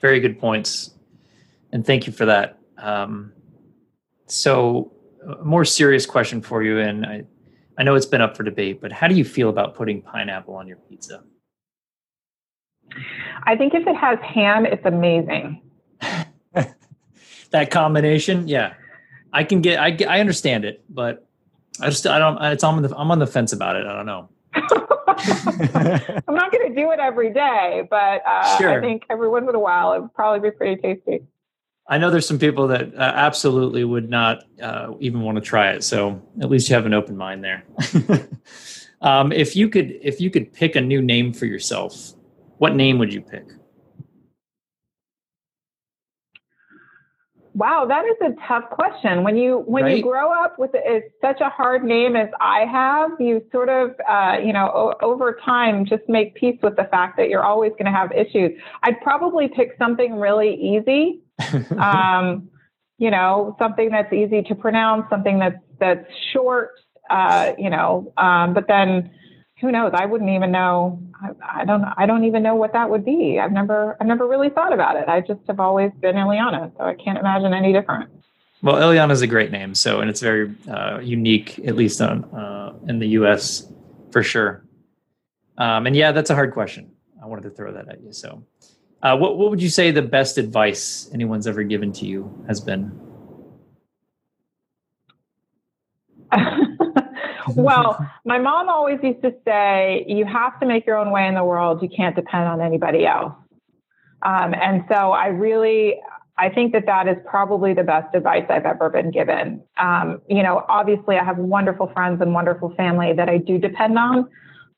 Very 0.01 0.21
good 0.21 0.41
points 0.41 0.93
and 1.73 1.85
thank 1.85 2.07
you 2.07 2.13
for 2.13 2.27
that. 2.27 2.59
Um, 2.79 3.33
so, 4.27 4.93
a 5.27 5.45
more 5.45 5.65
serious 5.65 6.07
question 6.07 6.43
for 6.43 6.63
you, 6.63 6.79
and 6.79 7.07
I, 7.07 7.25
I 7.79 7.83
know 7.83 7.95
it's 7.95 8.07
been 8.07 8.21
up 8.21 8.37
for 8.37 8.43
debate, 8.43 8.81
but 8.81 8.93
how 8.93 9.09
do 9.09 9.15
you 9.15 9.25
feel 9.25 9.49
about 9.49 9.75
putting 9.75 10.03
pineapple 10.03 10.55
on 10.55 10.69
your 10.69 10.77
pizza? 10.77 11.23
I 13.45 13.57
think 13.57 13.75
if 13.75 13.87
it 13.87 13.97
has 13.97 14.19
ham, 14.21 14.67
it's 14.67 14.85
amazing. 14.85 15.61
that 17.51 17.71
combination, 17.71 18.49
yeah, 18.49 18.75
I 19.33 19.45
can 19.45 19.61
get. 19.61 19.81
I 19.81 19.97
I 20.09 20.21
understand 20.21 20.65
it, 20.65 20.85
but 20.89 21.27
I 21.81 21.91
just 21.91 22.07
I 22.07 22.19
don't. 22.19 22.41
It's 22.43 22.65
on 22.65 22.83
the 22.83 22.97
I'm 22.97 23.11
on 23.11 23.19
the 23.19 23.27
fence 23.27 23.53
about 23.53 23.77
it. 23.77 23.87
I 23.87 23.97
don't 23.97 24.07
know. 24.07 24.29
I'm 24.55 26.35
not 26.35 26.53
going 26.53 26.69
to 26.69 26.75
do 26.75 26.91
it 26.91 27.01
every 27.01 27.33
day, 27.33 27.87
but 27.89 28.23
uh, 28.27 28.59
sure. 28.59 28.79
I 28.79 28.81
think 28.81 29.05
every 29.09 29.29
once 29.29 29.49
in 29.49 29.55
a 29.55 29.59
while 29.59 29.93
it 29.95 30.01
would 30.01 30.15
probably 30.15 30.51
be 30.51 30.57
pretty 30.57 30.81
tasty. 30.81 31.23
I 31.89 31.99
know 31.99 32.11
there's 32.11 32.29
some 32.29 32.39
people 32.39 32.69
that 32.69 32.95
uh, 32.95 33.01
absolutely 33.01 33.85
would 33.85 34.09
not 34.09 34.45
uh, 34.63 34.93
even 35.01 35.23
want 35.23 35.37
to 35.37 35.43
try 35.43 35.73
it. 35.73 35.83
So 35.83 36.23
at 36.41 36.49
least 36.49 36.69
you 36.69 36.75
have 36.75 36.87
an 36.87 36.95
open 36.95 37.17
mind 37.17 37.43
there. 37.43 37.65
um, 39.01 39.33
if 39.33 39.57
you 39.57 39.69
could, 39.69 39.99
if 40.01 40.21
you 40.21 40.31
could 40.31 40.53
pick 40.53 40.77
a 40.77 40.81
new 40.81 41.03
name 41.03 41.33
for 41.33 41.47
yourself, 41.47 42.13
what 42.63 42.77
name 42.77 42.97
would 43.01 43.13
you 43.13 43.21
pick? 43.21 43.45
Wow, 47.55 47.87
that 47.89 48.05
is 48.05 48.17
a 48.23 48.47
tough 48.47 48.71
question. 48.71 49.25
When 49.25 49.37
you 49.37 49.65
when 49.67 49.83
right? 49.83 49.97
you 49.97 50.03
grow 50.05 50.33
up 50.33 50.61
with 50.61 50.73
a, 50.77 51.03
such 51.21 51.41
a 51.41 51.49
hard 51.49 51.83
name 51.83 52.15
as 52.15 52.29
I 52.41 52.61
have, 52.61 53.11
you 53.19 53.45
sort 53.51 53.69
of 53.69 53.97
uh, 54.09 54.37
you 54.41 54.53
know 54.53 54.71
o- 54.73 54.95
over 55.05 55.37
time 55.45 55.85
just 55.85 56.05
make 56.09 56.37
peace 56.37 56.57
with 56.63 56.77
the 56.77 56.85
fact 56.85 57.17
that 57.17 57.29
you're 57.29 57.43
always 57.43 57.73
going 57.73 57.87
to 57.87 57.91
have 57.91 58.13
issues. 58.13 58.53
I'd 58.85 59.01
probably 59.01 59.49
pick 59.49 59.75
something 59.77 60.15
really 60.15 60.55
easy 60.55 61.23
um, 61.81 62.49
you 62.99 63.11
know, 63.11 63.57
something 63.59 63.91
that's 63.91 64.13
easy 64.13 64.43
to 64.43 64.55
pronounce, 64.55 65.11
something 65.11 65.41
that's 65.41 65.59
that's 65.81 66.07
short, 66.33 66.71
uh, 67.11 67.55
you 67.59 67.71
know. 67.71 68.13
Um, 68.19 68.55
but 68.55 68.69
then, 68.69 69.11
who 69.63 69.73
knows? 69.73 69.93
I 69.95 70.05
wouldn't 70.05 70.29
even 70.31 70.51
know. 70.51 71.01
I, 71.23 71.61
I, 71.61 71.65
don't. 71.65 71.85
I 71.97 72.05
don't 72.05 72.25
even 72.25 72.43
know 72.43 72.57
what 72.57 72.73
that 72.75 72.91
would 72.91 73.05
be. 73.05 73.39
I've 73.39 73.53
never. 73.53 73.97
I've 74.01 74.09
never 74.09 74.27
really 74.27 74.51
thought 74.51 74.73
about 74.73 74.97
it. 74.97 75.09
I 75.09 75.21
just 75.21 75.41
have 75.47 75.61
always 75.61 75.93
been 76.01 76.17
Iliana, 76.17 76.77
so 76.77 76.85
I 76.85 76.95
can't 76.95 77.17
imagine 77.17 77.55
any 77.55 77.73
different. 77.73 78.11
Well, 78.61 78.75
Iliana 78.75 79.13
is 79.13 79.23
a 79.23 79.27
great 79.27 79.53
name. 79.53 79.75
So, 79.75 80.01
and 80.01 80.11
it's 80.11 80.21
very 80.21 80.53
uh, 80.69 80.99
unique, 80.99 81.61
at 81.61 81.77
least 81.77 82.03
on 82.03 82.25
uh, 82.35 82.75
in 82.89 82.99
the 82.99 83.07
U.S. 83.21 83.73
for 84.11 84.23
sure. 84.23 84.65
Um, 85.59 85.87
and 85.87 85.95
yeah, 85.95 86.13
that's 86.13 86.31
a 86.31 86.35
hard 86.35 86.53
question. 86.53 86.91
I 87.23 87.27
wanted 87.27 87.43
to 87.43 87.51
throw 87.51 87.73
that 87.73 87.89
at 87.89 88.03
you. 88.03 88.13
So, 88.13 88.45
uh, 89.01 89.17
what 89.17 89.39
what 89.39 89.51
would 89.51 89.63
you 89.63 89.71
say 89.71 89.93
the 89.93 90.03
best 90.03 90.39
advice 90.39 91.09
anyone's 91.15 91.47
ever 91.47 91.63
given 91.63 91.93
to 91.95 92.05
you 92.05 92.45
has 92.49 92.61
been? 92.61 93.01
well, 97.57 98.05
my 98.25 98.39
mom 98.39 98.69
always 98.69 98.99
used 99.03 99.23
to 99.23 99.35
say, 99.45 100.05
you 100.09 100.25
have 100.25 100.59
to 100.61 100.67
make 100.67 100.87
your 100.87 100.97
own 100.97 101.11
way 101.11 101.27
in 101.27 101.35
the 101.35 101.45
world. 101.45 101.83
You 101.83 101.89
can't 101.89 102.17
depend 102.17 102.45
on 102.45 102.61
anybody 102.61 103.07
else. 103.07 103.35
Um, 104.23 104.55
and 104.55 104.85
so 104.89 105.13
I 105.13 105.27
really, 105.27 105.97
I 106.39 106.49
think 106.49 106.73
that 106.73 106.87
that 106.87 107.09
is 107.09 107.17
probably 107.27 107.75
the 107.75 107.83
best 107.83 108.15
advice 108.15 108.45
I've 108.49 108.65
ever 108.65 108.89
been 108.89 109.11
given. 109.11 109.63
Um, 109.79 110.23
you 110.29 110.43
know, 110.43 110.65
obviously, 110.69 111.17
I 111.17 111.25
have 111.25 111.39
wonderful 111.39 111.89
friends 111.89 112.21
and 112.21 112.33
wonderful 112.33 112.75
family 112.77 113.13
that 113.15 113.29
I 113.29 113.39
do 113.39 113.59
depend 113.59 113.99
on. 113.99 114.29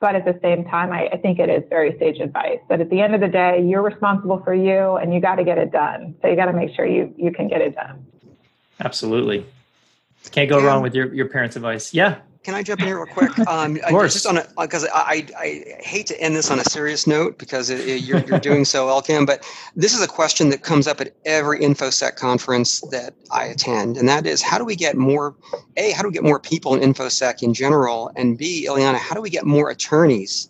But 0.01 0.17
at 0.17 0.25
the 0.25 0.39
same 0.43 0.65
time, 0.65 0.93
I, 0.93 1.09
I 1.09 1.17
think 1.17 1.39
it 1.39 1.49
is 1.49 1.63
very 1.71 1.97
sage 1.99 2.19
advice 2.21 2.59
that 2.69 2.81
at 2.81 2.91
the 2.91 3.01
end 3.01 3.15
of 3.15 3.21
the 3.21 3.29
day, 3.29 3.65
you're 3.65 3.83
responsible 3.83 4.43
for 4.45 4.53
you 4.53 4.97
and 4.97 5.15
you 5.15 5.21
got 5.21 5.37
to 5.37 5.45
get 5.45 5.57
it 5.57 5.73
done. 5.73 6.15
So 6.21 6.29
you 6.29 6.37
got 6.37 6.47
to 6.47 6.53
make 6.53 6.75
sure 6.75 6.85
you, 6.85 7.15
you 7.17 7.33
can 7.33 7.49
get 7.49 7.61
it 7.61 7.75
done. 7.75 8.05
Absolutely. 8.81 9.47
Can't 10.31 10.51
go 10.51 10.61
wrong 10.63 10.83
with 10.83 10.95
your, 10.95 11.15
your 11.15 11.29
parents' 11.29 11.57
advice. 11.57 11.95
Yeah. 11.95 12.19
Can 12.45 12.55
I 12.55 12.63
jump 12.63 12.83
in 12.83 12.87
here 12.87 13.03
real 13.03 13.13
quick? 13.13 13.33
Um, 13.49 13.77
of 13.77 13.91
course. 13.91 14.15
Just 14.15 14.27
on 14.27 14.39
because 14.59 14.87
I, 14.87 14.89
I, 14.95 15.27
I 15.39 15.83
hate 15.83 16.07
to 16.07 16.21
end 16.21 16.35
this 16.35 16.51
on 16.51 16.59
a 16.59 16.65
serious 16.65 17.07
note 17.07 17.39
because 17.39 17.69
it, 17.69 17.81
it, 17.87 18.03
you're 18.03 18.21
you're 18.21 18.39
doing 18.39 18.65
so 18.65 18.87
well, 18.87 19.03
Kim. 19.03 19.27
But 19.27 19.47
this 19.77 19.95
is 19.95 20.03
a 20.03 20.09
question 20.09 20.49
that 20.49 20.63
comes 20.63 20.87
up 20.87 21.01
at 21.01 21.15
every 21.25 21.61
infosec 21.61 22.17
conference 22.17 22.81
that 22.91 23.15
I 23.31 23.45
attend, 23.45 23.97
and 23.97 24.09
that 24.09 24.27
is 24.27 24.43
how 24.43 24.59
do 24.59 24.65
we 24.65 24.77
get 24.77 24.97
more? 24.97 25.37
A, 25.77 25.91
how 25.93 26.03
do 26.03 26.09
we 26.09 26.15
get 26.15 26.23
more 26.23 26.41
people 26.41 26.75
in 26.75 26.81
infosec 26.93 27.43
in 27.43 27.55
general? 27.55 28.11
And 28.17 28.39
B, 28.39 28.67
Iliana, 28.69 28.97
how 28.97 29.15
do 29.15 29.21
we 29.21 29.31
get 29.31 29.45
more 29.45 29.71
attorneys 29.71 30.49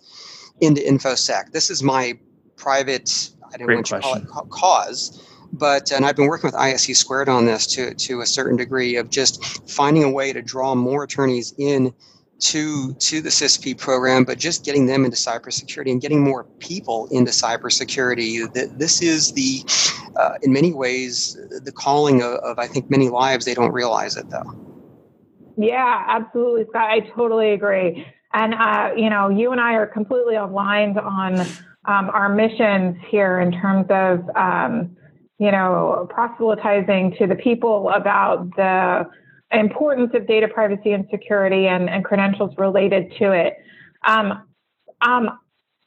into 0.61 0.80
infosec? 0.80 1.53
This 1.53 1.70
is 1.70 1.82
my 1.82 2.18
private. 2.57 3.30
I 3.53 3.57
don't 3.57 3.72
want 3.72 3.86
to 3.86 4.01
call 4.01 4.16
it 4.16 4.51
cause 4.51 5.34
but 5.59 5.92
and 5.92 6.05
I've 6.05 6.16
been 6.16 6.26
working 6.26 6.48
with 6.48 6.55
ISC 6.55 6.96
squared 6.96 7.28
on 7.28 7.46
this 7.46 7.66
to 7.74 7.94
to 7.94 8.20
a 8.20 8.26
certain 8.26 8.57
degree 8.57 8.96
of 8.96 9.11
just 9.11 9.68
finding 9.70 10.05
a 10.05 10.11
way 10.11 10.32
to 10.32 10.42
draw 10.42 10.74
more 10.74 11.05
attorneys 11.05 11.55
in 11.59 11.92
to 12.40 12.92
to 12.94 13.20
the 13.20 13.28
CISSP 13.28 13.78
program, 13.78 14.24
but 14.24 14.38
just 14.38 14.64
getting 14.64 14.86
them 14.86 15.05
into 15.05 15.16
cybersecurity 15.16 15.90
and 15.90 16.00
getting 16.00 16.22
more 16.22 16.44
people 16.59 17.09
into 17.11 17.30
cybersecurity. 17.30 18.52
This 18.76 19.00
is 19.00 19.32
the, 19.32 19.64
uh, 20.16 20.34
in 20.42 20.52
many 20.52 20.72
ways, 20.72 21.38
the 21.64 21.72
calling 21.72 22.22
of, 22.22 22.34
of 22.34 22.59
I 22.59 22.66
think 22.66 22.90
many 22.90 23.09
lives. 23.09 23.44
They 23.44 23.55
don't 23.55 23.72
realize 23.72 24.16
it 24.16 24.28
though. 24.30 24.61
Yeah, 25.57 26.05
absolutely, 26.09 26.66
Scott. 26.70 26.90
I 26.90 27.00
totally 27.14 27.52
agree. 27.52 28.05
And 28.32 28.55
uh, 28.55 28.90
you 28.96 29.09
know, 29.09 29.28
you 29.28 29.52
and 29.52 29.61
I 29.61 29.74
are 29.74 29.86
completely 29.86 30.34
aligned 30.34 30.98
on 30.98 31.40
um, 31.86 32.11
our 32.11 32.28
missions 32.28 32.96
here 33.09 33.40
in 33.40 33.52
terms 33.52 33.86
of. 33.90 34.28
Um, 34.36 34.96
you 35.39 35.51
know, 35.51 36.07
proselytizing 36.11 37.16
to 37.18 37.26
the 37.26 37.35
people 37.35 37.91
about 37.91 38.55
the 38.57 39.07
importance 39.53 40.11
of 40.14 40.26
data 40.26 40.49
privacy 40.49 40.93
and 40.93 41.07
security 41.11 41.66
and, 41.66 41.89
and 41.91 42.05
credentials 42.05 42.57
related 42.57 43.12
to 43.18 43.32
it. 43.32 43.55
Um, 44.07 44.45
um, 45.01 45.39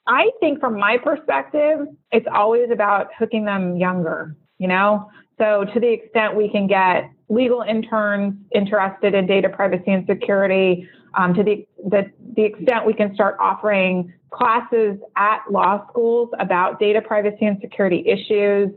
I 0.08 0.32
think 0.40 0.60
from 0.60 0.80
my 0.80 0.98
perspective, 0.98 1.88
it's 2.12 2.28
always 2.34 2.70
about 2.72 3.10
hooking 3.18 3.46
them 3.46 3.78
younger, 3.78 4.36
you 4.58 4.68
know? 4.68 5.10
So 5.38 5.66
to 5.74 5.80
the 5.80 5.92
extent 5.92 6.36
we 6.36 6.50
can 6.50 6.68
get 6.68 7.12
legal 7.30 7.62
interns 7.62 8.36
interested 8.56 9.14
in 9.14 9.28
data 9.28 9.50
privacy 9.50 9.92
and 9.92 10.06
security, 10.08 10.88
um, 11.16 11.34
to 11.34 11.44
the, 11.44 11.68
the, 11.90 12.12
the 12.36 12.44
extent 12.44 12.86
we 12.86 12.94
can 12.94 13.14
start 13.14 13.38
offering 13.40 14.14
classes 14.32 14.98
at 15.16 15.40
law 15.50 15.86
schools 15.90 16.30
about 16.40 16.80
data 16.80 17.02
privacy 17.02 17.46
and 17.46 17.58
security 17.62 18.04
issues, 18.08 18.70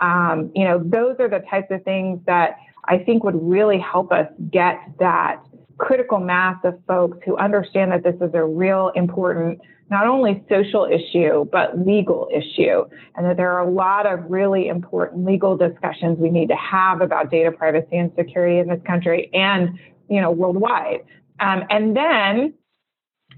um, 0.00 0.50
you 0.54 0.64
know, 0.64 0.82
those 0.84 1.16
are 1.18 1.28
the 1.28 1.40
types 1.50 1.68
of 1.70 1.82
things 1.84 2.20
that 2.26 2.56
I 2.86 2.98
think 2.98 3.24
would 3.24 3.40
really 3.40 3.78
help 3.78 4.12
us 4.12 4.26
get 4.50 4.78
that 4.98 5.42
critical 5.78 6.18
mass 6.18 6.56
of 6.64 6.78
folks 6.86 7.18
who 7.24 7.36
understand 7.36 7.92
that 7.92 8.02
this 8.02 8.16
is 8.16 8.34
a 8.34 8.44
real 8.44 8.92
important, 8.94 9.60
not 9.90 10.06
only 10.06 10.44
social 10.48 10.84
issue, 10.84 11.46
but 11.50 11.78
legal 11.86 12.28
issue. 12.32 12.84
And 13.16 13.26
that 13.26 13.36
there 13.36 13.50
are 13.52 13.66
a 13.66 13.70
lot 13.70 14.06
of 14.06 14.30
really 14.30 14.68
important 14.68 15.24
legal 15.24 15.56
discussions 15.56 16.18
we 16.18 16.30
need 16.30 16.48
to 16.48 16.56
have 16.56 17.00
about 17.00 17.30
data 17.30 17.50
privacy 17.50 17.96
and 17.96 18.12
security 18.16 18.58
in 18.58 18.68
this 18.68 18.80
country 18.86 19.30
and, 19.32 19.78
you 20.08 20.20
know, 20.20 20.30
worldwide. 20.30 21.00
Um, 21.40 21.64
and 21.70 21.96
then, 21.96 22.52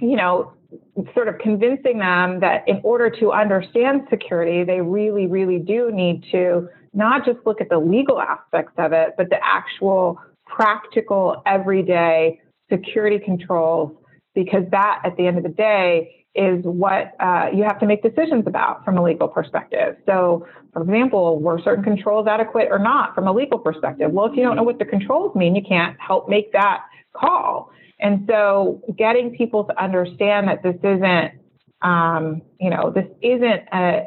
you 0.02 0.16
know, 0.16 0.52
sort 1.14 1.28
of 1.28 1.38
convincing 1.38 1.98
them 1.98 2.40
that 2.40 2.66
in 2.66 2.80
order 2.82 3.08
to 3.08 3.30
understand 3.32 4.02
security, 4.10 4.64
they 4.64 4.80
really, 4.80 5.26
really 5.26 5.58
do 5.58 5.90
need 5.92 6.24
to 6.32 6.68
not 6.92 7.24
just 7.24 7.38
look 7.46 7.60
at 7.60 7.68
the 7.68 7.78
legal 7.78 8.20
aspects 8.20 8.72
of 8.78 8.92
it, 8.92 9.14
but 9.16 9.30
the 9.30 9.38
actual 9.42 10.18
practical, 10.44 11.42
everyday 11.46 12.40
security 12.70 13.18
controls, 13.18 13.92
because 14.34 14.64
that, 14.70 15.00
at 15.04 15.16
the 15.16 15.26
end 15.26 15.38
of 15.38 15.44
the 15.44 15.50
day, 15.50 16.26
is 16.34 16.64
what 16.64 17.12
uh, 17.20 17.46
you 17.54 17.62
have 17.62 17.78
to 17.78 17.86
make 17.86 18.02
decisions 18.02 18.44
about 18.46 18.84
from 18.84 18.98
a 18.98 19.02
legal 19.02 19.28
perspective. 19.28 19.96
So, 20.06 20.46
for 20.72 20.82
example, 20.82 21.38
were 21.40 21.60
certain 21.62 21.84
controls 21.84 22.26
adequate 22.26 22.68
or 22.70 22.78
not 22.78 23.14
from 23.14 23.28
a 23.28 23.32
legal 23.32 23.58
perspective? 23.58 24.10
Well, 24.10 24.26
if 24.26 24.36
you 24.36 24.42
don't 24.42 24.56
know 24.56 24.62
what 24.62 24.78
the 24.78 24.86
controls 24.86 25.36
mean, 25.36 25.54
you 25.54 25.62
can't 25.62 25.96
help 26.00 26.28
make 26.28 26.52
that 26.52 26.84
call. 27.14 27.70
And 28.02 28.26
so 28.28 28.82
getting 28.98 29.34
people 29.36 29.64
to 29.64 29.82
understand 29.82 30.48
that 30.48 30.62
this 30.62 30.74
isn't, 30.82 31.32
um, 31.82 32.42
you 32.60 32.68
know, 32.68 32.90
this 32.90 33.06
isn't 33.22 33.62
a, 33.72 34.06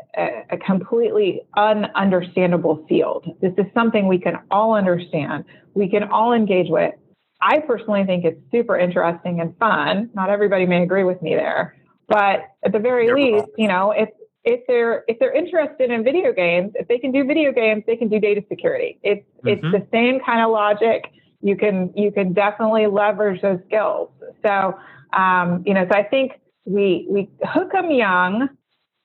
a, 0.52 0.58
completely 0.58 1.42
ununderstandable 1.56 2.88
field. 2.90 3.26
This 3.42 3.54
is 3.58 3.66
something 3.74 4.08
we 4.08 4.20
can 4.20 4.40
all 4.52 4.76
understand, 4.76 5.46
we 5.74 5.90
can 5.90 6.04
all 6.04 6.34
engage 6.34 6.70
with. 6.70 6.94
I 7.42 7.60
personally 7.60 8.04
think 8.06 8.26
it's 8.26 8.40
super 8.52 8.78
interesting 8.78 9.40
and 9.40 9.58
fun. 9.58 10.10
Not 10.14 10.30
everybody 10.30 10.66
may 10.66 10.84
agree 10.84 11.04
with 11.04 11.22
me 11.22 11.36
there, 11.36 11.76
but 12.08 12.48
at 12.64 12.72
the 12.72 12.80
very 12.80 13.08
Never 13.08 13.20
least, 13.20 13.48
you 13.58 13.68
know, 13.68 13.92
if 13.92 14.10
if 14.44 14.62
they're 14.68 15.04
if 15.08 15.20
they're 15.20 15.34
interested 15.34 15.90
in 15.90 16.04
video 16.04 16.34
games, 16.34 16.74
if 16.76 16.88
they 16.88 16.98
can 16.98 17.12
do 17.12 17.26
video 17.26 17.52
games, 17.52 17.84
they 17.88 17.96
can 17.98 18.10
do 18.10 18.20
data 18.20 18.44
security. 18.50 19.00
It's 19.04 19.26
mm-hmm. 19.38 19.48
it's 19.50 19.62
the 19.64 19.88
same 19.92 20.20
kind 20.20 20.42
of 20.42 20.52
logic 20.52 21.12
you 21.42 21.56
can 21.56 21.92
you 21.96 22.12
can 22.12 22.34
definitely 22.34 22.88
leverage 22.88 23.42
those 23.42 23.60
skills. 23.68 24.10
So 24.46 24.78
um, 25.14 25.64
you 25.66 25.74
know, 25.74 25.88
so 25.90 25.98
I 25.98 26.04
think 26.04 26.34
we 26.66 27.08
we 27.10 27.30
hook 27.44 27.72
them 27.72 27.92
young, 27.92 28.50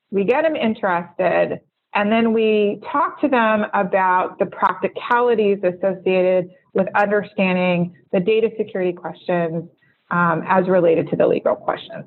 we 0.09 0.23
get 0.23 0.43
them 0.43 0.55
interested, 0.55 1.61
and 1.93 2.11
then 2.11 2.33
we 2.33 2.81
talk 2.91 3.21
to 3.21 3.27
them 3.27 3.65
about 3.73 4.39
the 4.39 4.45
practicalities 4.45 5.59
associated 5.63 6.49
with 6.73 6.87
understanding 6.95 7.95
the 8.11 8.19
data 8.19 8.49
security 8.57 8.93
questions 8.93 9.69
um, 10.09 10.43
as 10.47 10.67
related 10.67 11.09
to 11.09 11.15
the 11.15 11.27
legal 11.27 11.55
questions. 11.55 12.05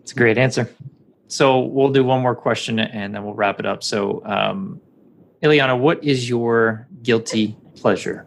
It's 0.00 0.12
a 0.12 0.14
great 0.14 0.38
answer. 0.38 0.68
So 1.28 1.60
we'll 1.60 1.92
do 1.92 2.04
one 2.04 2.20
more 2.20 2.34
question 2.34 2.78
and 2.78 3.14
then 3.14 3.24
we'll 3.24 3.34
wrap 3.34 3.58
it 3.58 3.66
up. 3.66 3.82
So, 3.82 4.22
um, 4.24 4.80
Iliana, 5.42 5.78
what 5.78 6.02
is 6.04 6.28
your 6.28 6.86
guilty 7.02 7.56
pleasure? 7.74 8.26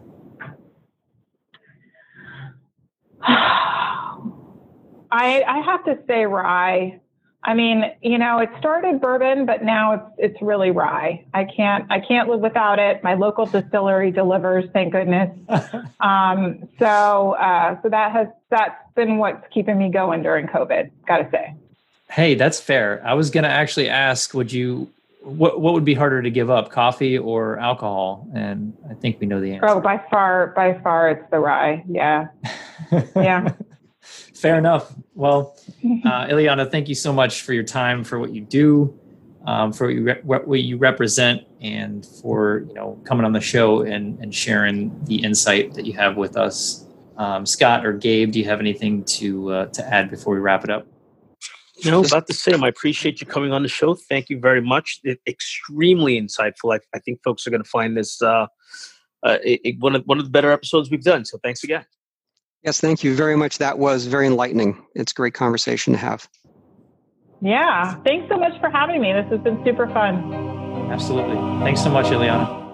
I, 5.16 5.44
I 5.44 5.60
have 5.60 5.86
to 5.86 5.98
say 6.08 6.26
rye. 6.26 7.00
I 7.42 7.54
mean, 7.54 7.86
you 8.02 8.18
know, 8.18 8.40
it 8.40 8.50
started 8.60 9.00
bourbon, 9.00 9.46
but 9.46 9.64
now 9.64 9.94
it's 9.94 10.34
it's 10.34 10.42
really 10.42 10.72
rye. 10.72 11.24
I 11.34 11.46
can't 11.46 11.90
I 11.92 12.00
can't 12.00 12.28
live 12.28 12.42
without 12.42 12.80
it. 12.80 13.04
My 13.04 13.14
local 13.14 13.46
distillery 13.46 14.12
delivers, 14.12 14.66
thank 14.74 14.92
goodness. 14.92 15.30
um, 16.00 16.68
so 16.80 17.34
uh, 17.34 17.80
so 17.82 17.90
that 17.90 18.12
has 18.12 18.28
that's 18.50 18.76
been 18.96 19.18
what's 19.18 19.46
keeping 19.54 19.78
me 19.78 19.90
going 19.90 20.22
during 20.24 20.48
COVID. 20.48 20.90
Got 21.08 21.18
to 21.18 21.30
say. 21.32 21.56
Hey, 22.10 22.36
that's 22.36 22.60
fair. 22.60 23.02
I 23.06 23.14
was 23.14 23.30
going 23.30 23.44
to 23.44 23.50
actually 23.50 23.90
ask, 23.90 24.34
would 24.34 24.52
you 24.52 24.90
what 25.22 25.62
what 25.62 25.74
would 25.74 25.86
be 25.86 25.94
harder 25.94 26.22
to 26.24 26.30
give 26.32 26.50
up, 26.50 26.72
coffee 26.72 27.18
or 27.18 27.58
alcohol? 27.60 28.28
And 28.34 28.76
I 28.90 28.96
think 28.96 29.22
we 29.22 29.28
know 29.28 29.40
the 29.40 29.54
answer. 29.54 29.70
Oh, 29.70 29.80
by 29.80 30.04
far, 30.10 30.48
by 30.56 30.80
far, 30.80 31.12
it's 31.12 31.30
the 31.32 31.40
rye. 31.40 31.86
Yeah, 31.88 32.28
yeah. 33.16 33.54
Fair 34.36 34.58
enough. 34.58 34.94
Well, 35.14 35.58
uh, 36.06 36.26
Iliana, 36.30 36.70
thank 36.70 36.90
you 36.90 36.96
so 36.96 37.14
much 37.14 37.42
for 37.42 37.54
your 37.54 37.64
time, 37.64 38.04
for 38.04 38.20
what 38.20 38.34
you 38.34 38.42
do, 38.42 38.98
um, 39.46 39.72
for 39.72 39.88
what 39.88 39.96
you, 39.96 40.04
re- 40.04 40.22
what 40.24 40.60
you 40.60 40.78
represent, 40.78 41.44
and 41.62 42.06
for 42.06 42.66
you 42.68 42.74
know 42.74 43.02
coming 43.06 43.26
on 43.26 43.32
the 43.32 43.42
show 43.42 43.82
and, 43.82 44.20
and 44.20 44.36
sharing 44.36 45.04
the 45.06 45.16
insight 45.24 45.74
that 45.76 45.86
you 45.86 45.94
have 45.94 46.18
with 46.18 46.36
us. 46.36 46.86
Um, 47.18 47.46
Scott 47.46 47.86
or 47.86 47.94
Gabe, 47.94 48.32
do 48.32 48.40
you 48.40 48.46
have 48.46 48.60
anything 48.60 49.06
to 49.06 49.52
uh, 49.52 49.66
to 49.68 49.86
add 49.94 50.12
before 50.12 50.34
we 50.34 50.40
wrap 50.42 50.66
it 50.66 50.70
up? 50.70 50.86
No, 51.86 52.04
about 52.04 52.28
the 52.28 52.34
same. 52.34 52.64
I 52.64 52.70
appreciate 52.70 53.22
you 53.22 53.28
coming 53.28 53.52
on 53.52 53.62
the 53.62 53.70
show. 53.70 53.96
Thank 53.96 54.30
you 54.30 54.40
very 54.40 54.62
much. 54.62 55.00
It, 55.04 55.20
extremely 55.28 56.20
insightful. 56.20 56.74
I, 56.74 56.80
I, 56.94 57.00
think 57.00 57.22
folks 57.22 57.46
are 57.46 57.50
going 57.50 57.64
to 57.64 57.70
find 57.70 57.98
this 57.98 58.22
uh, 58.22 58.48
uh, 59.24 59.38
it, 59.44 59.62
it, 59.64 59.80
one 59.80 59.96
of 59.96 60.04
one 60.06 60.20
of 60.20 60.26
the 60.26 60.32
better 60.32 60.52
episodes 60.52 60.90
we've 60.90 61.04
done. 61.04 61.24
So 61.24 61.38
thanks 61.42 61.64
again. 61.64 61.86
Yes, 62.66 62.80
thank 62.80 63.04
you 63.04 63.16
very 63.16 63.38
much. 63.38 63.60
That 63.60 63.78
was 63.78 64.08
very 64.08 64.26
enlightening. 64.26 64.84
It's 64.96 65.12
a 65.12 65.16
great 65.16 65.36
conversation 65.36 65.94
to 65.94 66.00
have. 66.00 66.28
Yeah, 67.40 67.96
thanks 68.04 68.28
so 68.28 68.38
much 68.38 68.60
for 68.60 68.72
having 68.72 69.02
me. 69.02 69.14
This 69.14 69.28
has 69.30 69.40
been 69.42 69.64
super 69.64 69.88
fun. 69.88 70.34
Absolutely. 70.92 71.36
Thanks 71.64 71.84
so 71.84 71.92
much, 71.92 72.08
Iliana. 72.08 72.65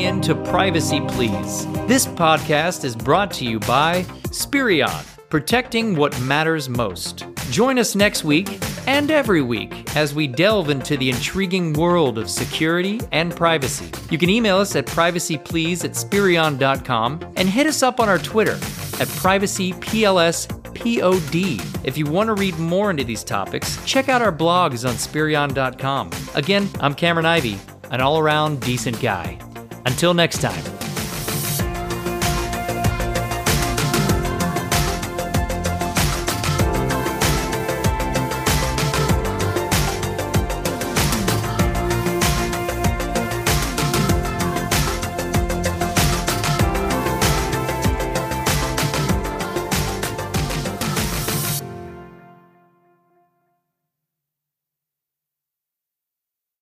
Welcome 0.00 0.20
to 0.22 0.34
Privacy 0.50 1.00
Please. 1.08 1.66
This 1.86 2.06
podcast 2.06 2.84
is 2.84 2.96
brought 2.96 3.30
to 3.32 3.44
you 3.44 3.60
by 3.60 4.06
Spirion, 4.30 4.88
protecting 5.28 5.94
what 5.94 6.18
matters 6.22 6.70
most. 6.70 7.26
Join 7.50 7.78
us 7.78 7.94
next 7.94 8.24
week 8.24 8.58
and 8.86 9.10
every 9.10 9.42
week 9.42 9.94
as 9.96 10.14
we 10.14 10.26
delve 10.26 10.70
into 10.70 10.96
the 10.96 11.10
intriguing 11.10 11.74
world 11.74 12.16
of 12.16 12.30
security 12.30 12.98
and 13.12 13.36
privacy. 13.36 13.90
You 14.10 14.16
can 14.16 14.30
email 14.30 14.56
us 14.56 14.74
at 14.74 14.86
privacyplease 14.86 15.84
at 15.84 15.94
spirion.com 15.94 17.32
and 17.36 17.48
hit 17.48 17.66
us 17.66 17.82
up 17.82 18.00
on 18.00 18.08
our 18.08 18.18
Twitter 18.18 18.54
at 18.54 19.08
privacyplspod. 19.20 20.56
If 21.84 21.98
you 21.98 22.06
want 22.06 22.28
to 22.28 22.34
read 22.34 22.58
more 22.58 22.90
into 22.90 23.04
these 23.04 23.22
topics, 23.22 23.78
check 23.84 24.08
out 24.08 24.22
our 24.22 24.32
blogs 24.32 24.88
on 24.88 24.96
spirion.com. 24.96 26.10
Again, 26.34 26.70
I'm 26.80 26.94
Cameron 26.94 27.26
Ivy, 27.26 27.58
an 27.90 28.00
all 28.00 28.18
around 28.18 28.60
decent 28.60 28.98
guy. 29.02 29.38
Until 29.86 30.14
next 30.14 30.40
time. 30.40 30.79